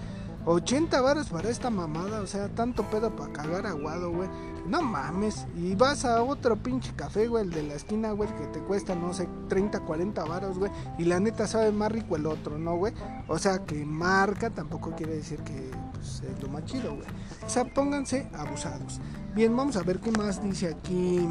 80 0.45 1.01
varas 1.01 1.29
para 1.29 1.49
esta 1.49 1.71
mamada, 1.71 2.21
o 2.21 2.27
sea, 2.27 2.49
tanto 2.49 2.84
pedo 2.84 3.15
para 3.15 3.34
cagar 3.34 3.65
aguado, 3.65 4.12
güey. 4.12 4.29
No 4.67 4.81
mames. 4.81 5.47
Y 5.55 5.75
vas 5.75 6.05
a 6.05 6.21
otro 6.23 6.55
pinche 6.55 6.93
café, 6.95 7.27
güey, 7.27 7.45
el 7.45 7.51
de 7.51 7.63
la 7.63 7.73
esquina, 7.73 8.12
güey, 8.12 8.29
que 8.36 8.45
te 8.47 8.60
cuesta, 8.60 8.95
no 8.95 9.13
sé, 9.13 9.27
30, 9.49 9.79
40 9.79 10.23
varos, 10.25 10.60
güey. 10.60 10.71
Y 10.99 11.05
la 11.05 11.19
neta 11.19 11.47
sabe 11.47 11.71
más 11.71 11.91
rico 11.91 12.15
el 12.15 12.27
otro, 12.27 12.60
¿no, 12.60 12.75
güey? 12.77 12.93
O 13.27 13.39
sea, 13.39 13.65
que 13.65 13.86
marca 13.86 14.51
tampoco 14.51 14.91
quiere 14.95 15.15
decir 15.15 15.39
que 15.39 15.71
pues, 15.93 16.21
es 16.21 16.43
lo 16.43 16.49
más 16.49 16.65
chido, 16.65 16.95
güey. 16.95 17.08
O 17.45 17.49
sea, 17.49 17.65
pónganse 17.65 18.27
abusados. 18.34 19.01
Bien, 19.34 19.55
vamos 19.55 19.77
a 19.77 19.84
ver 19.84 19.99
qué 19.99 20.12
más 20.12 20.41
dice 20.43 20.67
aquí. 20.67 21.27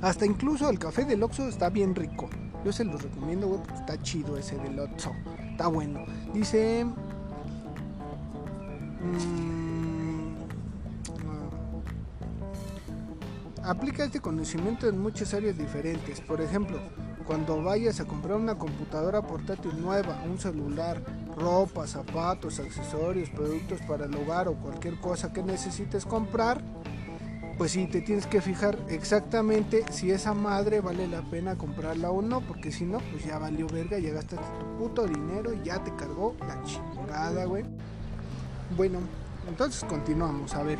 Hasta 0.00 0.24
incluso 0.24 0.70
el 0.70 0.78
café 0.78 1.04
del 1.04 1.22
Oxxo 1.22 1.48
está 1.48 1.68
bien 1.68 1.94
rico. 1.94 2.30
Yo 2.64 2.72
se 2.72 2.84
los 2.84 3.02
recomiendo, 3.02 3.48
güey, 3.48 3.60
porque 3.60 3.80
está 3.80 4.00
chido 4.02 4.36
ese 4.36 4.56
del 4.56 4.78
Oxxo. 4.78 5.12
Está 5.50 5.66
bueno. 5.66 6.04
Dice... 6.32 6.86
Mm, 9.02 10.34
aplica 13.64 14.04
este 14.04 14.20
conocimiento 14.20 14.88
en 14.88 15.00
muchas 15.00 15.34
áreas 15.34 15.56
diferentes. 15.56 16.20
Por 16.20 16.40
ejemplo, 16.40 16.78
cuando 17.26 17.62
vayas 17.62 18.00
a 18.00 18.04
comprar 18.04 18.36
una 18.36 18.56
computadora 18.56 19.22
portátil 19.22 19.80
nueva, 19.80 20.22
un 20.28 20.38
celular, 20.38 21.00
ropa, 21.36 21.86
zapatos, 21.86 22.58
accesorios, 22.58 23.30
productos 23.30 23.80
para 23.82 24.06
el 24.06 24.14
hogar 24.16 24.48
o 24.48 24.54
cualquier 24.54 25.00
cosa 25.00 25.32
que 25.32 25.42
necesites 25.42 26.04
comprar, 26.04 26.60
pues 27.56 27.72
sí, 27.72 27.86
te 27.86 28.00
tienes 28.00 28.26
que 28.26 28.40
fijar 28.40 28.78
exactamente 28.88 29.84
si 29.90 30.10
esa 30.10 30.32
madre 30.32 30.80
vale 30.80 31.06
la 31.06 31.20
pena 31.22 31.56
comprarla 31.56 32.10
o 32.10 32.22
no, 32.22 32.40
porque 32.40 32.72
si 32.72 32.84
no, 32.84 32.98
pues 33.12 33.24
ya 33.24 33.38
valió 33.38 33.66
verga, 33.66 33.98
ya 33.98 34.10
gastaste 34.10 34.46
tu 34.58 34.78
puto 34.78 35.06
dinero 35.06 35.52
y 35.52 35.62
ya 35.62 35.84
te 35.84 35.94
cargó 35.94 36.34
la 36.40 36.62
chingada, 36.62 37.44
güey. 37.44 37.64
Bueno, 38.76 39.00
entonces 39.48 39.84
continuamos. 39.84 40.54
A 40.54 40.62
ver, 40.62 40.78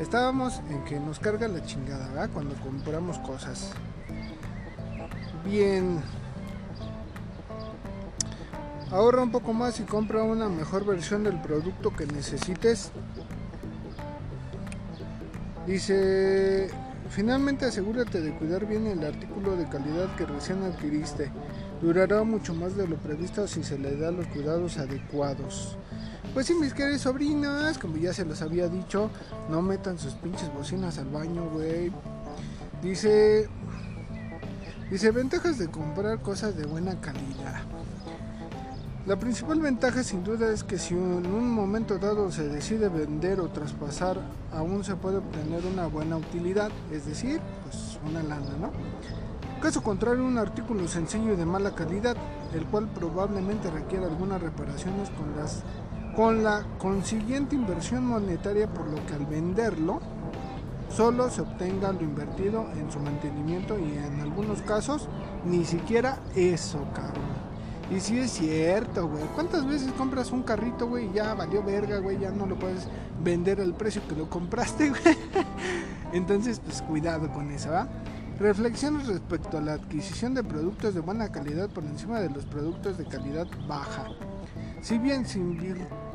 estábamos 0.00 0.60
en 0.70 0.84
que 0.84 1.00
nos 1.00 1.18
carga 1.18 1.48
la 1.48 1.64
chingada, 1.64 2.08
¿verdad? 2.08 2.30
Cuando 2.32 2.54
compramos 2.56 3.18
cosas. 3.18 3.72
Bien. 5.44 6.00
Ahorra 8.90 9.22
un 9.22 9.32
poco 9.32 9.52
más 9.52 9.80
y 9.80 9.82
compra 9.82 10.22
una 10.22 10.48
mejor 10.48 10.86
versión 10.86 11.24
del 11.24 11.40
producto 11.40 11.94
que 11.94 12.06
necesites. 12.06 12.92
Dice, 15.66 16.70
finalmente 17.10 17.66
asegúrate 17.66 18.22
de 18.22 18.34
cuidar 18.38 18.64
bien 18.64 18.86
el 18.86 19.04
artículo 19.04 19.56
de 19.56 19.68
calidad 19.68 20.14
que 20.16 20.24
recién 20.24 20.62
adquiriste. 20.62 21.30
Durará 21.82 22.22
mucho 22.22 22.54
más 22.54 22.76
de 22.76 22.88
lo 22.88 22.96
previsto 22.96 23.46
si 23.46 23.62
se 23.62 23.78
le 23.78 23.96
da 23.96 24.10
los 24.10 24.26
cuidados 24.28 24.78
adecuados. 24.78 25.76
Pues 26.38 26.46
sí, 26.46 26.54
mis 26.54 26.72
queridos 26.72 27.00
sobrinas, 27.02 27.78
como 27.78 27.96
ya 27.96 28.12
se 28.12 28.24
los 28.24 28.42
había 28.42 28.68
dicho, 28.68 29.10
no 29.50 29.60
metan 29.60 29.98
sus 29.98 30.12
pinches 30.12 30.54
bocinas 30.54 30.96
al 30.98 31.08
baño, 31.08 31.50
güey. 31.52 31.90
Dice, 32.80 33.48
dice 34.88 35.10
ventajas 35.10 35.58
de 35.58 35.66
comprar 35.66 36.22
cosas 36.22 36.56
de 36.56 36.64
buena 36.64 37.00
calidad. 37.00 37.62
La 39.04 39.18
principal 39.18 39.58
ventaja 39.58 40.04
sin 40.04 40.22
duda 40.22 40.52
es 40.52 40.62
que 40.62 40.78
si 40.78 40.94
en 40.94 41.26
un 41.26 41.50
momento 41.50 41.98
dado 41.98 42.30
se 42.30 42.46
decide 42.46 42.88
vender 42.88 43.40
o 43.40 43.48
traspasar, 43.48 44.20
aún 44.52 44.84
se 44.84 44.94
puede 44.94 45.16
obtener 45.16 45.66
una 45.66 45.88
buena 45.88 46.18
utilidad, 46.18 46.70
es 46.92 47.04
decir, 47.04 47.40
pues 47.64 47.98
una 48.08 48.22
lana, 48.22 48.56
¿no? 48.60 48.70
Caso 49.60 49.82
contrario, 49.82 50.24
un 50.24 50.38
artículo 50.38 50.86
sencillo 50.86 51.32
y 51.32 51.36
de 51.36 51.44
mala 51.44 51.74
calidad, 51.74 52.16
el 52.54 52.64
cual 52.66 52.86
probablemente 52.86 53.72
requiere 53.72 54.04
algunas 54.04 54.40
reparaciones 54.40 55.10
con 55.10 55.36
las 55.36 55.64
con 56.18 56.42
la 56.42 56.64
consiguiente 56.78 57.54
inversión 57.54 58.04
monetaria 58.04 58.66
por 58.66 58.88
lo 58.88 58.96
que 59.06 59.14
al 59.14 59.24
venderlo 59.24 60.00
solo 60.88 61.30
se 61.30 61.42
obtenga 61.42 61.92
lo 61.92 62.02
invertido 62.02 62.66
en 62.72 62.90
su 62.90 62.98
mantenimiento 62.98 63.78
y 63.78 63.96
en 63.96 64.18
algunos 64.18 64.60
casos 64.62 65.08
ni 65.44 65.64
siquiera 65.64 66.18
eso, 66.34 66.84
cabrón. 66.92 67.22
Y 67.92 68.00
si 68.00 68.18
es 68.18 68.32
cierto, 68.32 69.06
güey. 69.06 69.22
¿Cuántas 69.36 69.64
veces 69.64 69.92
compras 69.92 70.32
un 70.32 70.42
carrito, 70.42 70.88
güey, 70.88 71.06
y 71.06 71.12
ya 71.12 71.34
valió 71.34 71.62
verga, 71.62 72.00
güey, 72.00 72.18
ya 72.18 72.32
no 72.32 72.46
lo 72.46 72.58
puedes 72.58 72.88
vender 73.22 73.60
al 73.60 73.74
precio 73.74 74.02
que 74.08 74.16
lo 74.16 74.28
compraste, 74.28 74.88
güey? 74.88 75.16
Entonces, 76.12 76.58
pues 76.58 76.82
cuidado 76.82 77.30
con 77.30 77.48
eso, 77.52 77.70
¿va? 77.70 77.86
Reflexiones 78.40 79.06
respecto 79.06 79.58
a 79.58 79.60
la 79.60 79.74
adquisición 79.74 80.34
de 80.34 80.42
productos 80.42 80.94
de 80.94 81.00
buena 81.00 81.30
calidad 81.30 81.68
por 81.70 81.84
encima 81.84 82.18
de 82.18 82.30
los 82.30 82.44
productos 82.44 82.98
de 82.98 83.04
calidad 83.04 83.46
baja. 83.68 84.06
Si 84.80 84.98
bien 84.98 85.26
se 85.26 85.38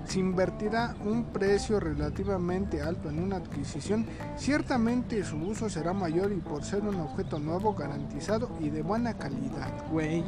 se 0.06 0.20
invertirá 0.20 0.96
un 1.06 1.26
precio 1.26 1.80
relativamente 1.80 2.82
alto 2.82 3.10
en 3.10 3.20
una 3.20 3.38
adquisición, 3.38 4.06
ciertamente 4.38 5.24
su 5.24 5.38
uso 5.38 5.70
será 5.70 5.94
mayor 5.94 6.32
y 6.32 6.38
por 6.38 6.63
ser 6.63 6.82
un 6.82 7.00
objeto 7.00 7.39
nuevo, 7.39 7.74
garantizado 7.74 8.50
y 8.60 8.70
de 8.70 8.82
buena 8.82 9.13
calidad, 9.13 9.72
güey. 9.92 10.24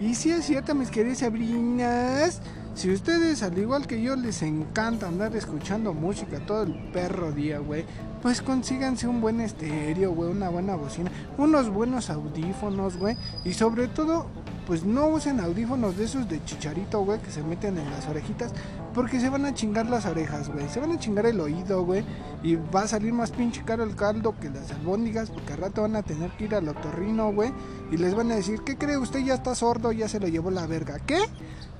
Y 0.00 0.14
si 0.14 0.30
es 0.30 0.44
cierto, 0.44 0.74
mis 0.74 0.90
queridas 0.90 1.18
sabrinas, 1.18 2.40
si 2.74 2.92
ustedes 2.92 3.42
al 3.42 3.58
igual 3.58 3.86
que 3.88 4.00
yo 4.00 4.14
les 4.14 4.42
encanta 4.42 5.08
andar 5.08 5.34
escuchando 5.34 5.92
música 5.92 6.38
todo 6.46 6.62
el 6.62 6.90
perro 6.92 7.32
día, 7.32 7.58
güey, 7.58 7.84
pues 8.22 8.40
consíganse 8.40 9.08
un 9.08 9.20
buen 9.20 9.40
estéreo, 9.40 10.12
güey, 10.12 10.30
una 10.30 10.48
buena 10.48 10.76
bocina, 10.76 11.10
unos 11.36 11.70
buenos 11.70 12.10
audífonos, 12.10 12.96
güey, 12.96 13.16
y 13.44 13.52
sobre 13.52 13.88
todo 13.88 14.26
pues 14.68 14.84
no 14.84 15.06
usen 15.06 15.40
audífonos 15.40 15.96
de 15.96 16.04
esos 16.04 16.28
de 16.28 16.44
chicharito, 16.44 17.00
güey, 17.00 17.18
que 17.20 17.30
se 17.30 17.42
meten 17.42 17.78
en 17.78 17.90
las 17.90 18.06
orejitas, 18.06 18.52
porque 18.92 19.18
se 19.18 19.30
van 19.30 19.46
a 19.46 19.54
chingar 19.54 19.86
las 19.86 20.04
orejas, 20.04 20.50
güey, 20.50 20.68
se 20.68 20.78
van 20.78 20.92
a 20.92 20.98
chingar 20.98 21.24
el 21.24 21.40
oído, 21.40 21.86
güey, 21.86 22.04
y 22.42 22.56
va 22.56 22.82
a 22.82 22.86
salir 22.86 23.14
más 23.14 23.30
pinche 23.30 23.64
caro 23.64 23.82
el 23.82 23.96
caldo 23.96 24.34
que 24.38 24.50
las 24.50 24.70
albóndigas, 24.70 25.30
porque 25.30 25.54
al 25.54 25.60
rato 25.60 25.80
van 25.80 25.96
a 25.96 26.02
tener 26.02 26.30
que 26.32 26.44
ir 26.44 26.54
al 26.54 26.68
otorrino, 26.68 27.32
güey, 27.32 27.50
y 27.90 27.96
les 27.96 28.14
van 28.14 28.30
a 28.30 28.34
decir, 28.34 28.60
¿qué 28.60 28.76
cree 28.76 28.98
usted? 28.98 29.20
Ya 29.20 29.36
está 29.36 29.54
sordo, 29.54 29.90
ya 29.90 30.06
se 30.06 30.20
lo 30.20 30.28
llevó 30.28 30.50
la 30.50 30.66
verga. 30.66 30.98
¿Qué? 30.98 31.20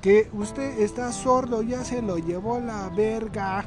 Que 0.01 0.31
usted 0.33 0.81
está 0.81 1.13
sordo, 1.13 1.61
ya 1.61 1.85
se 1.85 2.01
lo 2.01 2.17
llevó 2.17 2.59
la 2.59 2.89
verga. 2.89 3.67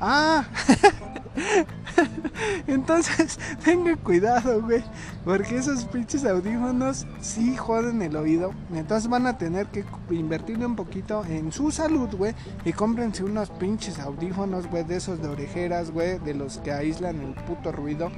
Ah, 0.00 0.44
entonces 2.66 3.38
tengan 3.64 3.96
cuidado, 3.96 4.62
güey, 4.62 4.82
porque 5.24 5.56
esos 5.56 5.84
pinches 5.84 6.24
audífonos 6.24 7.06
sí 7.20 7.56
joden 7.56 8.02
el 8.02 8.16
oído. 8.16 8.52
Entonces 8.72 9.08
van 9.08 9.26
a 9.26 9.38
tener 9.38 9.66
que 9.66 9.84
invertirle 10.10 10.66
un 10.66 10.76
poquito 10.76 11.24
en 11.24 11.52
su 11.52 11.70
salud, 11.70 12.08
güey, 12.16 12.34
y 12.64 12.72
cómprense 12.72 13.24
unos 13.24 13.50
pinches 13.50 13.98
audífonos, 13.98 14.66
güey, 14.68 14.84
de 14.84 14.96
esos 14.96 15.20
de 15.22 15.28
orejeras, 15.28 15.90
güey, 15.90 16.18
de 16.18 16.34
los 16.34 16.58
que 16.58 16.72
aíslan 16.72 17.20
el 17.20 17.34
puto 17.44 17.72
ruido 17.72 18.10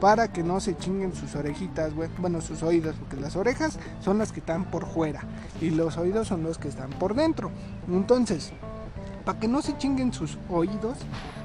para 0.00 0.32
que 0.32 0.44
no 0.44 0.60
se 0.60 0.76
chinguen 0.76 1.14
sus 1.14 1.34
orejitas, 1.34 1.94
güey. 1.94 2.08
Bueno, 2.18 2.40
sus 2.40 2.62
oídos, 2.62 2.94
porque 2.96 3.16
las 3.16 3.36
orejas 3.36 3.78
son 4.00 4.18
las 4.18 4.32
que 4.32 4.40
están 4.40 4.70
por 4.70 4.86
fuera 4.86 5.22
y 5.60 5.70
los 5.70 5.96
oídos 5.96 6.28
son 6.28 6.42
los 6.42 6.58
que 6.58 6.68
están 6.68 6.90
por 6.90 7.14
dentro. 7.14 7.50
Entonces, 7.88 8.52
para 9.24 9.40
que 9.40 9.48
no 9.48 9.60
se 9.60 9.76
chinguen 9.76 10.12
sus 10.12 10.38
oídos, 10.48 10.98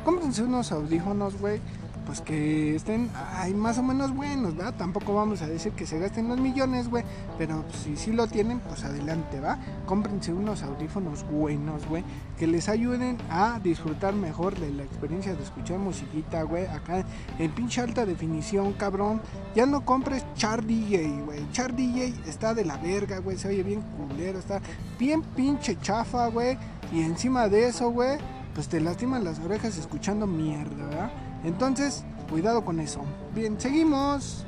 cómprense 0.03 0.43
unos 0.43 0.71
audífonos, 0.71 1.39
güey, 1.39 1.59
pues 2.05 2.19
que 2.19 2.75
estén 2.75 3.09
ay, 3.35 3.53
más 3.53 3.77
o 3.77 3.83
menos 3.83 4.13
buenos, 4.13 4.59
¿va? 4.59 4.71
Tampoco 4.73 5.15
vamos 5.15 5.41
a 5.41 5.47
decir 5.47 5.71
que 5.71 5.85
se 5.85 5.99
gasten 5.99 6.27
los 6.27 6.37
millones, 6.39 6.89
güey, 6.89 7.03
pero 7.37 7.63
si 7.83 7.95
sí 7.95 8.11
lo 8.11 8.27
tienen, 8.27 8.59
pues 8.59 8.83
adelante, 8.83 9.39
¿va? 9.39 9.57
Cómprense 9.85 10.33
unos 10.33 10.63
audífonos 10.63 11.25
buenos, 11.29 11.87
güey, 11.87 12.03
que 12.37 12.45
les 12.45 12.67
ayuden 12.67 13.17
a 13.29 13.59
disfrutar 13.63 14.13
mejor 14.13 14.59
de 14.59 14.71
la 14.71 14.83
experiencia 14.83 15.33
de 15.33 15.43
escuchar 15.43 15.79
musiquita, 15.79 16.43
güey, 16.43 16.65
acá 16.65 17.05
en 17.39 17.51
pinche 17.51 17.81
alta 17.81 18.05
definición, 18.05 18.73
cabrón. 18.73 19.21
Ya 19.55 19.65
no 19.65 19.85
compres 19.85 20.25
Char 20.35 20.65
DJ, 20.65 21.21
güey. 21.25 21.49
Char 21.51 21.75
DJ 21.75 22.13
está 22.27 22.53
de 22.53 22.65
la 22.65 22.77
verga, 22.77 23.19
güey, 23.19 23.37
se 23.37 23.47
oye 23.47 23.63
bien 23.63 23.81
culero, 23.81 24.39
está 24.39 24.61
bien 24.99 25.21
pinche 25.21 25.77
chafa, 25.79 26.27
güey 26.27 26.57
y 26.93 27.01
encima 27.01 27.49
de 27.49 27.67
eso, 27.67 27.89
güey, 27.89 28.19
pues 28.53 28.67
te 28.67 28.79
lastiman 28.79 29.23
las 29.23 29.39
orejas 29.39 29.77
escuchando 29.77 30.27
mierda, 30.27 30.85
¿verdad? 30.85 31.11
Entonces, 31.43 32.03
Cuidado 32.29 32.63
con 32.65 32.79
eso. 32.79 33.01
Bien, 33.35 33.59
seguimos. 33.59 34.43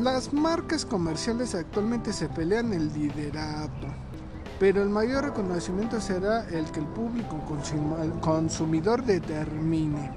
Las 0.00 0.32
marcas 0.32 0.86
comerciales 0.86 1.54
actualmente 1.54 2.14
se 2.14 2.30
pelean 2.30 2.72
el 2.72 2.92
liderato, 2.92 3.88
pero 4.58 4.82
el 4.82 4.88
mayor 4.88 5.24
reconocimiento 5.24 6.00
será 6.00 6.48
el 6.48 6.64
que 6.66 6.80
el 6.80 6.86
público 6.86 7.38
consumidor 8.20 9.02
determine. 9.04 10.10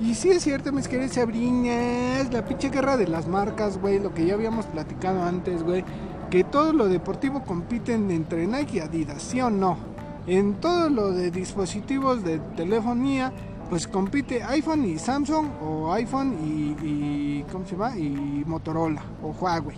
Y 0.00 0.14
sí 0.16 0.30
es 0.30 0.42
cierto, 0.42 0.72
mis 0.72 0.88
queridos 0.88 1.12
sabrinas, 1.12 2.32
la 2.32 2.44
pinche 2.44 2.70
guerra 2.70 2.96
de 2.96 3.06
las 3.06 3.28
marcas, 3.28 3.78
güey, 3.78 3.98
lo 3.98 4.12
que 4.14 4.26
ya 4.26 4.34
habíamos 4.34 4.66
platicado 4.66 5.22
antes, 5.22 5.62
güey, 5.62 5.84
que 6.30 6.44
todo 6.44 6.72
lo 6.72 6.88
deportivo 6.88 7.42
compiten 7.42 8.10
entre 8.10 8.46
Nike 8.46 8.78
y 8.78 8.80
Adidas, 8.80 9.22
¿sí 9.22 9.40
o 9.40 9.50
no? 9.50 9.89
En 10.30 10.60
todo 10.60 10.88
lo 10.88 11.10
de 11.10 11.32
dispositivos 11.32 12.22
de 12.22 12.38
telefonía, 12.56 13.32
pues 13.68 13.88
compite 13.88 14.44
iPhone 14.44 14.84
y 14.84 14.96
Samsung 14.96 15.48
o 15.60 15.92
iPhone 15.92 16.36
y, 16.40 17.42
¿cómo 17.50 17.66
se 17.66 17.72
llama? 17.72 17.98
y 17.98 18.44
Motorola 18.46 19.02
o 19.24 19.32
Huawei, 19.32 19.76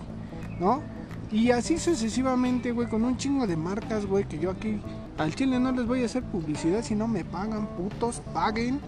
¿no? 0.61 0.83
Y 1.31 1.53
así 1.53 1.79
sucesivamente, 1.79 2.71
güey, 2.71 2.87
con 2.87 3.03
un 3.03 3.17
chingo 3.17 3.47
de 3.47 3.57
marcas, 3.57 4.05
güey, 4.05 4.29
que 4.29 4.39
yo 4.39 4.51
aquí 4.51 4.79
al 5.17 5.35
chile 5.35 5.59
no 5.59 5.73
les 5.73 5.87
voy 5.87 6.03
a 6.03 6.05
hacer 6.05 6.23
publicidad 6.23 6.83
si 6.83 6.95
no 6.95 7.09
me 7.09 7.25
pagan, 7.25 7.67
putos, 7.69 8.21
paguen. 8.35 8.79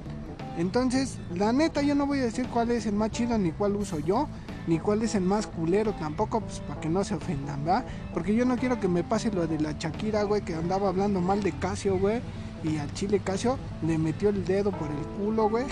Entonces, 0.59 1.19
la 1.35 1.55
neta, 1.55 1.81
yo 1.81 1.95
no 1.95 2.07
voy 2.07 2.19
a 2.19 2.25
decir 2.25 2.47
cuál 2.49 2.73
es 2.73 2.85
el 2.85 2.95
más 2.95 3.11
chido 3.11 3.39
ni 3.39 3.53
cuál 3.53 3.75
uso 3.77 4.01
yo, 4.01 4.29
ni 4.67 4.79
cuál 4.79 5.03
es 5.03 5.15
el 5.15 5.23
más 5.23 5.47
culero 5.47 5.93
tampoco, 5.93 6.41
pues 6.41 6.61
para 6.61 6.81
que 6.81 6.89
no 6.89 7.05
se 7.05 7.15
ofendan, 7.15 7.65
¿verdad? 7.65 7.85
Porque 8.13 8.35
yo 8.35 8.45
no 8.45 8.57
quiero 8.57 8.81
que 8.81 8.89
me 8.89 9.05
pase 9.05 9.31
lo 9.31 9.47
de 9.47 9.59
la 9.61 9.73
Shakira, 9.73 10.23
güey, 10.25 10.43
que 10.43 10.55
andaba 10.55 10.89
hablando 10.89 11.21
mal 11.21 11.43
de 11.43 11.53
Casio, 11.53 11.99
güey 11.99 12.21
y 12.65 12.79
al 12.79 12.93
chile 12.95 13.21
Casio 13.23 13.59
le 13.87 13.99
metió 13.99 14.31
el 14.31 14.45
dedo 14.45 14.71
por 14.73 14.89
el 14.91 15.07
culo, 15.19 15.49
güey. 15.49 15.67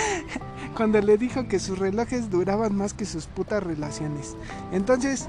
Cuando 0.76 1.00
le 1.00 1.16
dijo 1.16 1.48
que 1.48 1.58
sus 1.58 1.78
relojes 1.78 2.30
duraban 2.30 2.76
más 2.76 2.92
que 2.92 3.06
sus 3.06 3.26
putas 3.26 3.62
relaciones. 3.62 4.36
Entonces, 4.70 5.28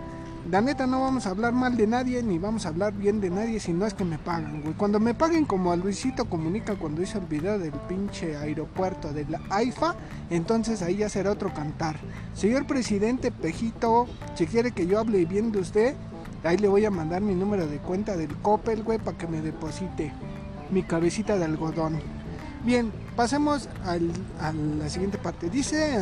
la 0.50 0.62
neta 0.62 0.88
no 0.88 1.02
vamos 1.02 1.28
a 1.28 1.32
hablar 1.32 1.54
mal 1.54 1.76
de 1.76 1.86
nadie 1.86 2.24
ni 2.24 2.40
vamos 2.40 2.66
a 2.66 2.70
hablar 2.70 2.94
bien 2.94 3.22
de 3.22 3.30
nadie 3.30 3.60
si 3.60 3.74
no 3.74 3.86
es 3.86 3.94
que 3.94 4.04
me 4.04 4.18
pagan, 4.18 4.62
güey. 4.62 4.74
Cuando 4.74 5.00
me 5.00 5.14
paguen 5.14 5.46
como 5.46 5.72
a 5.72 5.76
Luisito 5.76 6.26
Comunica 6.26 6.76
cuando 6.76 7.02
hizo 7.02 7.20
el 7.20 7.26
video 7.26 7.60
del 7.60 7.74
pinche 7.88 8.36
aeropuerto 8.38 9.14
de 9.14 9.26
la 9.26 9.42
AIFA, 9.50 9.96
entonces 10.30 10.82
ahí 10.82 10.98
ya 10.98 11.10
será 11.10 11.32
otro 11.32 11.54
cantar. 11.54 11.98
Señor 12.34 12.66
presidente 12.66 13.32
Pejito, 13.32 14.08
si 14.36 14.48
quiere 14.48 14.72
que 14.72 14.88
yo 14.88 15.00
hable 15.00 15.26
bien 15.26 15.52
de 15.52 15.60
usted, 15.60 15.96
ahí 16.44 16.58
le 16.58 16.68
voy 16.68 16.86
a 16.86 16.92
mandar 16.92 17.22
mi 17.22 17.36
número 17.36 17.68
de 17.68 17.78
cuenta 17.78 18.18
del 18.18 18.36
Coppel, 18.38 18.84
güey, 18.84 18.98
para 18.98 19.18
que 19.18 19.28
me 19.28 19.42
deposite 19.42 20.12
mi 20.72 20.84
cabecita 20.84 21.38
de 21.38 21.46
algodón. 21.46 22.00
Bien, 22.66 22.92
pasemos 23.16 23.70
a 23.86 23.98
la 23.98 24.90
siguiente 24.90 25.18
parte. 25.18 25.50
Dice, 25.50 25.98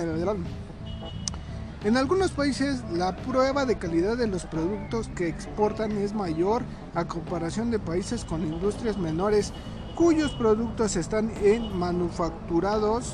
en 1.87 1.95
algunos 1.95 2.31
países 2.31 2.83
la 2.91 3.15
prueba 3.15 3.65
de 3.65 3.77
calidad 3.77 4.17
de 4.17 4.27
los 4.27 4.45
productos 4.45 5.07
que 5.15 5.29
exportan 5.29 5.93
es 5.93 6.13
mayor 6.13 6.63
a 6.93 7.05
comparación 7.05 7.71
de 7.71 7.79
países 7.79 8.25
con 8.25 8.43
industrias 8.43 8.97
menores 8.97 9.53
cuyos 9.95 10.31
productos 10.33 10.97
están 10.97 11.31
en 11.41 11.79
manufacturados 11.79 13.13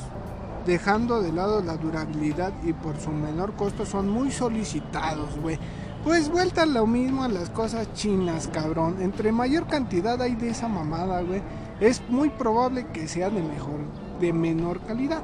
dejando 0.65 1.21
de 1.21 1.31
lado 1.31 1.62
la 1.62 1.77
durabilidad 1.77 2.51
y 2.63 2.73
por 2.73 2.99
su 2.99 3.12
menor 3.12 3.53
costo 3.53 3.86
son 3.86 4.09
muy 4.09 4.31
solicitados, 4.31 5.39
güey. 5.39 5.59
Pues 6.03 6.29
vuelta 6.29 6.65
lo 6.65 6.88
mismo 6.88 7.23
a 7.23 7.27
las 7.27 7.51
cosas 7.51 7.93
chinas, 7.93 8.47
cabrón. 8.47 8.97
Entre 9.01 9.31
mayor 9.31 9.67
cantidad 9.67 10.19
hay 10.19 10.33
de 10.33 10.49
esa 10.49 10.67
mamada, 10.67 11.21
güey, 11.21 11.43
es 11.79 12.01
muy 12.09 12.29
probable 12.29 12.88
que 12.88 13.07
sea 13.07 13.29
de 13.29 13.43
mejor, 13.43 13.81
de 14.19 14.33
menor 14.33 14.79
calidad. 14.79 15.21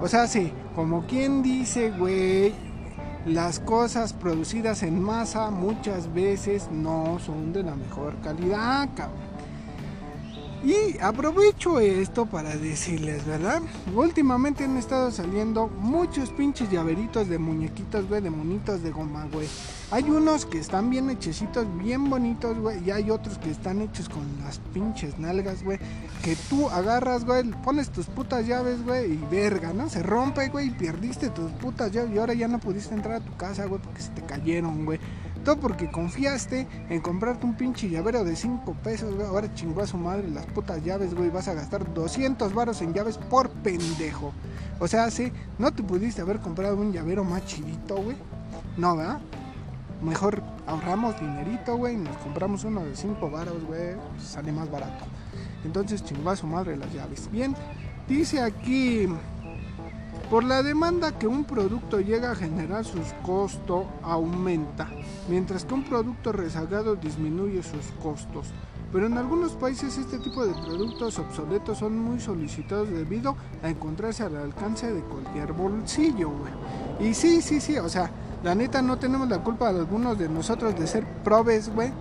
O 0.00 0.06
sea, 0.06 0.28
sí, 0.28 0.52
como 0.76 1.04
quien 1.06 1.42
dice, 1.42 1.90
güey, 1.90 2.71
las 3.26 3.60
cosas 3.60 4.12
producidas 4.12 4.82
en 4.82 5.00
masa 5.00 5.50
muchas 5.50 6.12
veces 6.12 6.68
no 6.72 7.18
son 7.20 7.52
de 7.52 7.62
la 7.62 7.76
mejor 7.76 8.16
calidad, 8.20 8.88
cabrón. 8.96 9.31
Y 10.64 10.96
aprovecho 10.98 11.80
esto 11.80 12.26
para 12.26 12.54
decirles, 12.56 13.26
¿verdad? 13.26 13.62
Últimamente 13.96 14.62
han 14.62 14.76
estado 14.76 15.10
saliendo 15.10 15.66
muchos 15.66 16.30
pinches 16.30 16.70
llaveritos 16.70 17.28
de 17.28 17.38
muñequitos, 17.38 18.08
güey, 18.08 18.20
de 18.20 18.30
monitos 18.30 18.80
de 18.80 18.92
goma, 18.92 19.26
güey. 19.32 19.48
Hay 19.90 20.04
unos 20.04 20.46
que 20.46 20.58
están 20.58 20.88
bien 20.88 21.10
hechecitos, 21.10 21.66
bien 21.78 22.08
bonitos, 22.08 22.56
güey, 22.58 22.80
y 22.84 22.92
hay 22.92 23.10
otros 23.10 23.38
que 23.38 23.50
están 23.50 23.80
hechos 23.80 24.08
con 24.08 24.22
las 24.44 24.60
pinches 24.72 25.18
nalgas, 25.18 25.64
güey. 25.64 25.78
Que 26.22 26.36
tú 26.48 26.68
agarras, 26.70 27.24
güey, 27.24 27.42
pones 27.64 27.90
tus 27.90 28.06
putas 28.06 28.46
llaves, 28.46 28.84
güey, 28.84 29.14
y 29.14 29.26
verga, 29.32 29.72
¿no? 29.72 29.88
Se 29.88 30.00
rompe, 30.00 30.48
güey, 30.48 30.68
y 30.68 30.70
perdiste 30.70 31.30
tus 31.30 31.50
putas 31.52 31.90
llaves 31.90 32.14
y 32.14 32.18
ahora 32.18 32.34
ya 32.34 32.46
no 32.46 32.60
pudiste 32.60 32.94
entrar 32.94 33.16
a 33.16 33.20
tu 33.20 33.36
casa, 33.36 33.66
güey, 33.66 33.82
porque 33.82 34.00
se 34.00 34.10
te 34.10 34.22
cayeron, 34.22 34.84
güey. 34.84 35.00
Todo 35.44 35.56
porque 35.56 35.90
confiaste 35.90 36.68
en 36.88 37.00
comprarte 37.00 37.44
un 37.44 37.56
pinche 37.56 37.88
llavero 37.88 38.24
de 38.24 38.36
5 38.36 38.76
pesos, 38.84 39.14
güey. 39.14 39.26
Ahora 39.26 39.52
chingó 39.54 39.82
a 39.82 39.86
su 39.86 39.96
madre 39.96 40.28
las 40.30 40.46
putas 40.46 40.84
llaves, 40.84 41.14
güey. 41.14 41.30
Vas 41.30 41.48
a 41.48 41.54
gastar 41.54 41.92
200 41.92 42.54
varos 42.54 42.80
en 42.80 42.94
llaves 42.94 43.18
por 43.18 43.50
pendejo. 43.50 44.32
O 44.78 44.86
sea, 44.86 45.10
sí, 45.10 45.32
no 45.58 45.72
te 45.72 45.82
pudiste 45.82 46.22
haber 46.22 46.38
comprado 46.38 46.76
un 46.76 46.92
llavero 46.92 47.24
más 47.24 47.44
chidito, 47.44 47.96
güey. 47.96 48.16
No, 48.76 48.96
¿verdad? 48.96 49.20
Mejor 50.00 50.42
ahorramos 50.66 51.20
dinerito, 51.20 51.76
güey. 51.76 51.94
Y 51.94 51.98
nos 51.98 52.16
compramos 52.18 52.62
uno 52.62 52.84
de 52.84 52.94
5 52.94 53.28
varos, 53.28 53.64
güey. 53.64 53.96
Sale 54.18 54.52
más 54.52 54.70
barato. 54.70 55.04
Entonces 55.64 56.04
chingó 56.04 56.30
a 56.30 56.36
su 56.36 56.46
madre 56.46 56.76
las 56.76 56.92
llaves. 56.92 57.28
Bien, 57.32 57.56
dice 58.08 58.40
aquí 58.40 59.08
por 60.32 60.44
la 60.44 60.62
demanda 60.62 61.18
que 61.18 61.26
un 61.26 61.44
producto 61.44 62.00
llega 62.00 62.30
a 62.30 62.34
generar, 62.34 62.86
sus 62.86 63.12
costos 63.22 63.84
aumenta, 64.02 64.88
mientras 65.28 65.66
que 65.66 65.74
un 65.74 65.84
producto 65.84 66.32
rezagado 66.32 66.96
disminuye 66.96 67.62
sus 67.62 67.84
costos. 68.02 68.46
Pero 68.90 69.08
en 69.08 69.18
algunos 69.18 69.52
países 69.52 69.98
este 69.98 70.18
tipo 70.18 70.46
de 70.46 70.54
productos 70.54 71.18
obsoletos 71.18 71.76
son 71.76 71.98
muy 71.98 72.18
solicitados 72.18 72.88
debido 72.88 73.36
a 73.62 73.68
encontrarse 73.68 74.22
al 74.22 74.36
alcance 74.36 74.90
de 74.90 75.02
cualquier 75.02 75.52
bolsillo, 75.52 76.30
güey. 76.30 77.10
Y 77.10 77.12
sí, 77.12 77.42
sí, 77.42 77.60
sí, 77.60 77.76
o 77.76 77.90
sea, 77.90 78.10
la 78.42 78.54
neta 78.54 78.80
no 78.80 78.96
tenemos 78.96 79.28
la 79.28 79.44
culpa 79.44 79.70
de 79.70 79.80
algunos 79.80 80.18
de 80.18 80.30
nosotros 80.30 80.74
de 80.78 80.86
ser 80.86 81.06
probes, 81.22 81.68
güey. 81.74 81.92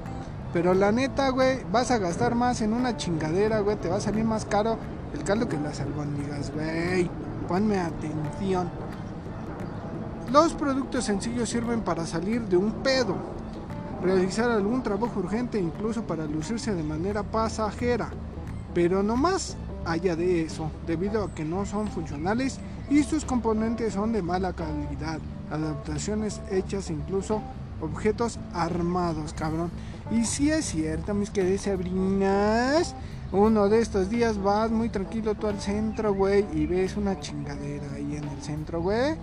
Pero 0.54 0.74
la 0.74 0.94
neta, 0.94 1.32
güey, 1.32 1.66
vas 1.70 1.92
a 1.92 1.98
gastar 1.98 2.36
más 2.36 2.62
en 2.62 2.72
una 2.72 2.96
chingadera, 2.96 3.60
güey, 3.60 3.76
te 3.76 3.90
va 3.90 3.98
a 3.98 4.02
salir 4.02 4.24
más 4.24 4.46
caro 4.46 4.78
el 5.14 5.22
caldo 5.26 5.50
que 5.50 5.58
las 5.58 5.82
albóndigas, 5.82 6.54
güey 6.54 7.31
ponme 7.52 7.78
atención. 7.78 8.70
Los 10.32 10.54
productos 10.54 11.04
sencillos 11.04 11.50
sirven 11.50 11.82
para 11.82 12.06
salir 12.06 12.44
de 12.44 12.56
un 12.56 12.72
pedo, 12.82 13.14
realizar 14.02 14.50
algún 14.50 14.82
trabajo 14.82 15.20
urgente, 15.20 15.60
incluso 15.60 16.02
para 16.04 16.24
lucirse 16.24 16.74
de 16.74 16.82
manera 16.82 17.24
pasajera, 17.24 18.10
pero 18.74 19.04
no 19.04 19.18
más 19.18 19.58
allá 19.84 20.16
de 20.16 20.44
eso, 20.44 20.72
debido 20.88 21.26
a 21.26 21.36
que 21.36 21.44
no 21.44 21.66
son 21.66 21.90
funcionales 21.90 22.62
y 22.90 23.04
sus 23.04 23.26
componentes 23.26 23.96
son 23.96 24.14
de 24.14 24.22
mala 24.22 24.54
calidad. 24.54 25.20
Adaptaciones 25.52 26.40
hechas 26.50 26.90
incluso 26.90 27.42
objetos 27.82 28.40
armados, 28.54 29.34
cabrón. 29.34 29.72
Y 30.10 30.24
si 30.24 30.52
es 30.52 30.68
cierto, 30.68 31.14
mis 31.14 31.30
queridas 31.30 31.64
sabrinas, 31.64 32.96
uno 33.32 33.70
de 33.70 33.80
estos 33.80 34.10
días 34.10 34.42
vas 34.42 34.72
muy 34.72 34.90
tranquilo 34.90 35.36
tú 35.36 35.48
al 35.48 35.60
centro, 35.60 36.14
güey, 36.14 36.46
y 36.54 36.66
ves 36.66 36.98
una 36.98 37.20
chingadera 37.20 37.94
ahí 37.96 38.18
en 38.18 38.28
el 38.28 38.42
centro, 38.42 38.82
güey. 38.82 39.16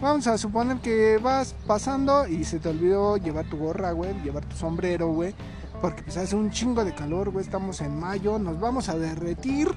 Vamos 0.00 0.26
a 0.26 0.38
suponer 0.38 0.76
que 0.78 1.18
vas 1.18 1.54
pasando 1.66 2.28
y 2.28 2.44
se 2.44 2.60
te 2.60 2.68
olvidó 2.68 3.16
llevar 3.16 3.48
tu 3.48 3.56
gorra, 3.56 3.92
güey, 3.92 4.14
llevar 4.22 4.44
tu 4.44 4.56
sombrero, 4.56 5.08
güey. 5.08 5.34
Porque 5.80 6.02
pues 6.02 6.16
hace 6.16 6.36
un 6.36 6.50
chingo 6.50 6.84
de 6.84 6.94
calor, 6.94 7.30
güey, 7.30 7.44
estamos 7.44 7.80
en 7.80 7.98
mayo, 7.98 8.38
nos 8.38 8.60
vamos 8.60 8.88
a 8.88 8.98
derretir. 8.98 9.68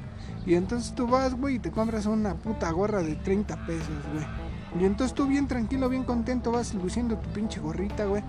Y 0.45 0.55
entonces 0.55 0.93
tú 0.93 1.07
vas, 1.07 1.33
güey, 1.35 1.55
y 1.55 1.59
te 1.59 1.71
compras 1.71 2.05
una 2.05 2.35
puta 2.35 2.69
gorra 2.71 3.01
de 3.01 3.15
30 3.15 3.65
pesos, 3.65 3.87
güey. 4.13 4.25
Y 4.79 4.85
entonces 4.85 5.15
tú 5.15 5.25
bien 5.25 5.47
tranquilo, 5.47 5.89
bien 5.89 6.03
contento, 6.03 6.51
vas 6.51 6.73
luciendo 6.75 7.17
tu 7.17 7.29
pinche 7.29 7.59
gorrita, 7.59 8.05
güey. 8.05 8.23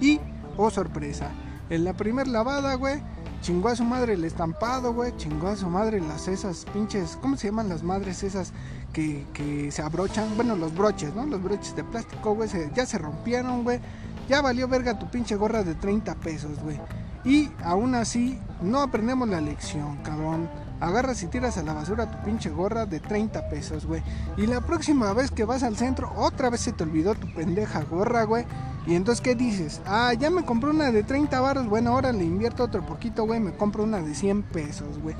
Y, 0.00 0.20
oh 0.56 0.70
sorpresa, 0.70 1.30
en 1.70 1.84
la 1.84 1.92
primer 1.92 2.28
lavada, 2.28 2.74
güey, 2.74 3.02
Chingó 3.40 3.68
a 3.68 3.76
su 3.76 3.84
madre 3.84 4.14
el 4.14 4.24
estampado, 4.24 4.92
güey. 4.92 5.16
Chingó 5.16 5.48
a 5.48 5.56
su 5.56 5.68
madre 5.68 6.00
las 6.00 6.28
esas 6.28 6.64
pinches. 6.72 7.18
¿Cómo 7.20 7.36
se 7.36 7.48
llaman 7.48 7.68
las 7.68 7.82
madres 7.82 8.22
esas 8.22 8.52
que, 8.92 9.24
que 9.32 9.70
se 9.70 9.82
abrochan? 9.82 10.34
Bueno, 10.36 10.56
los 10.56 10.74
broches, 10.74 11.14
¿no? 11.14 11.24
Los 11.26 11.42
broches 11.42 11.74
de 11.76 11.84
plástico, 11.84 12.34
güey. 12.34 12.48
ya 12.74 12.84
se 12.84 12.98
rompieron, 12.98 13.64
güey. 13.64 13.80
Ya 14.28 14.42
valió 14.42 14.68
verga 14.68 14.98
tu 14.98 15.08
pinche 15.08 15.36
gorra 15.36 15.62
de 15.62 15.74
30 15.74 16.14
pesos, 16.16 16.58
güey. 16.62 16.78
Y 17.24 17.50
aún 17.64 17.94
así, 17.94 18.38
no 18.62 18.80
aprendemos 18.80 19.28
la 19.28 19.40
lección, 19.40 19.96
cabrón. 20.02 20.48
Agarras 20.80 21.22
y 21.22 21.26
tiras 21.26 21.58
a 21.58 21.62
la 21.62 21.72
basura 21.72 22.10
tu 22.10 22.24
pinche 22.24 22.50
gorra 22.50 22.86
de 22.86 23.00
30 23.00 23.48
pesos, 23.48 23.86
güey. 23.86 24.02
Y 24.36 24.46
la 24.46 24.60
próxima 24.60 25.12
vez 25.12 25.30
que 25.30 25.44
vas 25.44 25.62
al 25.62 25.76
centro, 25.76 26.12
otra 26.16 26.50
vez 26.50 26.60
se 26.60 26.72
te 26.72 26.84
olvidó 26.84 27.14
tu 27.14 27.32
pendeja 27.34 27.82
gorra, 27.82 28.24
güey. 28.24 28.44
Y 28.88 28.94
entonces, 28.94 29.20
¿qué 29.20 29.34
dices? 29.34 29.82
Ah, 29.84 30.14
ya 30.18 30.30
me 30.30 30.46
compré 30.46 30.70
una 30.70 30.90
de 30.90 31.02
30 31.02 31.38
baros. 31.40 31.68
Bueno, 31.68 31.90
ahora 31.90 32.10
le 32.10 32.24
invierto 32.24 32.64
otro 32.64 32.84
poquito, 32.86 33.26
güey. 33.26 33.38
Me 33.38 33.52
compro 33.52 33.84
una 33.84 34.00
de 34.00 34.14
100 34.14 34.44
pesos, 34.44 34.98
güey. 35.02 35.14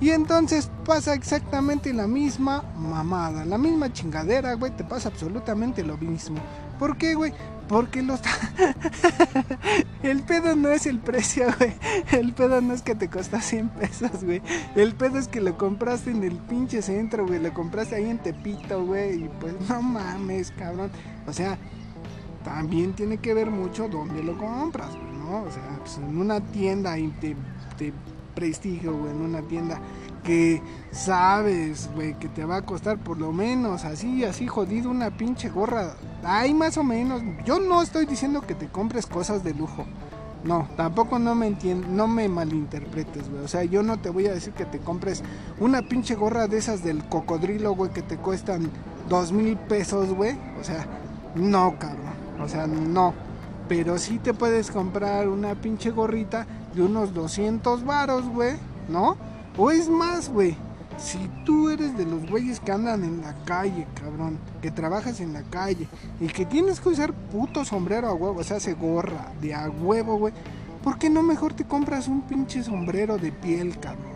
Y 0.00 0.10
entonces 0.10 0.70
pasa 0.84 1.12
exactamente 1.12 1.92
la 1.92 2.08
misma 2.08 2.64
mamada, 2.76 3.44
la 3.44 3.56
misma 3.56 3.92
chingadera, 3.92 4.54
güey, 4.54 4.74
te 4.74 4.82
pasa 4.82 5.10
absolutamente 5.10 5.84
lo 5.84 5.96
mismo. 5.96 6.38
¿Por 6.80 6.96
qué, 6.96 7.14
güey? 7.14 7.32
Porque 7.68 8.02
los... 8.02 8.20
el 10.02 10.22
pedo 10.22 10.56
no 10.56 10.70
es 10.70 10.86
el 10.86 10.98
precio, 10.98 11.46
güey. 11.56 11.74
El 12.10 12.32
pedo 12.32 12.60
no 12.60 12.74
es 12.74 12.82
que 12.82 12.96
te 12.96 13.08
cuesta 13.08 13.40
100 13.40 13.68
pesos, 13.68 14.24
güey. 14.24 14.42
El 14.74 14.94
pedo 14.96 15.18
es 15.18 15.28
que 15.28 15.40
lo 15.40 15.56
compraste 15.56 16.10
en 16.10 16.24
el 16.24 16.36
pinche 16.36 16.82
centro, 16.82 17.24
güey. 17.24 17.40
Lo 17.40 17.54
compraste 17.54 17.94
ahí 17.94 18.10
en 18.10 18.18
Tepito, 18.18 18.84
güey. 18.84 19.26
Y 19.26 19.30
pues 19.38 19.54
no 19.68 19.82
mames, 19.82 20.50
cabrón. 20.58 20.90
O 21.28 21.32
sea, 21.32 21.56
también 22.44 22.92
tiene 22.92 23.18
que 23.18 23.34
ver 23.34 23.50
mucho 23.50 23.88
dónde 23.88 24.22
lo 24.22 24.36
compras, 24.36 24.90
¿no? 24.94 25.42
O 25.42 25.50
sea, 25.50 25.78
pues 25.80 25.98
en 25.98 26.18
una 26.18 26.40
tienda 26.40 26.92
de, 26.92 27.36
prestigio, 28.34 28.96
güey, 28.96 29.10
en 29.10 29.20
una 29.20 29.42
tienda 29.42 29.80
que 30.24 30.62
sabes, 30.90 31.90
güey, 31.94 32.14
que 32.18 32.28
te 32.28 32.44
va 32.44 32.56
a 32.56 32.62
costar 32.62 32.98
por 32.98 33.18
lo 33.18 33.32
menos 33.32 33.84
así, 33.84 34.24
así 34.24 34.46
jodido 34.46 34.90
una 34.90 35.10
pinche 35.10 35.48
gorra. 35.48 35.94
Hay 36.24 36.54
más 36.54 36.76
o 36.78 36.84
menos. 36.84 37.22
Yo 37.44 37.58
no 37.58 37.82
estoy 37.82 38.06
diciendo 38.06 38.40
que 38.40 38.54
te 38.54 38.68
compres 38.68 39.06
cosas 39.06 39.42
de 39.42 39.52
lujo. 39.54 39.84
No, 40.44 40.68
tampoco 40.76 41.20
no 41.20 41.36
me 41.36 41.46
entiendes, 41.46 41.88
no 41.88 42.08
me 42.08 42.28
malinterpretes, 42.28 43.30
güey. 43.30 43.44
O 43.44 43.48
sea, 43.48 43.62
yo 43.64 43.82
no 43.82 44.00
te 44.00 44.10
voy 44.10 44.26
a 44.26 44.32
decir 44.32 44.52
que 44.52 44.64
te 44.64 44.78
compres 44.78 45.22
una 45.60 45.82
pinche 45.82 46.16
gorra 46.16 46.48
de 46.48 46.58
esas 46.58 46.82
del 46.82 47.04
cocodrilo, 47.04 47.74
güey, 47.74 47.92
que 47.92 48.02
te 48.02 48.16
cuestan 48.16 48.70
dos 49.08 49.30
mil 49.30 49.56
pesos, 49.56 50.12
güey. 50.12 50.36
O 50.60 50.64
sea, 50.64 50.86
no, 51.36 51.78
cabrón. 51.78 52.11
O 52.42 52.48
sea, 52.48 52.66
no. 52.66 53.14
Pero 53.68 53.98
sí 53.98 54.18
te 54.18 54.34
puedes 54.34 54.70
comprar 54.70 55.28
una 55.28 55.54
pinche 55.54 55.90
gorrita 55.90 56.46
de 56.74 56.82
unos 56.82 57.14
200 57.14 57.84
varos, 57.84 58.28
güey, 58.28 58.56
¿no? 58.88 59.16
O 59.56 59.70
es 59.70 59.88
más, 59.88 60.28
güey, 60.28 60.56
si 60.98 61.18
tú 61.44 61.70
eres 61.70 61.96
de 61.96 62.04
los 62.04 62.28
güeyes 62.28 62.60
que 62.60 62.72
andan 62.72 63.04
en 63.04 63.22
la 63.22 63.34
calle, 63.44 63.86
cabrón, 63.94 64.38
que 64.60 64.70
trabajas 64.70 65.20
en 65.20 65.32
la 65.32 65.42
calle 65.42 65.88
y 66.20 66.26
que 66.26 66.44
tienes 66.44 66.80
que 66.80 66.90
usar 66.90 67.12
puto 67.12 67.64
sombrero 67.64 68.08
a 68.08 68.14
huevo, 68.14 68.40
o 68.40 68.44
sea, 68.44 68.60
se 68.60 68.74
gorra 68.74 69.32
de 69.40 69.54
a 69.54 69.68
huevo, 69.68 70.16
güey, 70.16 70.34
¿por 70.82 70.98
qué 70.98 71.10
no 71.10 71.22
mejor 71.22 71.54
te 71.54 71.64
compras 71.64 72.08
un 72.08 72.22
pinche 72.22 72.62
sombrero 72.62 73.18
de 73.18 73.32
piel, 73.32 73.78
cabrón? 73.78 74.12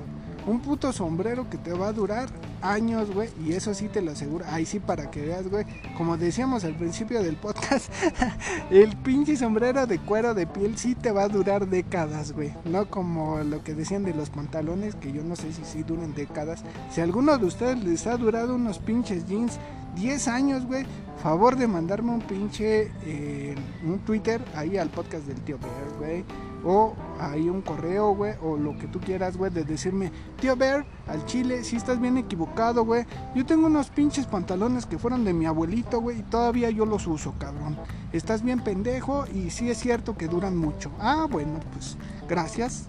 Un 0.47 0.61
puto 0.61 0.93
sombrero 0.93 1.49
que 1.51 1.59
te 1.59 1.73
va 1.73 1.89
a 1.89 1.93
durar 1.93 2.29
años, 2.63 3.13
güey. 3.13 3.29
Y 3.45 3.53
eso 3.53 3.75
sí 3.75 3.89
te 3.89 4.03
lo 4.03 4.13
aseguro. 4.13 4.45
Ahí 4.49 4.67
sí 4.67 4.81
para 4.81 5.11
que 5.11 5.23
veas, 5.23 5.49
güey. 5.49 5.65
Como 5.97 6.17
decíamos 6.17 6.65
al 6.65 6.75
principio 6.75 7.23
del 7.23 7.37
podcast, 7.37 7.91
el 8.71 8.97
pinche 8.97 9.37
sombrero 9.37 9.87
de 9.87 9.99
cuero 9.99 10.35
de 10.35 10.47
piel 10.47 10.77
sí 10.77 10.95
te 10.95 11.13
va 11.13 11.25
a 11.25 11.29
durar 11.29 11.69
décadas, 11.69 12.33
güey. 12.33 12.53
No 12.65 12.89
como 12.89 13.39
lo 13.39 13.63
que 13.63 13.75
decían 13.75 14.05
de 14.05 14.15
los 14.15 14.31
pantalones, 14.31 14.95
que 14.95 15.13
yo 15.13 15.23
no 15.23 15.37
sé 15.37 15.53
si 15.53 15.65
sí 15.65 15.83
duren 15.83 16.15
décadas. 16.15 16.63
Si 16.91 17.01
a 17.01 17.05
alguno 17.05 17.37
de 17.39 17.47
ustedes 17.47 17.83
les 17.83 18.07
ha 18.07 18.17
durado 18.17 18.55
unos 18.55 18.79
pinches 18.79 19.27
jeans 19.27 19.59
10 19.95 20.29
años, 20.29 20.67
güey, 20.67 20.85
favor 21.23 21.57
de 21.57 21.67
mandarme 21.67 22.13
un 22.13 22.21
pinche, 22.21 22.93
eh, 23.05 23.55
un 23.85 23.99
Twitter 24.01 24.43
ahí 24.55 24.77
al 24.77 24.91
podcast 24.91 25.27
del 25.27 25.41
tío 25.41 25.59
Bear, 25.59 25.99
güey 25.99 26.46
o 26.65 26.95
ahí 27.21 27.49
un 27.49 27.63
correo, 27.63 28.15
güey, 28.15 28.35
o 28.43 28.57
lo 28.57 28.77
que 28.77 28.87
tú 28.87 29.01
quieras, 29.01 29.37
güey, 29.37 29.53
de 29.53 29.65
decirme, 29.65 30.13
tío 30.41 30.57
Bear, 30.57 30.85
al 31.07 31.25
chile, 31.27 31.65
si 31.65 31.77
estás 31.77 32.01
bien 32.01 32.17
equivocado, 32.17 32.85
güey. 32.85 33.07
Yo 33.35 33.47
tengo 33.47 33.67
unos 33.67 33.91
pinches 33.91 34.27
pantalones 34.27 34.87
que 34.87 34.99
fueron 34.99 35.25
de 35.25 35.33
mi 35.33 35.47
abuelito, 35.47 36.01
güey, 36.01 36.21
y 36.21 36.23
todavía 36.23 36.71
yo 36.71 36.87
los 36.87 37.07
uso, 37.07 37.35
cabrón. 37.39 37.77
Estás 38.13 38.43
bien 38.43 38.61
pendejo 38.61 39.25
y 39.33 39.51
sí 39.51 39.71
es 39.71 39.79
cierto 39.79 40.17
que 40.17 40.29
duran 40.29 40.57
mucho. 40.57 40.91
Ah, 40.99 41.27
bueno, 41.31 41.61
pues 41.73 41.97
gracias. 42.29 42.87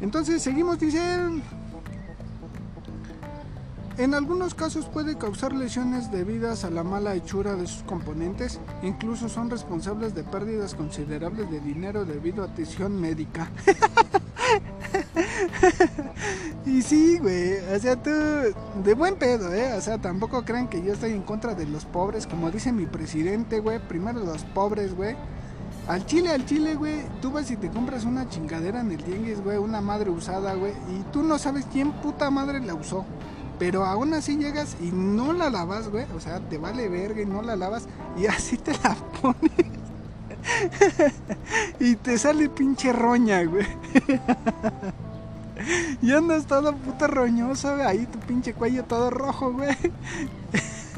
Entonces 0.00 0.42
seguimos, 0.42 0.78
diciendo... 0.78 1.42
En 3.98 4.14
algunos 4.14 4.54
casos 4.54 4.86
puede 4.86 5.18
causar 5.18 5.52
lesiones 5.52 6.10
debidas 6.10 6.64
a 6.64 6.70
la 6.70 6.82
mala 6.82 7.14
hechura 7.14 7.56
de 7.56 7.66
sus 7.66 7.82
componentes, 7.82 8.58
incluso 8.82 9.28
son 9.28 9.50
responsables 9.50 10.14
de 10.14 10.24
pérdidas 10.24 10.74
considerables 10.74 11.50
de 11.50 11.60
dinero 11.60 12.06
debido 12.06 12.42
a 12.42 12.46
atención 12.46 12.98
médica. 12.98 13.50
y 16.66 16.80
sí, 16.80 17.18
güey, 17.18 17.58
o 17.58 17.78
sea, 17.78 18.02
tú, 18.02 18.10
de 18.82 18.94
buen 18.94 19.16
pedo, 19.16 19.52
¿eh? 19.52 19.74
O 19.74 19.80
sea, 19.82 19.98
tampoco 19.98 20.42
crean 20.42 20.68
que 20.68 20.82
yo 20.82 20.94
estoy 20.94 21.12
en 21.12 21.22
contra 21.22 21.54
de 21.54 21.66
los 21.66 21.84
pobres, 21.84 22.26
como 22.26 22.50
dice 22.50 22.72
mi 22.72 22.86
presidente, 22.86 23.60
güey, 23.60 23.78
primero 23.78 24.20
los 24.20 24.42
pobres, 24.44 24.96
güey. 24.96 25.16
Al 25.86 26.06
chile, 26.06 26.30
al 26.30 26.46
chile, 26.46 26.76
güey, 26.76 27.02
tú 27.20 27.30
vas 27.30 27.50
y 27.50 27.56
te 27.56 27.68
compras 27.68 28.04
una 28.04 28.28
chingadera 28.28 28.80
en 28.80 28.92
el 28.92 29.02
tianguis, 29.02 29.42
güey, 29.42 29.58
una 29.58 29.82
madre 29.82 30.08
usada, 30.08 30.54
güey, 30.54 30.72
y 30.88 31.02
tú 31.12 31.22
no 31.22 31.38
sabes 31.38 31.66
quién 31.70 31.92
puta 31.92 32.30
madre 32.30 32.60
la 32.60 32.74
usó. 32.74 33.04
Pero 33.62 33.84
aún 33.84 34.12
así 34.12 34.38
llegas 34.38 34.76
y 34.80 34.90
no 34.90 35.32
la 35.32 35.48
lavas, 35.48 35.88
güey. 35.88 36.04
O 36.16 36.18
sea, 36.18 36.40
te 36.40 36.58
vale 36.58 36.88
verga 36.88 37.22
y 37.22 37.26
no 37.26 37.42
la 37.42 37.54
lavas. 37.54 37.86
Y 38.16 38.26
así 38.26 38.56
te 38.56 38.72
la 38.72 38.96
pones. 39.20 39.52
y 41.78 41.94
te 41.94 42.18
sale 42.18 42.48
pinche 42.48 42.92
roña, 42.92 43.44
güey. 43.44 43.68
y 46.02 46.10
andas 46.10 46.46
todo 46.46 46.74
puto 46.74 47.06
roñoso, 47.06 47.76
güey. 47.76 47.86
Ahí 47.86 48.06
tu 48.06 48.18
pinche 48.18 48.52
cuello 48.52 48.82
todo 48.82 49.10
rojo, 49.10 49.52
güey. 49.52 49.76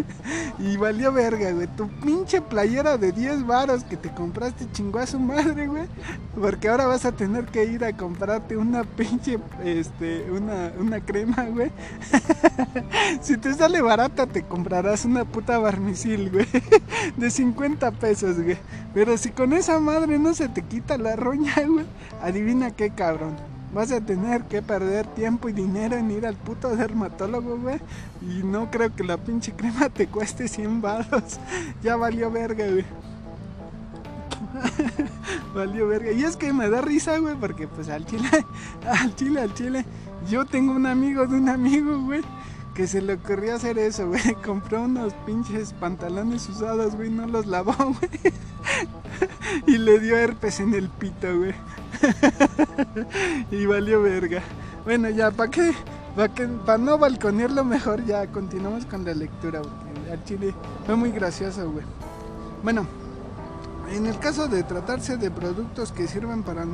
y 0.58 0.76
valió 0.76 1.12
verga, 1.12 1.50
güey. 1.52 1.66
Tu 1.76 1.88
pinche 2.00 2.40
playera 2.40 2.96
de 2.98 3.12
10 3.12 3.46
varos 3.46 3.84
que 3.84 3.96
te 3.96 4.10
compraste 4.12 4.70
chingó 4.72 4.98
a 4.98 5.06
su 5.06 5.18
madre, 5.18 5.66
güey. 5.66 5.84
Porque 6.38 6.68
ahora 6.68 6.86
vas 6.86 7.04
a 7.04 7.12
tener 7.12 7.46
que 7.46 7.64
ir 7.64 7.84
a 7.84 7.96
comprarte 7.96 8.56
una 8.56 8.84
pinche, 8.84 9.38
este, 9.64 10.30
una, 10.30 10.72
una 10.78 11.00
crema, 11.00 11.44
güey. 11.44 11.70
si 13.20 13.36
te 13.36 13.54
sale 13.54 13.80
barata, 13.82 14.26
te 14.26 14.42
comprarás 14.42 15.04
una 15.04 15.24
puta 15.24 15.58
barmisil, 15.58 16.30
güey. 16.30 16.46
de 17.16 17.30
50 17.30 17.90
pesos, 17.92 18.40
güey. 18.40 18.58
Pero 18.92 19.16
si 19.16 19.30
con 19.30 19.52
esa 19.52 19.78
madre 19.80 20.18
no 20.18 20.34
se 20.34 20.48
te 20.48 20.62
quita 20.62 20.98
la 20.98 21.16
roña, 21.16 21.54
güey. 21.66 21.86
Adivina 22.22 22.70
qué, 22.70 22.90
cabrón 22.90 23.53
vas 23.74 23.90
a 23.90 24.00
tener 24.00 24.44
que 24.44 24.62
perder 24.62 25.06
tiempo 25.08 25.48
y 25.48 25.52
dinero 25.52 25.96
en 25.96 26.10
ir 26.10 26.26
al 26.26 26.36
puto 26.36 26.74
dermatólogo, 26.76 27.58
güey. 27.58 27.80
Y 28.22 28.44
no 28.44 28.70
creo 28.70 28.94
que 28.94 29.02
la 29.04 29.16
pinche 29.16 29.52
crema 29.52 29.88
te 29.88 30.06
cueste 30.06 30.48
100 30.48 30.80
baros. 30.80 31.40
ya 31.82 31.96
valió 31.96 32.30
verga, 32.30 32.66
güey. 32.66 32.84
valió 35.54 35.88
verga. 35.88 36.12
Y 36.12 36.22
es 36.22 36.36
que 36.36 36.52
me 36.52 36.70
da 36.70 36.80
risa, 36.80 37.18
güey, 37.18 37.34
porque 37.34 37.66
pues 37.66 37.88
al 37.88 38.06
chile, 38.06 38.28
al 38.88 39.14
chile, 39.16 39.40
al 39.40 39.52
chile. 39.54 39.84
Yo 40.30 40.46
tengo 40.46 40.72
un 40.72 40.86
amigo 40.86 41.26
de 41.26 41.36
un 41.36 41.48
amigo, 41.48 42.00
güey 42.00 42.22
que 42.74 42.88
se 42.88 43.00
le 43.00 43.14
ocurrió 43.14 43.54
hacer 43.54 43.78
eso, 43.78 44.08
güey. 44.08 44.34
Compró 44.44 44.82
unos 44.82 45.14
pinches 45.24 45.72
pantalones 45.74 46.48
usados, 46.48 46.96
güey, 46.96 47.08
no 47.08 47.24
los 47.26 47.46
lavó, 47.46 47.72
güey. 47.72 48.34
y 49.68 49.78
le 49.78 50.00
dio 50.00 50.16
herpes 50.16 50.58
en 50.58 50.74
el 50.74 50.88
pito, 50.88 51.38
güey. 51.38 51.54
y 53.50 53.66
valió 53.66 54.02
verga. 54.02 54.42
Bueno, 54.84 55.08
ya, 55.10 55.30
¿para 55.30 55.50
qué? 55.50 55.72
Para 56.64 56.78
no 56.78 56.98
balconearlo 56.98 57.64
mejor, 57.64 58.04
ya 58.04 58.26
continuamos 58.28 58.86
con 58.86 59.04
la 59.04 59.14
lectura, 59.14 59.60
güey. 59.60 60.12
Al 60.12 60.22
chile 60.24 60.54
fue 60.86 60.94
muy 60.96 61.10
gracioso, 61.10 61.70
güey. 61.70 61.84
Bueno, 62.62 62.86
en 63.90 64.06
el 64.06 64.18
caso 64.18 64.48
de 64.48 64.62
tratarse 64.62 65.16
de 65.16 65.30
productos 65.30 65.92
que 65.92 66.06
sirven 66.06 66.42
para 66.42 66.64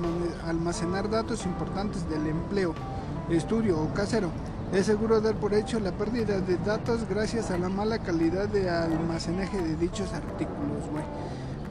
almacenar 0.46 1.08
datos 1.10 1.44
importantes 1.44 2.08
del 2.08 2.26
empleo, 2.26 2.74
estudio 3.30 3.80
o 3.80 3.92
casero, 3.94 4.30
es 4.72 4.86
seguro 4.86 5.20
dar 5.20 5.34
por 5.34 5.52
hecho 5.52 5.80
la 5.80 5.90
pérdida 5.90 6.40
de 6.40 6.56
datos 6.58 7.08
gracias 7.08 7.50
a 7.50 7.58
la 7.58 7.68
mala 7.68 7.98
calidad 7.98 8.48
de 8.48 8.70
almacenaje 8.70 9.60
de 9.60 9.76
dichos 9.76 10.12
artículos, 10.12 10.88
güey. 10.90 11.04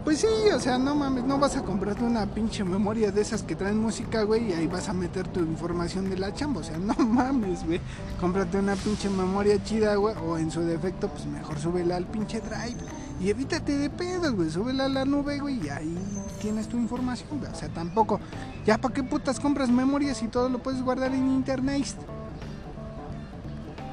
Pues 0.03 0.19
sí, 0.19 0.27
o 0.53 0.59
sea, 0.59 0.77
no 0.77 0.95
mames, 0.95 1.25
no 1.25 1.37
vas 1.37 1.57
a 1.57 1.61
comprarte 1.61 2.03
una 2.05 2.25
pinche 2.25 2.63
memoria 2.63 3.11
de 3.11 3.21
esas 3.21 3.43
que 3.43 3.55
traen 3.55 3.79
música, 3.79 4.23
güey, 4.23 4.49
y 4.49 4.53
ahí 4.53 4.65
vas 4.65 4.87
a 4.87 4.93
meter 4.93 5.27
tu 5.27 5.41
información 5.41 6.09
de 6.09 6.17
la 6.17 6.33
chamba, 6.33 6.61
o 6.61 6.63
sea, 6.63 6.77
no 6.79 6.93
mames, 6.95 7.65
güey. 7.65 7.81
Cómprate 8.19 8.57
una 8.57 8.75
pinche 8.75 9.09
memoria 9.09 9.61
chida, 9.63 9.95
güey, 9.95 10.15
o 10.25 10.37
en 10.37 10.51
su 10.51 10.61
defecto, 10.61 11.09
pues 11.09 11.25
mejor 11.25 11.59
súbela 11.59 11.97
al 11.97 12.05
pinche 12.05 12.39
drive. 12.39 12.77
Y 13.19 13.29
evítate 13.29 13.77
de 13.77 13.89
pedos, 13.89 14.31
güey, 14.31 14.49
súbela 14.49 14.85
a 14.85 14.89
la 14.89 15.03
nube, 15.03 15.39
güey, 15.39 15.65
y 15.65 15.69
ahí 15.69 15.97
tienes 16.41 16.69
tu 16.69 16.77
información, 16.77 17.27
güey. 17.37 17.51
O 17.51 17.55
sea, 17.55 17.67
tampoco, 17.67 18.21
ya 18.65 18.77
para 18.77 18.93
qué 18.93 19.03
putas 19.03 19.39
compras 19.39 19.69
memorias 19.69 20.23
y 20.23 20.29
todo 20.29 20.47
lo 20.47 20.59
puedes 20.59 20.81
guardar 20.81 21.13
en 21.13 21.27
internet. 21.29 21.85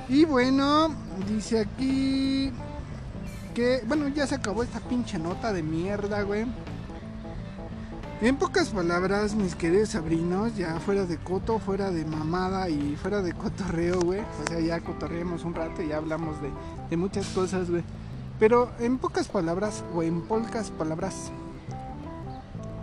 Y 0.09 0.25
bueno, 0.25 0.95
dice 1.29 1.61
aquí 1.61 2.53
que, 3.57 3.83
bueno, 3.87 4.07
ya 4.09 4.27
se 4.27 4.35
acabó 4.35 4.63
esta 4.63 4.81
pinche 4.81 5.19
nota 5.19 5.51
de 5.51 5.63
mierda, 5.63 6.21
güey. 6.21 6.45
En 8.21 8.37
pocas 8.37 8.69
palabras, 8.69 9.35
mis 9.35 9.55
queridos 9.55 9.89
sabrinos, 9.89 10.55
ya 10.59 10.79
fuera 10.79 11.07
de 11.07 11.17
coto, 11.17 11.59
fuera 11.59 11.91
de 11.91 12.05
mamada 12.05 12.69
y 12.69 12.97
fuera 12.97 13.23
de 13.23 13.33
cotorreo, 13.33 13.99
güey. 14.03 14.21
O 14.21 14.49
sea, 14.51 14.61
ya 14.61 14.81
cotorreamos 14.81 15.45
un 15.45 15.55
rato 15.55 15.83
y 15.83 15.89
ya 15.89 15.97
hablamos 15.97 16.37
de, 16.91 16.97
muchas 16.99 17.29
cosas, 17.29 17.71
güey. 17.71 17.83
Pero 18.39 18.73
en 18.79 18.99
pocas 18.99 19.29
palabras, 19.29 19.83
o 19.95 20.03
en 20.03 20.21
pocas 20.21 20.71
palabras, 20.71 21.33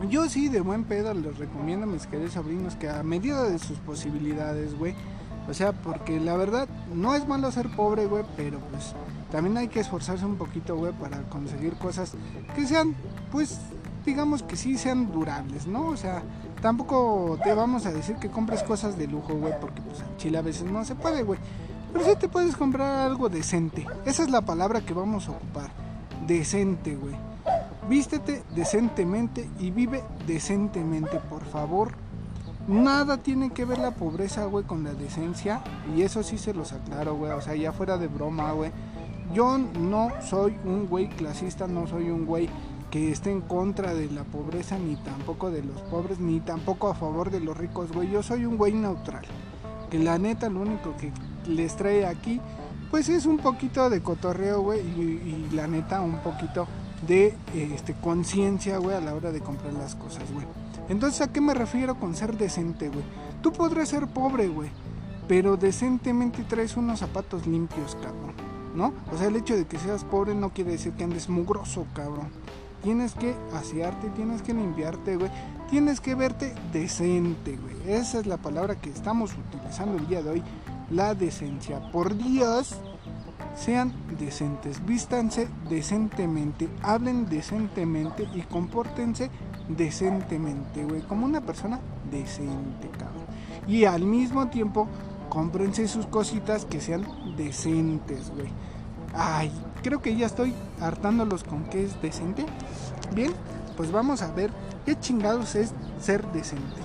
yo 0.10 0.28
sí 0.28 0.50
de 0.50 0.62
buen 0.62 0.86
pedo 0.86 1.14
les 1.14 1.38
recomiendo 1.38 1.86
a 1.86 1.90
mis 1.90 2.08
queridos 2.08 2.34
sobrinos 2.34 2.76
que 2.78 2.90
a 2.90 3.04
medida 3.04 3.44
de 3.44 3.60
sus 3.60 3.78
posibilidades, 3.78 4.76
güey, 4.76 4.96
O 5.48 5.54
sea, 5.54 5.72
porque 5.72 6.20
la 6.20 6.36
verdad 6.36 6.68
no 6.96 7.14
es 7.14 7.28
malo 7.28 7.52
ser 7.52 7.70
pobre, 7.76 8.08
güey, 8.08 8.24
pero 8.36 8.58
pues 8.72 8.96
también 9.34 9.58
hay 9.58 9.68
que 9.68 9.80
esforzarse 9.80 10.24
un 10.28 10.36
poquito, 10.36 10.76
güey, 10.76 10.94
para 10.94 11.24
conseguir 11.24 11.74
cosas 11.78 12.14
que 12.56 12.68
sean, 12.68 12.94
pues, 13.32 13.60
digamos 14.06 14.44
que 14.44 14.56
sí 14.56 14.78
sean 14.78 15.12
durables, 15.12 15.66
¿no? 15.66 15.88
O 15.88 15.98
sea, 15.98 16.22
tampoco 16.62 17.40
te 17.44 17.52
vamos 17.56 17.88
a 17.88 17.92
decir 17.92 18.18
que 18.18 18.30
compres 18.30 18.62
cosas 18.62 18.96
de 18.96 19.08
lujo, 19.08 19.34
güey, 19.34 19.60
porque 19.60 19.82
pues 19.82 20.02
en 20.02 20.18
Chile 20.18 20.38
a 20.38 20.44
veces 20.44 20.72
no 20.72 20.86
se 20.86 20.94
puede, 20.94 21.24
güey. 21.24 21.40
Pero 21.92 22.06
sí 22.06 22.12
te 22.20 22.30
puedes 22.30 22.56
comprar 22.56 23.08
algo 23.08 23.28
decente. 23.28 23.88
Esa 24.06 24.22
es 24.22 24.30
la 24.30 24.42
palabra 24.42 24.82
que 24.82 24.94
vamos 24.94 25.28
a 25.28 25.32
ocupar. 25.32 25.72
Decente, 26.28 26.96
güey. 26.96 27.16
Vístete 27.90 28.44
decentemente 28.54 29.50
y 29.58 29.72
vive 29.72 30.04
decentemente, 30.28 31.20
por 31.20 31.44
favor. 31.44 31.94
Nada 32.68 33.18
tiene 33.18 33.50
que 33.50 33.66
ver 33.66 33.80
la 33.80 33.92
pobreza, 33.96 34.46
güey, 34.46 34.64
con 34.64 34.84
la 34.84 34.94
decencia. 34.94 35.64
Y 35.98 36.04
eso 36.04 36.22
sí 36.22 36.38
se 36.38 36.54
los 36.54 36.72
aclaro, 36.72 37.16
güey. 37.16 37.32
O 37.32 37.42
sea, 37.42 37.56
ya 37.56 37.72
fuera 37.72 37.98
de 37.98 38.08
broma, 38.08 38.52
güey. 38.52 38.72
Yo 39.34 39.58
no 39.58 40.12
soy 40.22 40.56
un 40.66 40.88
güey 40.88 41.10
clasista, 41.10 41.68
no 41.68 41.88
soy 41.88 42.10
un 42.10 42.26
güey 42.26 42.50
que 42.92 43.12
esté 43.12 43.32
en 43.32 43.42
contra 43.42 43.94
de 43.94 44.10
la 44.12 44.24
pobreza, 44.24 44.78
ni 44.78 44.96
tampoco 44.98 45.50
de 45.50 45.64
los 45.64 45.82
pobres, 45.82 46.20
ni 46.20 46.40
tampoco 46.40 46.90
a 46.90 46.94
favor 46.94 47.32
de 47.32 47.40
los 47.40 47.58
ricos, 47.58 47.92
güey. 47.92 48.12
Yo 48.12 48.22
soy 48.22 48.46
un 48.46 48.58
güey 48.58 48.74
neutral. 48.74 49.24
Que 49.90 49.98
la 49.98 50.20
neta, 50.20 50.50
lo 50.50 50.62
único 50.62 50.96
que 50.98 51.12
les 51.48 51.76
trae 51.76 52.06
aquí, 52.06 52.40
pues 52.92 53.10
es 53.10 53.26
un 53.26 53.38
poquito 53.38 53.90
de 53.90 54.04
cotorreo, 54.04 54.62
güey. 54.62 54.82
Y, 54.82 55.50
la 55.54 55.66
neta, 55.66 56.02
un 56.02 56.20
poquito 56.20 56.68
de 57.08 57.36
este, 57.56 57.96
conciencia, 57.96 58.78
güey, 58.78 58.96
a 58.96 59.02
la 59.02 59.16
hora 59.16 59.32
de 59.32 59.42
comprar 59.42 59.74
las 59.74 59.96
cosas, 59.96 60.32
güey. 60.32 60.46
Entonces, 60.90 61.22
¿a 61.22 61.32
qué 61.32 61.42
me 61.42 61.54
refiero 61.54 62.00
con 62.00 62.16
ser 62.16 62.38
decente, 62.38 62.90
güey? 62.90 63.04
Tú 63.42 63.52
podrás 63.52 63.90
ser 63.90 64.08
pobre, 64.08 64.48
güey, 64.48 64.70
pero 65.28 65.58
decentemente 65.58 66.44
traes 66.44 66.78
unos 66.78 67.00
zapatos 67.00 67.48
limpios, 67.48 67.96
cabrón, 67.96 68.34
¿no? 68.76 68.94
O 69.12 69.18
sea, 69.18 69.28
el 69.28 69.36
hecho 69.36 69.56
de 69.56 69.66
que 69.66 69.78
seas 69.78 70.04
pobre 70.04 70.36
no 70.36 70.50
quiere 70.50 70.72
decir 70.72 70.94
que 70.94 71.04
andes 71.04 71.30
mugroso, 71.30 71.86
cabrón. 71.94 72.30
Tienes 72.84 73.14
que 73.14 73.36
asearte, 73.54 74.10
tienes 74.10 74.42
que 74.42 74.54
limpiarte, 74.54 75.16
güey. 75.16 75.32
Tienes 75.70 76.02
que 76.02 76.16
verte 76.16 76.54
decente, 76.74 77.58
güey. 77.58 77.96
Esa 77.96 78.20
es 78.20 78.28
la 78.28 78.38
palabra 78.38 78.76
que 78.76 78.90
estamos 78.90 79.32
utilizando 79.34 79.98
el 79.98 80.08
día 80.08 80.22
de 80.22 80.30
hoy. 80.30 80.44
La 80.90 81.16
decencia. 81.16 81.92
Por 81.92 82.16
Dios, 82.18 82.76
sean 83.56 83.94
decentes, 84.20 84.86
vístanse 84.86 85.48
decentemente, 85.70 86.70
hablen 86.82 87.30
decentemente 87.30 88.28
y 88.34 88.42
compórtense 88.42 89.30
decentemente, 89.70 90.84
güey, 90.84 91.02
como 91.02 91.26
una 91.26 91.42
persona 91.42 91.80
decente, 92.12 92.90
cabrón. 92.98 93.24
Y 93.68 93.86
al 93.86 94.04
mismo 94.04 94.48
tiempo, 94.48 94.88
cómprense 95.34 95.88
sus 95.88 96.06
cositas 96.06 96.64
que 96.64 96.80
sean 96.80 97.04
decentes, 97.36 98.30
güey. 98.36 98.50
Ay, 99.16 99.52
creo 99.82 100.00
que 100.00 100.16
ya 100.16 100.28
estoy 100.28 100.54
hartándolos 100.80 101.44
con 101.44 101.64
que 101.64 101.86
es 101.86 102.00
decente. 102.04 102.46
Bien, 103.16 103.34
pues 103.76 103.92
vamos 103.92 104.22
a 104.22 104.32
ver 104.32 104.52
qué 104.86 105.00
chingados 105.00 105.56
es 105.56 105.74
ser 106.00 106.24
decente. 106.34 106.82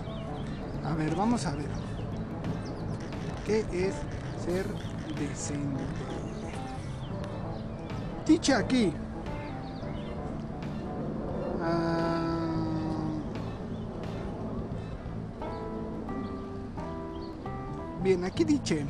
A 0.82 0.94
ver, 0.94 1.14
vamos 1.14 1.44
a 1.44 1.54
ver. 1.54 1.68
¿Qué 3.44 3.66
es 3.70 3.94
ser 4.46 4.66
decente? 5.18 5.84
Dice 8.26 8.54
aquí. 8.54 8.94
Ah, 11.62 12.17
bien, 18.02 18.24
aquí 18.24 18.44
dice. 18.44 18.86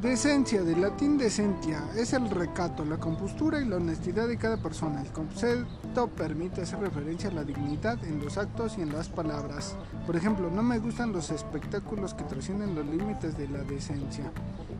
Decencia, 0.00 0.62
del 0.62 0.82
latín 0.82 1.16
decentia, 1.16 1.82
es 1.96 2.12
el 2.12 2.28
recato, 2.28 2.84
la 2.84 2.98
compostura 2.98 3.60
y 3.60 3.64
la 3.64 3.76
honestidad 3.76 4.28
de 4.28 4.36
cada 4.36 4.58
persona. 4.58 5.00
El 5.00 5.10
concepto 5.10 6.08
permite 6.08 6.60
hacer 6.60 6.80
referencia 6.80 7.30
a 7.30 7.32
la 7.32 7.44
dignidad 7.44 8.04
en 8.04 8.22
los 8.22 8.36
actos 8.36 8.76
y 8.76 8.82
en 8.82 8.92
las 8.92 9.08
palabras. 9.08 9.74
Por 10.04 10.14
ejemplo, 10.14 10.50
no 10.50 10.62
me 10.62 10.78
gustan 10.80 11.12
los 11.12 11.30
espectáculos 11.30 12.12
que 12.12 12.24
trascienden 12.24 12.74
los 12.74 12.84
límites 12.84 13.38
de 13.38 13.48
la 13.48 13.60
decencia. 13.60 14.30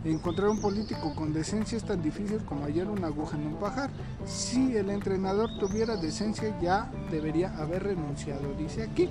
Encontrar 0.04 0.50
un 0.50 0.60
político 0.60 1.14
con 1.14 1.32
decencia 1.32 1.78
es 1.78 1.84
tan 1.84 2.02
difícil 2.02 2.44
como 2.44 2.64
hallar 2.64 2.90
una 2.90 3.06
aguja 3.06 3.38
en 3.38 3.46
un 3.46 3.56
pajar. 3.56 3.88
Si 4.26 4.76
el 4.76 4.90
entrenador 4.90 5.48
tuviera 5.58 5.96
decencia 5.96 6.56
ya 6.60 6.90
debería 7.10 7.56
haber 7.56 7.84
renunciado, 7.84 8.52
dice 8.58 8.82
aquí. 8.82 9.08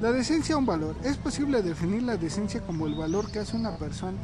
La 0.00 0.12
decencia 0.12 0.56
un 0.56 0.64
valor. 0.64 0.96
Es 1.04 1.18
posible 1.18 1.60
definir 1.60 2.02
la 2.02 2.16
decencia 2.16 2.62
como 2.62 2.86
el 2.86 2.94
valor 2.94 3.30
que 3.30 3.40
hace 3.40 3.58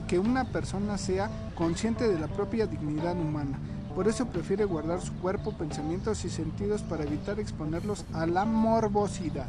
que 0.08 0.18
una 0.18 0.44
persona 0.44 0.96
sea 0.96 1.30
consciente 1.54 2.08
de 2.08 2.18
la 2.18 2.28
propia 2.28 2.66
dignidad 2.66 3.14
humana. 3.14 3.58
Por 3.94 4.08
eso 4.08 4.24
prefiere 4.24 4.64
guardar 4.64 5.02
su 5.02 5.12
cuerpo, 5.18 5.52
pensamientos 5.52 6.24
y 6.24 6.30
sentidos 6.30 6.80
para 6.80 7.04
evitar 7.04 7.38
exponerlos 7.38 8.06
a 8.14 8.24
la 8.24 8.46
morbosidad. 8.46 9.48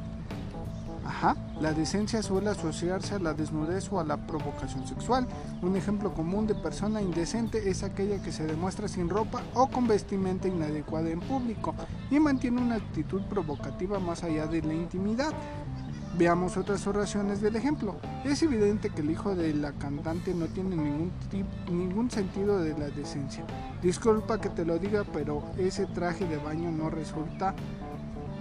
Ajá, 1.06 1.38
la 1.62 1.72
decencia 1.72 2.22
suele 2.22 2.50
asociarse 2.50 3.16
a 3.16 3.20
la 3.20 3.34
desnudez 3.34 3.90
o 3.94 4.02
a 4.02 4.04
la 4.04 4.18
provocación 4.28 4.86
sexual. 4.86 5.26
Un 5.62 5.78
ejemplo 5.78 6.14
común 6.14 6.46
de 6.46 6.56
persona 6.56 7.02
indecente 7.02 7.70
es 7.70 7.84
aquella 7.84 8.22
que 8.22 8.34
se 8.34 8.46
demuestra 8.46 8.90
sin 8.90 9.08
ropa 9.08 9.42
o 9.54 9.68
con 9.70 9.88
vestimenta 9.88 10.50
inadecuada 10.50 11.10
en 11.10 11.22
público 11.22 11.74
y 12.12 12.20
mantiene 12.20 12.62
una 12.62 12.76
actitud 12.76 13.22
provocativa 13.30 14.00
más 14.00 14.26
allá 14.26 14.48
de 14.48 14.62
la 14.62 14.74
intimidad. 14.74 15.32
Veamos 16.18 16.58
otras 16.58 16.88
oraciones 16.88 17.42
del 17.42 17.56
ejemplo. 17.56 17.98
Es 18.26 18.42
evidente 18.42 18.90
que 18.90 19.02
el 19.02 19.12
hijo 19.12 19.36
de 19.36 19.54
la 19.54 19.72
cantante 19.74 20.34
no 20.34 20.48
tiene 20.48 20.76
ningún, 20.76 21.12
ningún 21.70 22.10
sentido 22.10 22.58
de 22.60 22.76
la 22.76 22.90
decencia. 22.90 23.46
Disculpa 23.84 24.42
que 24.42 24.50
te 24.50 24.66
lo 24.66 24.80
diga, 24.80 25.04
pero 25.14 25.44
ese 25.60 25.86
traje 25.86 26.26
de 26.26 26.38
baño 26.38 26.72
no 26.72 26.90
resulta, 26.90 27.54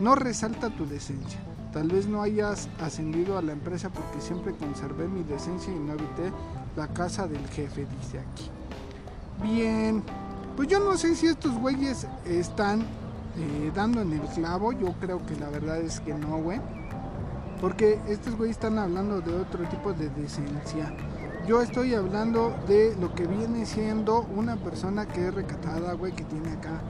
no 0.01 0.15
resalta 0.15 0.71
tu 0.71 0.87
decencia. 0.87 1.39
Tal 1.71 1.89
vez 1.89 2.07
no 2.07 2.23
hayas 2.23 2.71
ascendido 2.81 3.37
a 3.37 3.43
la 3.43 3.53
empresa 3.53 3.91
porque 3.91 4.23
siempre 4.23 4.55
conservé 4.55 5.07
mi 5.07 5.23
decencia 5.25 5.71
y 5.71 5.79
no 5.79 5.93
evité 5.93 6.33
la 6.77 6.89
casa 6.89 7.29
del 7.29 7.47
jefe, 7.49 7.87
dice 8.01 8.21
aquí. 8.21 8.51
Bien, 9.43 10.03
pues 10.57 10.69
yo 10.69 10.81
no 10.81 10.97
sé 10.97 11.15
si 11.15 11.27
estos 11.27 11.53
güeyes 11.59 12.07
están 12.25 12.81
eh, 12.81 13.71
dando 13.75 14.01
en 14.01 14.15
el 14.15 14.23
clavo. 14.29 14.73
Yo 14.73 14.95
creo 14.99 15.27
que 15.27 15.37
la 15.37 15.51
verdad 15.51 15.79
es 15.79 16.01
que 16.01 16.15
no, 16.15 16.39
güey. 16.39 16.59
Porque 17.61 17.99
estos 18.09 18.37
güeyes 18.37 18.57
están 18.57 18.79
hablando 18.79 19.21
de 19.21 19.35
otro 19.35 19.67
tipo 19.69 19.93
de 19.93 20.11
decencia. 20.11 20.93
Yo 21.47 21.63
estoy 21.63 21.95
hablando 21.95 22.55
de 22.67 22.95
lo 23.01 23.15
que 23.15 23.27
viene 23.27 23.65
siendo 23.65 24.27
una 24.35 24.57
persona 24.57 25.07
que 25.07 25.29
es 25.29 25.35
recatada, 25.35 25.95
güey, 25.95 26.13
que 26.13 26.25
tiene 26.25 26.51
acá. 26.51 26.81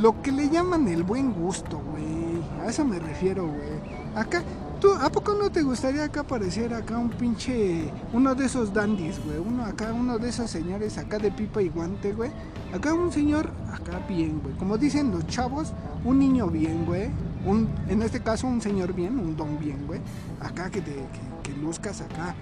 Lo 0.00 0.20
que 0.20 0.32
le 0.32 0.50
llaman 0.50 0.88
el 0.88 1.04
buen 1.04 1.32
gusto, 1.32 1.80
güey. 1.90 2.42
A 2.60 2.68
eso 2.68 2.84
me 2.84 2.98
refiero, 2.98 3.46
güey. 3.46 3.80
Acá, 4.16 4.42
¿tú, 4.80 4.92
¿a 4.92 5.10
poco 5.10 5.34
no 5.34 5.50
te 5.50 5.62
gustaría 5.62 6.04
acá 6.04 6.20
aparecer 6.20 6.74
acá 6.74 6.98
un 6.98 7.10
pinche. 7.10 7.88
Uno 8.12 8.34
de 8.34 8.46
esos 8.46 8.74
dandies, 8.74 9.24
güey? 9.24 9.38
Uno 9.38 9.64
acá, 9.64 9.92
uno 9.92 10.18
de 10.18 10.28
esos 10.28 10.50
señores 10.50 10.98
acá 10.98 11.18
de 11.18 11.30
pipa 11.30 11.62
y 11.62 11.68
guante, 11.68 12.12
güey. 12.12 12.30
Acá 12.74 12.92
un 12.92 13.12
señor, 13.12 13.48
acá 13.72 14.00
bien, 14.08 14.40
güey. 14.42 14.54
Como 14.56 14.76
dicen 14.76 15.12
los 15.12 15.26
chavos, 15.28 15.72
un 16.04 16.18
niño 16.18 16.48
bien, 16.48 16.84
güey 16.84 17.10
un, 17.44 17.68
en 17.88 18.02
este 18.02 18.20
caso 18.20 18.46
un 18.46 18.60
señor 18.60 18.92
bien, 18.92 19.18
un 19.18 19.36
don 19.36 19.58
bien, 19.58 19.86
güey, 19.86 20.00
acá 20.40 20.70
que, 20.70 20.80
te, 20.80 20.94
que, 21.42 21.52
luzcas 21.60 22.00
acá, 22.00 22.34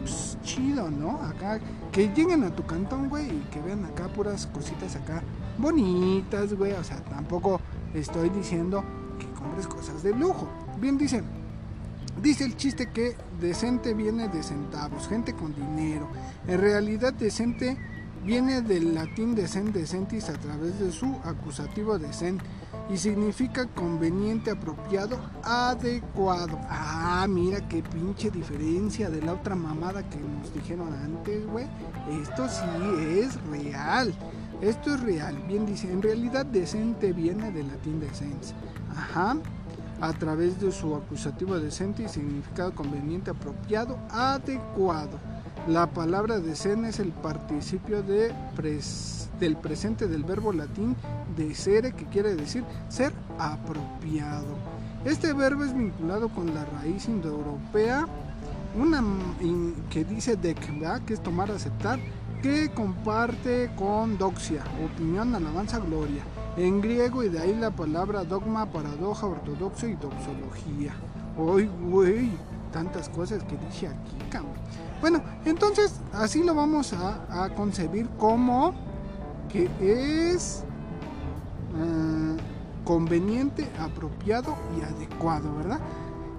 pues, 0.00 0.38
chido, 0.42 0.90
¿no? 0.90 1.20
Acá, 1.22 1.60
que 1.92 2.08
lleguen 2.08 2.44
a 2.44 2.50
tu 2.50 2.64
cantón, 2.64 3.08
güey, 3.08 3.26
y 3.26 3.46
que 3.50 3.60
vean 3.60 3.84
acá 3.84 4.08
puras 4.08 4.46
cositas 4.46 4.96
acá 4.96 5.22
bonitas, 5.58 6.54
güey, 6.54 6.72
o 6.72 6.84
sea, 6.84 6.96
tampoco 7.04 7.60
estoy 7.94 8.28
diciendo 8.30 8.84
que 9.18 9.26
compres 9.38 9.66
cosas 9.66 10.02
de 10.02 10.14
lujo. 10.14 10.48
Bien 10.80 10.98
dicen, 10.98 11.24
dice 12.22 12.44
el 12.44 12.56
chiste 12.56 12.90
que 12.90 13.16
decente 13.40 13.94
viene 13.94 14.28
de 14.28 14.42
centavos, 14.42 15.08
gente 15.08 15.34
con 15.34 15.54
dinero. 15.54 16.08
En 16.46 16.60
realidad 16.60 17.12
decente 17.12 17.76
viene 18.24 18.62
del 18.62 18.94
latín 18.94 19.34
decent 19.34 19.74
decentis 19.74 20.30
a 20.30 20.34
través 20.34 20.78
de 20.78 20.90
su 20.90 21.14
acusativo 21.24 21.98
decent 21.98 22.40
y 22.90 22.96
significa 22.96 23.66
conveniente, 23.66 24.50
apropiado, 24.50 25.18
adecuado. 25.42 26.58
Ah, 26.68 27.26
mira 27.28 27.66
qué 27.68 27.82
pinche 27.82 28.30
diferencia 28.30 29.08
de 29.08 29.22
la 29.22 29.32
otra 29.32 29.54
mamada 29.54 30.08
que 30.08 30.18
nos 30.18 30.52
dijeron 30.52 30.92
antes, 30.92 31.46
güey. 31.46 31.66
Esto 32.22 32.46
sí 32.48 32.64
es 33.00 33.40
real. 33.46 34.14
Esto 34.60 34.94
es 34.94 35.00
real. 35.00 35.36
Bien 35.48 35.66
dice, 35.66 35.90
en 35.90 36.02
realidad 36.02 36.46
decente 36.46 37.12
viene 37.12 37.50
del 37.50 37.68
latín 37.68 38.00
decens. 38.00 38.54
Ajá. 38.96 39.36
A 40.00 40.12
través 40.12 40.60
de 40.60 40.70
su 40.70 40.94
acusativo 40.94 41.58
decente 41.58 42.02
y 42.02 42.08
significado 42.08 42.74
conveniente, 42.74 43.30
apropiado, 43.30 43.98
adecuado. 44.10 45.18
La 45.68 45.86
palabra 45.86 46.40
decen 46.40 46.84
es 46.84 46.98
el 46.98 47.10
participio 47.10 48.02
de 48.02 48.34
del 49.40 49.56
presente 49.56 50.06
del 50.06 50.22
verbo 50.22 50.52
latín 50.52 50.94
de 51.36 51.54
ser, 51.54 51.94
que 51.94 52.04
quiere 52.04 52.34
decir 52.34 52.64
ser 52.88 53.12
apropiado. 53.38 54.56
Este 55.06 55.32
verbo 55.32 55.64
es 55.64 55.74
vinculado 55.74 56.28
con 56.28 56.54
la 56.54 56.66
raíz 56.66 57.08
indoeuropea 57.08 58.06
una 58.78 59.02
que 59.88 60.04
dice 60.04 60.36
de 60.36 60.54
que 60.54 61.14
es 61.14 61.22
tomar, 61.22 61.50
aceptar, 61.50 61.98
que 62.42 62.68
comparte 62.70 63.70
con 63.76 64.18
doxia, 64.18 64.62
opinión, 64.84 65.34
alabanza, 65.34 65.78
gloria. 65.78 66.22
En 66.58 66.82
griego 66.82 67.22
y 67.22 67.30
de 67.30 67.40
ahí 67.40 67.54
la 67.54 67.70
palabra 67.70 68.24
dogma, 68.24 68.66
paradoja, 68.66 69.26
ortodoxo 69.26 69.86
y 69.86 69.94
doxología. 69.94 70.92
Uy, 71.38 71.70
güey, 71.88 72.30
tantas 72.72 73.08
cosas 73.08 73.42
que 73.44 73.56
dice 73.56 73.88
aquí, 73.88 74.16
cabrón. 74.30 74.52
Bueno, 75.04 75.20
entonces 75.44 76.00
así 76.14 76.42
lo 76.42 76.54
vamos 76.54 76.94
a, 76.94 77.50
concebir 77.54 78.08
como 78.16 78.72
que 79.52 79.68
es 79.78 80.64
eh, 81.76 82.36
conveniente, 82.86 83.68
apropiado 83.78 84.56
y 84.78 84.80
adecuado, 84.80 85.54
¿verdad? 85.56 85.78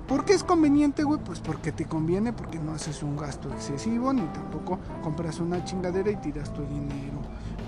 ¿Por 0.07 0.25
qué 0.25 0.33
es 0.33 0.43
conveniente, 0.43 1.03
güey? 1.03 1.19
Pues 1.23 1.41
porque 1.41 1.71
te 1.71 1.85
conviene, 1.85 2.33
porque 2.33 2.57
no 2.57 2.71
haces 2.71 3.03
un 3.03 3.15
gasto 3.15 3.53
excesivo, 3.53 4.11
ni 4.13 4.23
tampoco 4.29 4.79
compras 5.03 5.39
una 5.39 5.63
chingadera 5.63 6.09
y 6.09 6.15
tiras 6.15 6.51
tu 6.51 6.63
dinero. 6.63 7.19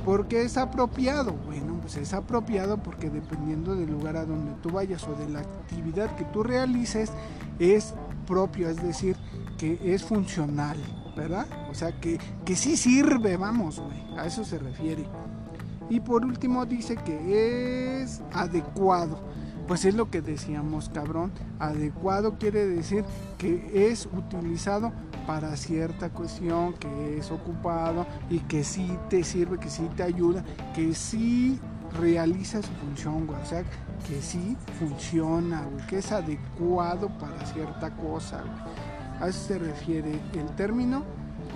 ¿Por 0.03 0.27
qué 0.27 0.41
es 0.41 0.57
apropiado? 0.57 1.33
Bueno, 1.45 1.77
pues 1.79 1.95
es 1.97 2.11
apropiado 2.15 2.77
porque 2.77 3.11
dependiendo 3.11 3.75
del 3.75 3.91
lugar 3.91 4.17
a 4.17 4.25
donde 4.25 4.51
tú 4.63 4.71
vayas 4.71 5.07
o 5.07 5.13
de 5.13 5.29
la 5.29 5.41
actividad 5.41 6.15
que 6.15 6.23
tú 6.23 6.41
realices, 6.41 7.11
es 7.59 7.93
propio, 8.25 8.67
es 8.67 8.81
decir, 8.81 9.15
que 9.57 9.79
es 9.83 10.03
funcional, 10.03 10.77
¿verdad? 11.15 11.47
O 11.69 11.73
sea, 11.73 11.99
que, 11.99 12.19
que 12.45 12.55
sí 12.55 12.77
sirve, 12.77 13.37
vamos, 13.37 13.79
güey, 13.79 14.17
a 14.17 14.25
eso 14.25 14.43
se 14.43 14.59
refiere. 14.59 15.05
Y 15.89 15.99
por 15.99 16.25
último 16.25 16.65
dice 16.65 16.95
que 16.97 18.01
es 18.01 18.21
adecuado 18.33 19.21
pues 19.67 19.83
es 19.83 19.95
lo 19.95 20.09
que 20.09 20.21
decíamos, 20.21 20.89
cabrón. 20.89 21.31
Adecuado 21.59 22.37
quiere 22.39 22.65
decir 22.65 23.03
que 23.37 23.91
es 23.91 24.05
utilizado 24.05 24.93
para 25.27 25.55
cierta 25.57 26.09
cuestión, 26.09 26.73
que 26.73 27.17
es 27.17 27.31
ocupado 27.31 28.07
y 28.29 28.39
que 28.39 28.63
sí 28.63 28.89
te 29.09 29.23
sirve, 29.23 29.59
que 29.59 29.69
sí 29.69 29.87
te 29.95 30.03
ayuda, 30.03 30.43
que 30.73 30.93
sí 30.93 31.59
realiza 31.99 32.61
su 32.61 32.71
función, 32.73 33.27
güey. 33.27 33.41
O 33.41 33.45
sea, 33.45 33.63
que 34.07 34.21
sí 34.21 34.55
funciona, 34.79 35.63
güey, 35.63 35.85
que 35.87 35.97
es 35.97 36.11
adecuado 36.13 37.09
para 37.19 37.45
cierta 37.45 37.91
cosa, 37.91 38.41
güey. 38.41 38.86
A 39.19 39.27
eso 39.27 39.47
se 39.47 39.57
refiere 39.57 40.19
el 40.33 40.47
término 40.55 41.03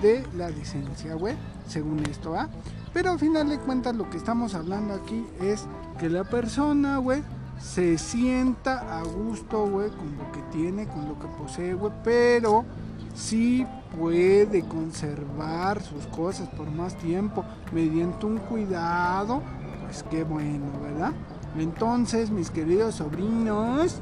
de 0.01 0.26
la 0.36 0.49
licencia, 0.49 1.16
güey, 1.16 1.36
según 1.68 1.99
esto, 2.05 2.36
¿ah? 2.36 2.49
Pero 2.93 3.12
al 3.12 3.20
final 3.20 3.49
de 3.49 3.59
cuentas 3.59 3.95
lo 3.95 4.09
que 4.09 4.18
estamos 4.18 4.55
hablando 4.55 4.93
aquí 4.93 5.26
es 5.39 5.66
que 5.99 6.09
la 6.09 6.24
persona, 6.24 6.97
güey, 6.97 7.24
se 7.59 7.97
sienta 7.97 8.99
a 8.99 9.03
gusto, 9.03 9.68
güey, 9.68 9.89
con 9.89 10.18
lo 10.18 10.32
que 10.32 10.41
tiene, 10.51 10.88
con 10.88 11.07
lo 11.07 11.20
que 11.20 11.28
posee, 11.28 11.74
güey, 11.74 11.93
pero 12.03 12.66
sí 13.14 13.66
puede 13.97 14.64
conservar 14.64 15.82
sus 15.82 16.05
cosas 16.07 16.49
por 16.49 16.70
más 16.72 16.95
tiempo 16.97 17.45
mediante 17.72 18.26
un 18.26 18.38
cuidado, 18.38 19.41
pues 19.84 20.03
qué 20.09 20.24
bueno, 20.24 20.66
¿verdad? 20.82 21.12
Entonces, 21.57 22.32
mis 22.32 22.49
queridos 22.49 22.95
sobrinos, 22.95 24.01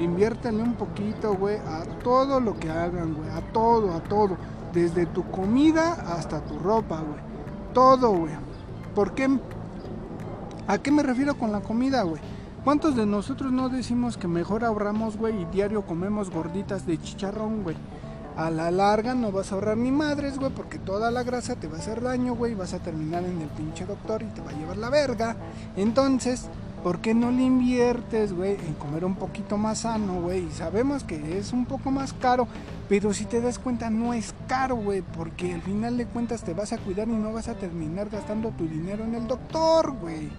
inviértanle 0.00 0.62
un 0.62 0.74
poquito, 0.74 1.34
güey, 1.34 1.56
a 1.58 1.84
todo 2.02 2.40
lo 2.40 2.58
que 2.58 2.70
hagan, 2.70 3.14
güey, 3.14 3.28
a 3.30 3.40
todo, 3.52 3.92
a 3.92 4.00
todo, 4.00 4.36
desde 4.72 5.06
tu 5.06 5.24
comida 5.30 5.92
hasta 5.92 6.40
tu 6.40 6.58
ropa, 6.58 7.00
güey, 7.00 7.20
todo, 7.72 8.10
güey. 8.10 8.32
¿Por 8.94 9.14
qué? 9.14 9.28
¿A 10.66 10.78
qué 10.78 10.90
me 10.90 11.02
refiero 11.02 11.36
con 11.36 11.52
la 11.52 11.60
comida, 11.60 12.02
güey? 12.02 12.20
¿Cuántos 12.64 12.96
de 12.96 13.06
nosotros 13.06 13.52
no 13.52 13.68
decimos 13.68 14.16
que 14.16 14.28
mejor 14.28 14.64
ahorramos, 14.64 15.16
güey, 15.16 15.42
y 15.42 15.44
diario 15.46 15.82
comemos 15.82 16.30
gorditas 16.30 16.86
de 16.86 17.00
chicharrón, 17.00 17.62
güey? 17.62 17.76
A 18.36 18.50
la 18.50 18.70
larga 18.70 19.14
no 19.14 19.32
vas 19.32 19.50
a 19.50 19.54
ahorrar 19.54 19.76
ni 19.76 19.90
madres, 19.90 20.38
güey, 20.38 20.52
porque 20.52 20.78
toda 20.78 21.10
la 21.10 21.22
grasa 21.22 21.56
te 21.56 21.66
va 21.66 21.76
a 21.76 21.80
hacer 21.80 22.02
daño, 22.02 22.34
güey, 22.34 22.52
y 22.52 22.54
vas 22.54 22.74
a 22.74 22.78
terminar 22.78 23.24
en 23.24 23.40
el 23.40 23.48
pinche 23.48 23.86
doctor 23.86 24.22
y 24.22 24.26
te 24.26 24.42
va 24.42 24.50
a 24.50 24.54
llevar 24.54 24.76
la 24.76 24.90
verga. 24.90 25.36
Entonces, 25.76 26.48
¿por 26.82 27.00
qué 27.00 27.14
no 27.14 27.30
le 27.30 27.42
inviertes, 27.42 28.32
güey, 28.32 28.52
en 28.52 28.74
comer 28.74 29.04
un 29.04 29.14
poquito 29.14 29.56
más 29.56 29.80
sano, 29.80 30.20
güey? 30.20 30.46
Y 30.46 30.50
sabemos 30.50 31.04
que 31.04 31.38
es 31.38 31.52
un 31.52 31.66
poco 31.66 31.90
más 31.90 32.12
caro, 32.12 32.48
pero 32.88 33.12
si 33.12 33.24
te 33.24 33.40
das 33.40 33.58
cuenta 33.58 33.90
no 33.90 34.14
es 34.14 34.34
caro, 34.46 34.76
güey, 34.76 35.02
porque 35.02 35.54
al 35.54 35.62
final 35.62 35.96
de 35.96 36.06
cuentas 36.06 36.42
te 36.42 36.54
vas 36.54 36.72
a 36.72 36.78
cuidar 36.78 37.08
y 37.08 37.12
no 37.12 37.32
vas 37.32 37.48
a 37.48 37.54
terminar 37.54 38.08
gastando 38.08 38.50
tu 38.50 38.66
dinero 38.66 39.04
en 39.04 39.14
el 39.14 39.26
doctor, 39.26 39.92
güey. 39.92 40.30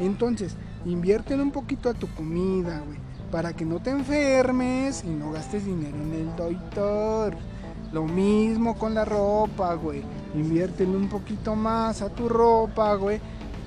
Entonces, 0.00 0.56
Invierte 0.84 1.36
un 1.36 1.52
poquito 1.52 1.90
a 1.90 1.94
tu 1.94 2.08
comida, 2.08 2.82
güey. 2.84 2.98
Para 3.30 3.52
que 3.52 3.64
no 3.64 3.80
te 3.80 3.90
enfermes 3.90 5.04
y 5.04 5.10
no 5.10 5.30
gastes 5.30 5.64
dinero 5.64 5.96
en 5.96 6.12
el 6.12 6.36
doctor. 6.36 7.36
Lo 7.92 8.04
mismo 8.04 8.76
con 8.76 8.94
la 8.94 9.04
ropa, 9.04 9.74
güey. 9.74 10.02
Inviértele 10.34 10.96
un 10.96 11.08
poquito 11.08 11.54
más 11.54 12.02
a 12.02 12.08
tu 12.08 12.28
ropa, 12.28 12.94
güey. 12.94 13.20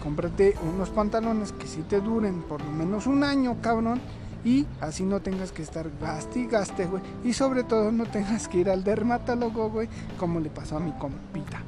Cómprate 0.06 0.53
unos 0.72 0.91
pantalones 0.91 1.51
que 1.51 1.66
sí 1.66 1.82
te 1.82 1.99
duren 1.99 2.43
por 2.43 2.64
lo 2.64 2.70
menos 2.70 3.08
un 3.08 3.24
año, 3.24 3.58
cabrón. 3.60 3.99
Y 4.43 4.68
así 4.80 5.03
no 5.03 5.20
tengas 5.20 5.51
que 5.51 5.64
estar 5.64 5.89
gaste 5.99 6.41
y 6.41 6.45
gaste, 6.45 6.86
güey. 6.86 7.01
Y 7.24 7.34
sobre 7.34 7.64
todo 7.64 7.91
no 7.91 8.06
tengas 8.06 8.47
que 8.47 8.60
ir 8.60 8.70
al 8.70 8.84
dermatólogo, 8.84 9.72
güey. 9.72 9.89
Como 10.20 10.39
le 10.39 10.51
pasó 10.51 10.78
a 10.78 10.80
mi 10.80 10.91
compita. 10.91 11.64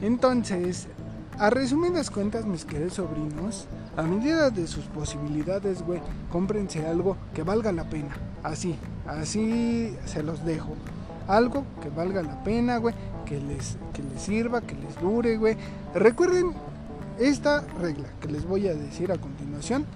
Entonces, 0.00 0.88
a 1.38 1.48
resumidas 1.48 2.10
cuentas, 2.10 2.44
mis 2.44 2.64
queridos 2.64 2.94
sobrinos, 2.94 3.68
a 3.96 4.02
medida 4.02 4.50
de 4.50 4.66
sus 4.66 4.86
posibilidades, 4.86 5.82
güey, 5.82 6.00
cómprense 6.32 6.84
algo 6.84 7.16
que 7.34 7.44
valga 7.44 7.70
la 7.70 7.84
pena. 7.84 8.16
Así, 8.42 8.76
así 9.06 9.96
se 10.06 10.24
los 10.24 10.44
dejo. 10.44 10.74
Algo 11.28 11.64
que 11.80 11.88
valga 11.90 12.20
la 12.22 12.42
pena, 12.42 12.78
güey, 12.78 12.96
que 13.24 13.40
les, 13.40 13.76
que 13.92 14.02
les 14.02 14.22
sirva, 14.22 14.60
que 14.60 14.74
les 14.74 15.00
dure, 15.00 15.36
güey. 15.36 15.56
Recuerden 15.94 16.52
esta 17.18 17.62
regla 17.80 18.08
que 18.20 18.28
les 18.28 18.46
voy 18.46 18.68
a 18.68 18.74
decir 18.74 19.12
a 19.12 19.18
continuación. 19.18 19.86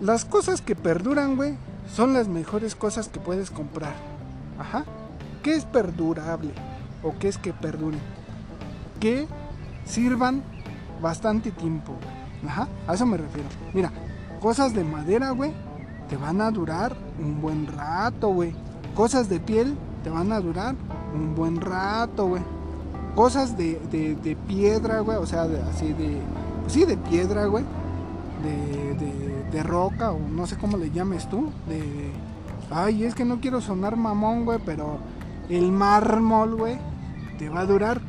Las 0.00 0.24
cosas 0.24 0.60
que 0.60 0.74
perduran, 0.74 1.36
güey, 1.36 1.56
son 1.92 2.12
las 2.12 2.28
mejores 2.28 2.74
cosas 2.74 3.08
que 3.08 3.20
puedes 3.20 3.50
comprar. 3.50 3.94
Ajá. 4.58 4.84
¿Qué 5.42 5.54
es 5.54 5.64
perdurable? 5.64 6.52
¿O 7.02 7.14
qué 7.18 7.28
es 7.28 7.38
que 7.38 7.52
perduren? 7.52 8.00
Que 8.98 9.26
sirvan 9.84 10.42
bastante 11.02 11.50
tiempo, 11.50 11.94
Ajá, 12.46 12.68
a 12.86 12.94
eso 12.94 13.06
me 13.06 13.16
refiero. 13.16 13.48
Mira, 13.72 13.90
cosas 14.40 14.74
de 14.74 14.84
madera, 14.84 15.30
güey, 15.30 15.52
te 16.08 16.16
van 16.16 16.40
a 16.40 16.50
durar 16.50 16.96
un 17.18 17.40
buen 17.40 17.66
rato, 17.66 18.28
güey. 18.28 18.54
Cosas 18.94 19.28
de 19.28 19.40
piel 19.40 19.76
te 20.02 20.10
van 20.10 20.32
a 20.32 20.40
durar 20.40 20.74
un 21.14 21.34
buen 21.34 21.60
rato, 21.60 22.26
güey. 22.26 22.42
Cosas 23.14 23.56
de, 23.56 23.80
de, 23.90 24.36
piedra, 24.48 25.00
güey, 25.00 25.18
o 25.18 25.26
sea, 25.26 25.46
así 25.70 25.92
de... 25.92 26.18
Sí, 26.66 26.84
de 26.84 26.96
piedra, 26.96 27.46
güey. 27.46 27.64
De, 28.42 28.94
de, 28.94 29.50
de 29.50 29.62
roca, 29.62 30.12
o 30.12 30.18
no 30.18 30.46
sé 30.46 30.56
cómo 30.56 30.76
le 30.76 30.90
llames 30.90 31.28
tú. 31.28 31.50
De... 31.68 32.10
Ay, 32.70 33.04
es 33.04 33.14
que 33.14 33.24
no 33.24 33.40
quiero 33.40 33.60
sonar 33.60 33.96
mamón, 33.96 34.44
güey, 34.44 34.58
pero 34.64 34.98
el 35.48 35.70
mármol, 35.70 36.56
güey, 36.56 36.78
te 37.38 37.48
va 37.48 37.60
a 37.60 37.66
durar 37.66 38.00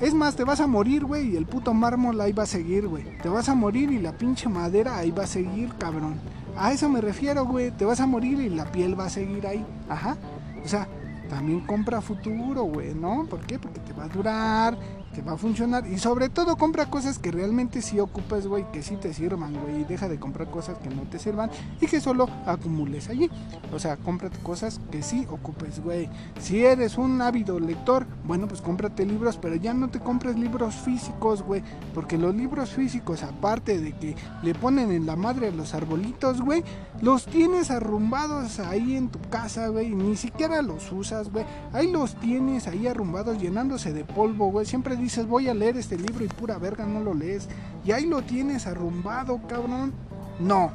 es 0.00 0.14
más, 0.14 0.34
te 0.34 0.44
vas 0.44 0.60
a 0.60 0.66
morir, 0.66 1.04
güey, 1.04 1.32
y 1.32 1.36
el 1.36 1.44
puto 1.44 1.74
mármol 1.74 2.18
ahí 2.22 2.32
va 2.32 2.44
a 2.44 2.46
seguir, 2.46 2.88
güey. 2.88 3.04
Te 3.18 3.28
vas 3.28 3.50
a 3.50 3.54
morir 3.54 3.92
y 3.92 3.98
la 3.98 4.12
pinche 4.12 4.48
madera 4.48 4.96
ahí 4.96 5.10
va 5.10 5.24
a 5.24 5.26
seguir, 5.26 5.74
cabrón. 5.76 6.14
A 6.56 6.72
eso 6.72 6.88
me 6.88 7.02
refiero, 7.02 7.44
güey. 7.44 7.70
Te 7.70 7.84
vas 7.84 8.00
a 8.00 8.06
morir 8.06 8.40
y 8.40 8.48
la 8.48 8.64
piel 8.64 8.98
va 8.98 9.04
a 9.04 9.10
seguir 9.10 9.46
ahí. 9.46 9.62
Ajá. 9.90 10.16
O 10.64 10.68
sea, 10.68 10.88
también 11.30 11.60
compra 11.60 12.02
futuro, 12.02 12.64
güey, 12.64 12.92
¿no? 12.92 13.24
¿Por 13.30 13.40
qué? 13.46 13.58
Porque 13.58 13.80
te 13.80 13.92
va 13.92 14.04
a 14.04 14.08
durar, 14.08 14.76
que 15.14 15.22
va 15.22 15.32
a 15.32 15.36
funcionar. 15.36 15.86
Y 15.86 15.98
sobre 15.98 16.28
todo 16.28 16.56
compra 16.56 16.86
cosas 16.86 17.18
que 17.18 17.30
realmente 17.30 17.82
sí 17.82 17.98
ocupes, 17.98 18.46
güey, 18.46 18.64
que 18.72 18.82
sí 18.82 18.96
te 18.96 19.12
sirvan, 19.12 19.54
güey. 19.60 19.82
Y 19.82 19.84
deja 19.84 20.08
de 20.08 20.18
comprar 20.18 20.50
cosas 20.50 20.78
que 20.78 20.90
no 20.90 21.02
te 21.02 21.18
sirvan 21.18 21.50
y 21.80 21.86
que 21.86 22.00
solo 22.00 22.28
acumules 22.46 23.08
allí. 23.08 23.30
O 23.72 23.78
sea, 23.78 23.96
cómprate 23.96 24.38
cosas 24.38 24.80
que 24.90 25.02
sí 25.02 25.26
ocupes, 25.30 25.82
güey. 25.82 26.08
Si 26.38 26.64
eres 26.64 26.98
un 26.98 27.20
ávido 27.22 27.58
lector, 27.58 28.06
bueno, 28.24 28.46
pues 28.48 28.60
cómprate 28.60 29.04
libros, 29.04 29.36
pero 29.36 29.56
ya 29.56 29.74
no 29.74 29.88
te 29.88 30.00
compres 30.00 30.36
libros 30.36 30.74
físicos, 30.76 31.42
güey. 31.42 31.62
Porque 31.94 32.18
los 32.18 32.34
libros 32.34 32.70
físicos, 32.70 33.22
aparte 33.22 33.78
de 33.78 33.92
que 33.92 34.16
le 34.42 34.54
ponen 34.54 34.90
en 34.90 35.06
la 35.06 35.16
madre 35.16 35.48
a 35.48 35.52
los 35.52 35.74
arbolitos, 35.74 36.40
güey, 36.40 36.62
los 37.02 37.26
tienes 37.26 37.70
arrumbados 37.70 38.60
ahí 38.60 38.96
en 38.96 39.08
tu 39.08 39.20
casa, 39.30 39.68
güey. 39.68 39.90
Ni 39.90 40.16
siquiera 40.16 40.62
los 40.62 40.92
usas, 40.92 41.30
güey. 41.30 41.44
Ahí 41.72 41.90
los 41.90 42.14
tienes 42.16 42.66
ahí 42.66 42.86
arrumbados 42.86 43.38
llenándose 43.38 43.92
de 43.92 44.04
polvo, 44.04 44.50
güey. 44.50 44.66
Siempre 44.66 44.96
dices, 45.00 45.26
voy 45.26 45.48
a 45.48 45.54
leer 45.54 45.76
este 45.76 45.96
libro 45.96 46.24
y 46.24 46.28
pura 46.28 46.58
verga 46.58 46.86
no 46.86 47.00
lo 47.00 47.14
lees. 47.14 47.48
Y 47.84 47.92
ahí 47.92 48.06
lo 48.06 48.22
tienes 48.22 48.66
arrumbado, 48.66 49.40
cabrón. 49.48 49.92
No. 50.38 50.70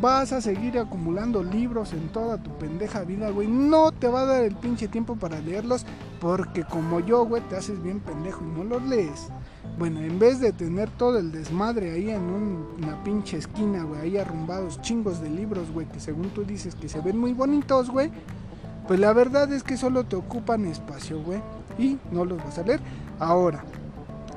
Vas 0.00 0.32
a 0.32 0.40
seguir 0.40 0.78
acumulando 0.78 1.42
libros 1.42 1.92
en 1.92 2.08
toda 2.08 2.42
tu 2.42 2.56
pendeja 2.58 3.02
vida, 3.02 3.30
güey. 3.30 3.48
No 3.48 3.90
te 3.92 4.08
va 4.08 4.22
a 4.22 4.26
dar 4.26 4.44
el 4.44 4.54
pinche 4.54 4.88
tiempo 4.88 5.16
para 5.16 5.40
leerlos. 5.40 5.84
Porque 6.20 6.64
como 6.64 7.00
yo, 7.00 7.24
güey, 7.24 7.42
te 7.48 7.56
haces 7.56 7.82
bien 7.82 8.00
pendejo 8.00 8.44
y 8.44 8.58
no 8.58 8.64
los 8.64 8.82
lees. 8.82 9.28
Bueno, 9.78 10.00
en 10.00 10.18
vez 10.18 10.40
de 10.40 10.52
tener 10.52 10.90
todo 10.90 11.18
el 11.18 11.30
desmadre 11.30 11.92
ahí 11.92 12.10
en 12.10 12.22
una 12.22 13.02
pinche 13.04 13.36
esquina, 13.36 13.84
güey, 13.84 14.00
ahí 14.00 14.18
arrumbados 14.18 14.80
chingos 14.82 15.20
de 15.20 15.30
libros, 15.30 15.70
güey, 15.70 15.86
que 15.86 16.00
según 16.00 16.30
tú 16.30 16.44
dices 16.44 16.74
que 16.74 16.88
se 16.88 17.00
ven 17.00 17.18
muy 17.18 17.32
bonitos, 17.32 17.90
güey 17.90 18.10
pues 18.88 18.98
la 18.98 19.12
verdad 19.12 19.52
es 19.52 19.62
que 19.62 19.76
solo 19.76 20.04
te 20.04 20.16
ocupan 20.16 20.64
espacio, 20.64 21.22
güey. 21.22 21.42
Y 21.78 21.98
no 22.10 22.24
los 22.24 22.42
vas 22.42 22.58
a 22.58 22.62
leer. 22.62 22.80
Ahora, 23.18 23.64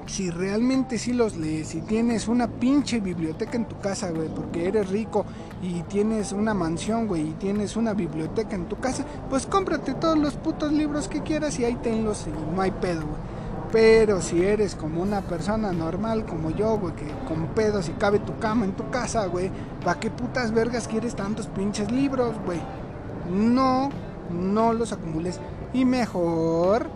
si 0.07 0.29
realmente 0.29 0.97
sí 0.97 1.13
los 1.13 1.37
lees, 1.37 1.69
si 1.69 1.81
tienes 1.81 2.27
una 2.27 2.47
pinche 2.47 2.99
biblioteca 2.99 3.55
en 3.55 3.65
tu 3.65 3.79
casa, 3.79 4.11
güey, 4.11 4.27
porque 4.27 4.67
eres 4.67 4.89
rico 4.89 5.25
y 5.61 5.83
tienes 5.83 6.31
una 6.31 6.53
mansión, 6.53 7.07
güey, 7.07 7.29
y 7.29 7.33
tienes 7.33 7.77
una 7.77 7.93
biblioteca 7.93 8.55
en 8.55 8.65
tu 8.65 8.77
casa, 8.77 9.05
pues 9.29 9.45
cómprate 9.45 9.93
todos 9.93 10.17
los 10.17 10.33
putos 10.35 10.71
libros 10.73 11.07
que 11.07 11.21
quieras 11.21 11.59
y 11.59 11.65
ahí 11.65 11.75
tenlos 11.75 12.25
y 12.27 12.55
no 12.55 12.61
hay 12.61 12.71
pedo, 12.71 13.01
güey. 13.01 13.41
Pero 13.71 14.21
si 14.21 14.43
eres 14.43 14.75
como 14.75 15.01
una 15.01 15.21
persona 15.21 15.71
normal 15.71 16.25
como 16.25 16.49
yo, 16.49 16.77
güey, 16.77 16.93
que 16.93 17.07
con 17.25 17.47
pedos 17.55 17.87
y 17.87 17.93
cabe 17.93 18.19
tu 18.19 18.37
cama 18.37 18.65
en 18.65 18.73
tu 18.73 18.89
casa, 18.89 19.27
güey, 19.27 19.49
¿para 19.85 19.97
qué 19.97 20.09
putas 20.09 20.51
vergas 20.51 20.89
quieres 20.89 21.15
tantos 21.15 21.47
pinches 21.47 21.89
libros, 21.89 22.35
güey? 22.45 22.59
No, 23.31 23.89
no 24.29 24.73
los 24.73 24.91
acumules. 24.91 25.39
Y 25.71 25.85
mejor 25.85 26.89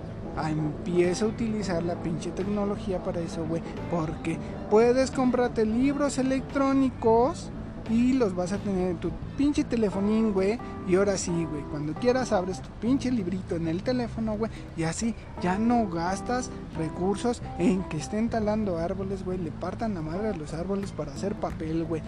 empieza 0.44 1.26
a 1.26 1.28
utilizar 1.30 1.84
la 1.84 1.96
pinche 2.02 2.32
tecnología 2.32 3.04
para 3.04 3.22
eso, 3.22 3.46
güey. 3.46 3.62
Porque 3.92 4.38
puedes 4.70 5.12
comprarte 5.12 5.66
libros 5.66 6.18
electrónicos 6.18 7.52
y 7.90 8.14
los 8.14 8.36
vas 8.36 8.52
a 8.52 8.58
tener 8.58 8.92
en 8.92 8.98
tu 8.98 9.12
pinche 9.38 9.64
telefonín, 9.64 10.34
güey. 10.34 10.60
Y 10.88 10.96
ahora 10.96 11.18
sí, 11.18 11.32
güey, 11.32 11.64
cuando 11.64 11.94
quieras 11.94 12.32
abres 12.32 12.62
tu 12.62 12.70
pinche 12.82 13.12
librito 13.12 13.56
en 13.56 13.68
el 13.68 13.84
teléfono, 13.84 14.38
güey. 14.38 14.52
Y 14.76 14.84
así 14.84 15.16
ya 15.42 15.58
no 15.58 15.88
gastas 15.88 16.50
recursos 16.78 17.42
en 17.60 17.84
que 17.84 17.98
estén 17.98 18.30
talando 18.30 18.78
árboles, 18.78 19.24
güey. 19.24 19.38
Le 19.38 19.52
partan 19.52 19.94
la 19.94 20.02
madre 20.02 20.30
a 20.30 20.36
los 20.36 20.54
árboles 20.54 20.92
para 20.92 21.14
hacer 21.14 21.36
papel, 21.36 21.84
güey. 21.86 22.02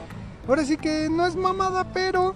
Ahora 0.47 0.63
sí 0.63 0.77
que 0.77 1.09
no 1.09 1.25
es 1.25 1.35
mamada, 1.35 1.91
pero 1.93 2.33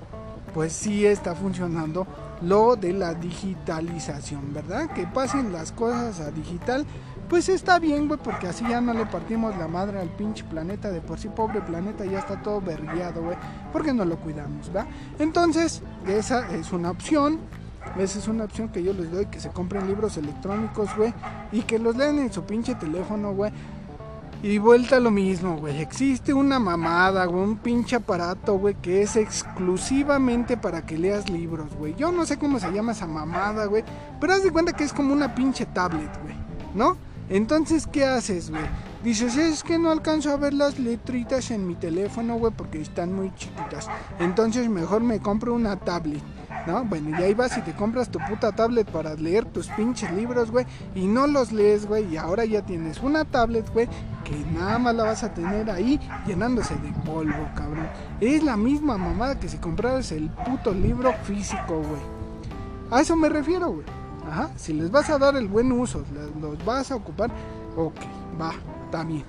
pues 0.54 0.74
sí 0.74 1.06
está 1.06 1.34
funcionando 1.34 2.06
lo 2.42 2.76
de 2.76 2.94
la 2.94 3.14
digitalización, 3.14 4.54
¿verdad? 4.54 4.89
Que 4.92 5.06
pasen 5.08 5.54
las 5.54 5.72
cosas 5.72 6.20
a 6.20 6.32
digital, 6.32 6.86
pues 7.30 7.48
está 7.48 7.80
bien, 7.80 8.08
güey, 8.08 8.20
porque 8.22 8.48
así 8.48 8.66
ya 8.68 8.82
no 8.82 8.94
le 8.94 9.06
partimos 9.06 9.58
la 9.58 9.68
madre 9.68 10.00
al 10.00 10.10
pinche 10.10 10.44
planeta, 10.44 10.92
de 10.92 11.00
por 11.02 11.18
sí 11.18 11.30
pobre 11.30 11.62
planeta 11.62 12.04
ya 12.04 12.20
está 12.20 12.42
todo 12.42 12.60
verguiado, 12.60 13.24
güey, 13.24 13.38
porque 13.72 13.94
no 13.94 14.04
lo 14.04 14.18
cuidamos, 14.18 14.68
¿verdad? 14.74 14.89
Entonces, 15.18 15.82
esa 16.08 16.50
es 16.54 16.74
una 16.74 16.92
opción, 16.92 17.39
esa 17.98 18.20
es 18.20 18.28
una 18.28 18.44
opción 18.44 18.70
que 18.70 18.84
yo 18.84 18.92
les 18.94 19.12
doy, 19.12 19.28
que 19.28 19.39
se 19.39 19.50
compren 19.50 19.88
libros 19.88 20.18
electrónicos, 20.18 20.89
güey, 20.98 21.14
y 21.52 21.62
que 21.62 21.80
los 21.80 21.96
lean 21.96 22.20
en 22.20 22.34
su 22.34 22.44
pinche 22.44 22.76
teléfono, 22.76 23.34
güey. 23.34 23.52
Y 24.44 24.58
vuelta 24.58 25.00
lo 25.00 25.12
mismo, 25.12 25.58
güey. 25.58 25.80
Existe 25.82 26.34
una 26.34 26.58
mamada, 26.58 27.26
güey, 27.26 27.44
un 27.44 27.58
pinche 27.58 27.96
aparato, 27.96 28.58
güey, 28.58 28.74
que 28.74 29.04
es 29.04 29.16
exclusivamente 29.16 30.58
para 30.58 30.84
que 30.84 30.98
leas 30.98 31.30
libros, 31.30 31.76
güey. 31.76 31.94
Yo 31.96 32.12
no 32.12 32.26
sé 32.26 32.38
cómo 32.38 32.60
se 32.60 32.72
llama 32.72 32.94
esa 32.94 33.06
mamada, 33.06 33.66
güey. 33.66 33.84
Pero 34.20 34.34
haz 34.34 34.44
de 34.44 34.52
cuenta 34.52 34.74
que 34.74 34.84
es 34.84 34.94
como 34.94 35.14
una 35.14 35.36
pinche 35.36 35.68
tablet, 35.68 36.12
güey. 36.24 36.36
¿No? 36.74 36.98
Entonces, 37.30 37.86
¿qué 37.86 38.04
haces, 38.04 38.50
güey? 38.50 38.64
Dices, 39.04 39.38
es 39.38 39.64
que 39.64 39.78
no 39.78 39.92
alcanzo 39.92 40.32
a 40.32 40.38
ver 40.38 40.54
las 40.54 40.80
letritas 40.80 41.52
en 41.52 41.68
mi 41.68 41.76
teléfono, 41.76 42.36
güey, 42.36 42.52
porque 42.52 42.82
están 42.82 43.14
muy 43.14 43.32
chiquitas. 43.36 43.88
Entonces, 44.20 44.70
mejor 44.70 45.02
me 45.02 45.20
compro 45.20 45.54
una 45.54 45.76
tablet. 45.76 46.22
¿No? 46.68 46.84
Bueno, 46.86 47.18
y 47.18 47.24
ahí 47.24 47.34
vas 47.34 47.57
y 47.57 47.62
te 47.62 47.74
compras 47.74 48.09
tu 48.09 48.20
puta 48.20 48.51
tablet 48.51 48.89
para 48.89 49.16
leer 49.16 49.45
tus 49.45 49.68
pinches 49.70 50.12
libros, 50.12 50.51
güey, 50.51 50.66
y 50.95 51.07
no 51.07 51.28
los 51.28 51.51
lees, 51.51 51.86
güey, 51.86 52.14
y 52.14 52.18
ahora 52.18 52.45
ya 52.45 52.62
tienes 52.62 53.01
una 53.01 53.26
tablet, 53.26 53.72
güey, 53.74 53.88
que 54.24 54.38
nada 54.53 54.80
más 54.80 54.95
la 54.95 55.03
vas 55.03 55.24
a 55.24 55.34
tener 55.34 55.70
ahí 55.70 55.99
llenándose 56.26 56.76
de 56.76 56.91
polvo, 57.05 57.47
cabrón. 57.55 57.88
Es 58.20 58.43
la 58.43 58.57
misma 58.57 58.97
mamada 58.97 59.39
que 59.39 59.49
si 59.49 59.57
compraras 59.57 60.12
el 60.12 60.30
puto 60.30 60.74
libro 60.74 61.14
físico, 61.24 61.78
güey. 61.78 62.01
A 62.91 63.01
eso 63.01 63.16
me 63.16 63.30
refiero, 63.30 63.72
güey. 63.72 63.86
Ajá, 64.30 64.49
si 64.55 64.74
les 64.74 64.91
vas 64.91 65.09
a 65.09 65.18
dar 65.18 65.36
el 65.36 65.47
buen 65.47 65.72
uso, 65.72 66.03
los 66.39 66.64
vas 66.64 66.91
a 66.91 66.95
ocupar, 66.95 67.32
ok, 67.76 67.95
va, 68.39 68.53
está 68.86 69.03
bien. 69.03 69.26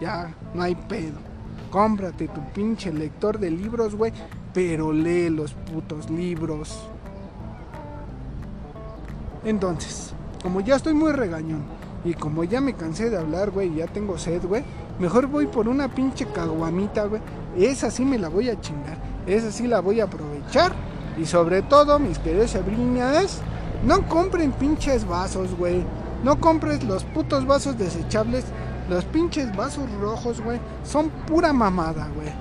Ya, 0.00 0.34
no 0.52 0.62
hay 0.62 0.74
pedo. 0.74 1.18
Cómprate 1.70 2.28
tu 2.28 2.40
pinche 2.52 2.92
lector 2.92 3.38
de 3.38 3.50
libros, 3.50 3.94
güey, 3.94 4.12
pero 4.52 4.92
lee 4.92 5.30
los 5.30 5.52
putos 5.54 6.10
libros. 6.10 6.78
Entonces, 9.44 10.12
como 10.42 10.60
ya 10.60 10.76
estoy 10.76 10.94
muy 10.94 11.12
regañón 11.12 11.62
y 12.04 12.14
como 12.14 12.44
ya 12.44 12.60
me 12.60 12.74
cansé 12.74 13.10
de 13.10 13.18
hablar, 13.18 13.50
güey, 13.50 13.74
ya 13.74 13.86
tengo 13.86 14.18
sed, 14.18 14.44
güey, 14.44 14.64
mejor 14.98 15.26
voy 15.26 15.46
por 15.46 15.68
una 15.68 15.88
pinche 15.88 16.26
caguamita, 16.26 17.06
güey. 17.06 17.22
Esa 17.56 17.90
sí 17.90 18.04
me 18.04 18.18
la 18.18 18.28
voy 18.28 18.48
a 18.50 18.60
chingar, 18.60 18.98
esa 19.26 19.50
sí 19.50 19.66
la 19.66 19.80
voy 19.80 20.00
a 20.00 20.04
aprovechar. 20.04 20.72
Y 21.18 21.26
sobre 21.26 21.62
todo, 21.62 21.98
mis 21.98 22.18
queridos 22.18 22.52
sobrinas, 22.52 23.40
no 23.84 24.08
compren 24.08 24.52
pinches 24.52 25.06
vasos, 25.06 25.56
güey. 25.56 25.84
No 26.24 26.40
compres 26.40 26.84
los 26.84 27.04
putos 27.04 27.46
vasos 27.46 27.76
desechables. 27.76 28.44
Los 28.88 29.04
pinches 29.04 29.54
vasos 29.56 29.90
rojos, 30.00 30.40
güey, 30.40 30.58
son 30.84 31.10
pura 31.26 31.52
mamada, 31.52 32.08
güey. 32.14 32.32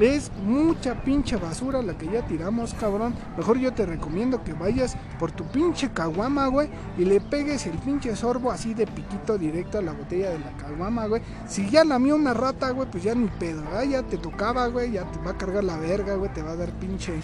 Es 0.00 0.30
mucha 0.44 1.02
pinche 1.02 1.34
basura 1.34 1.82
la 1.82 1.98
que 1.98 2.06
ya 2.06 2.24
tiramos, 2.24 2.72
cabrón. 2.74 3.14
Mejor 3.36 3.58
yo 3.58 3.72
te 3.72 3.84
recomiendo 3.84 4.44
que 4.44 4.52
vayas 4.52 4.96
por 5.18 5.32
tu 5.32 5.44
pinche 5.44 5.90
caguama, 5.90 6.46
güey, 6.46 6.68
y 6.96 7.04
le 7.04 7.20
pegues 7.20 7.66
el 7.66 7.76
pinche 7.78 8.14
sorbo 8.14 8.52
así 8.52 8.74
de 8.74 8.86
piquito 8.86 9.36
directo 9.36 9.78
a 9.78 9.82
la 9.82 9.92
botella 9.92 10.30
de 10.30 10.38
la 10.38 10.52
caguama, 10.56 11.06
güey. 11.06 11.22
Si 11.48 11.68
ya 11.68 11.84
lamió 11.84 12.14
una 12.14 12.32
rata, 12.32 12.70
güey, 12.70 12.88
pues 12.88 13.02
ya 13.02 13.14
ni 13.16 13.26
pedo, 13.26 13.64
Ya 13.90 14.04
te 14.04 14.18
tocaba, 14.18 14.68
güey, 14.68 14.92
ya 14.92 15.04
te 15.10 15.18
va 15.18 15.32
a 15.32 15.36
cargar 15.38 15.64
la 15.64 15.76
verga, 15.76 16.14
güey, 16.14 16.32
te 16.32 16.42
va 16.42 16.52
a 16.52 16.56
dar 16.56 16.70
pinche. 16.78 17.14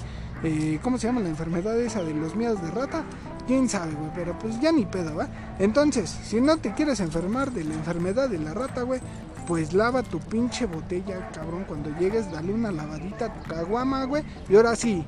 Eh, 0.45 0.79
¿Cómo 0.83 0.99
se 0.99 1.07
llama 1.07 1.21
la 1.21 1.31
enfermedad 1.31 1.79
esa 1.81 2.03
de 2.03 2.15
los 2.15 2.37
miedos 2.37 2.63
de 2.63 2.71
rata? 2.71 3.05
quién 3.47 3.69
sabe, 3.69 3.93
güey, 3.93 4.11
pero 4.15 4.39
pues 4.39 4.61
ya 4.61 4.73
ni 4.73 4.87
pedo, 4.87 5.17
¿va? 5.17 5.29
Entonces, 5.59 6.11
si 6.11 6.41
no 6.41 6.57
te 6.57 6.73
quieres 6.73 7.01
enfermar 7.01 7.53
de 7.53 7.65
la 7.65 7.75
enfermedad 7.75 8.29
de 8.29 8.39
la 8.39 8.55
rata, 8.55 8.83
güey, 8.83 9.01
pues 9.47 9.73
lava 9.73 10.03
tu 10.03 10.19
pinche 10.21 10.67
botella, 10.67 11.31
cabrón. 11.33 11.65
Cuando 11.67 11.91
llegues, 11.99 12.31
dale 12.33 12.53
una 12.53 12.73
lavadita 12.73 13.27
a 13.27 13.35
tu 13.35 13.49
caguama, 13.49 14.05
güey. 14.05 14.25
Y 14.49 14.57
ahora 14.57 14.75
sí, 14.77 15.05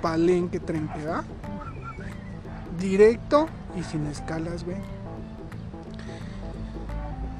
palenque 0.00 0.60
trempe, 0.60 1.06
¿va? 1.06 1.24
Directo 2.78 3.48
y 3.78 3.82
sin 3.82 4.06
escalas, 4.06 4.64
güey. 4.64 4.76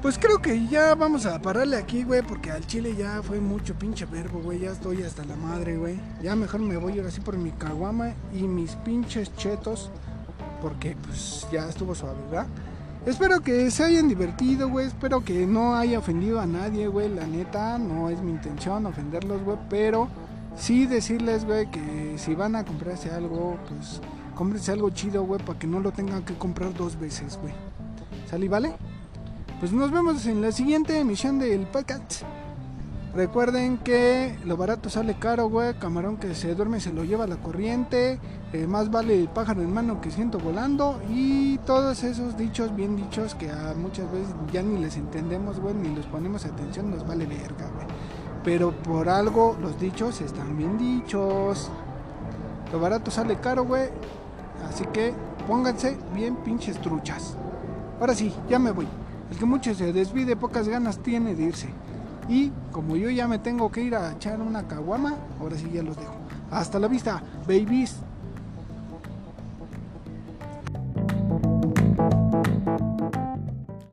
Pues 0.03 0.19
creo 0.19 0.39
que 0.39 0.67
ya 0.67 0.95
vamos 0.95 1.25
a 1.25 1.41
pararle 1.41 1.77
aquí, 1.77 2.03
güey, 2.03 2.21
porque 2.23 2.51
al 2.51 2.67
chile 2.67 2.93
ya 2.93 3.23
fue 3.23 3.39
mucho 3.39 3.73
pinche 3.73 4.03
verbo, 4.05 4.41
güey. 4.41 4.59
Ya 4.59 4.71
estoy 4.71 5.01
hasta 5.01 5.23
la 5.23 5.37
madre, 5.37 5.77
güey. 5.77 5.97
Ya 6.21 6.35
mejor 6.35 6.59
me 6.59 6.75
voy 6.75 6.99
ahora 6.99 7.09
sí 7.09 7.21
por 7.21 7.37
mi 7.37 7.51
caguama 7.51 8.11
y 8.33 8.41
mis 8.41 8.75
pinches 8.75 9.33
chetos, 9.37 9.89
porque 10.61 10.97
pues 11.05 11.47
ya 11.53 11.69
estuvo 11.69 11.95
suave, 11.95 12.19
¿verdad? 12.29 12.47
Espero 13.05 13.39
que 13.39 13.71
se 13.71 13.85
hayan 13.85 14.09
divertido, 14.09 14.67
güey. 14.67 14.87
Espero 14.87 15.23
que 15.23 15.47
no 15.47 15.73
haya 15.73 15.99
ofendido 15.99 16.41
a 16.41 16.45
nadie, 16.45 16.89
güey. 16.89 17.07
La 17.07 17.25
neta, 17.25 17.77
no 17.77 18.09
es 18.09 18.21
mi 18.21 18.31
intención 18.31 18.85
ofenderlos, 18.85 19.41
güey. 19.41 19.57
Pero 19.69 20.09
sí 20.57 20.85
decirles, 20.85 21.45
güey, 21.45 21.71
que 21.71 22.17
si 22.17 22.35
van 22.35 22.57
a 22.57 22.65
comprarse 22.65 23.09
algo, 23.09 23.57
pues 23.69 24.01
cómprense 24.35 24.73
algo 24.73 24.89
chido, 24.89 25.23
güey, 25.23 25.41
para 25.41 25.57
que 25.57 25.65
no 25.67 25.79
lo 25.79 25.93
tengan 25.93 26.23
que 26.25 26.33
comprar 26.33 26.73
dos 26.73 26.99
veces, 26.99 27.39
güey. 27.41 27.53
¿Sale, 28.29 28.49
vale? 28.49 28.75
Pues 29.63 29.71
nos 29.71 29.91
vemos 29.91 30.25
en 30.25 30.41
la 30.41 30.51
siguiente 30.51 30.99
emisión 30.99 31.39
del 31.39 31.61
podcast. 31.61 32.23
Recuerden 33.15 33.77
que 33.77 34.37
lo 34.43 34.57
barato 34.57 34.89
sale 34.89 35.13
caro, 35.17 35.47
güey. 35.47 35.73
Camarón 35.75 36.17
que 36.17 36.35
se 36.35 36.53
duerme 36.53 36.81
se 36.81 36.91
lo 36.91 37.05
lleva 37.05 37.27
la 37.27 37.37
corriente. 37.37 38.19
Eh, 38.51 38.67
más 38.67 38.91
vale 38.91 39.17
el 39.17 39.29
pájaro 39.29 39.61
en 39.61 39.73
mano 39.73 40.01
que 40.01 40.11
siento 40.11 40.37
volando. 40.37 41.01
Y 41.09 41.59
todos 41.59 42.03
esos 42.03 42.35
dichos 42.35 42.75
bien 42.75 42.97
dichos 42.97 43.35
que 43.35 43.49
muchas 43.77 44.11
veces 44.11 44.35
ya 44.51 44.61
ni 44.61 44.81
les 44.81 44.97
entendemos, 44.97 45.61
güey, 45.61 45.75
ni 45.75 45.95
les 45.95 46.07
ponemos 46.07 46.43
atención, 46.43 46.91
nos 46.91 47.07
vale 47.07 47.25
verga, 47.25 47.69
güey. 47.73 47.87
Pero 48.43 48.71
por 48.71 49.07
algo 49.07 49.57
los 49.61 49.79
dichos 49.79 50.19
están 50.19 50.57
bien 50.57 50.77
dichos. 50.77 51.71
Lo 52.69 52.81
barato 52.81 53.11
sale 53.11 53.39
caro, 53.39 53.63
güey. 53.63 53.87
Así 54.67 54.83
que 54.91 55.13
pónganse 55.47 55.97
bien 56.13 56.35
pinches 56.35 56.81
truchas. 56.81 57.37
Ahora 58.01 58.13
sí, 58.13 58.33
ya 58.49 58.59
me 58.59 58.71
voy. 58.71 59.02
El 59.33 59.39
que 59.39 59.45
mucho 59.47 59.73
se 59.73 59.91
desvide, 59.91 60.35
pocas 60.35 60.67
ganas 60.67 60.99
tiene 60.99 61.33
de 61.33 61.45
irse. 61.45 61.67
Y 62.29 62.51
como 62.71 62.95
yo 62.95 63.09
ya 63.09 63.27
me 63.27 63.39
tengo 63.39 63.71
que 63.71 63.81
ir 63.81 63.95
a 63.95 64.11
echar 64.11 64.39
una 64.39 64.67
caguama, 64.67 65.15
ahora 65.39 65.57
sí 65.57 65.71
ya 65.73 65.81
los 65.81 65.97
dejo. 65.97 66.13
Hasta 66.51 66.77
la 66.77 66.87
vista, 66.87 67.23
babies. 67.47 67.95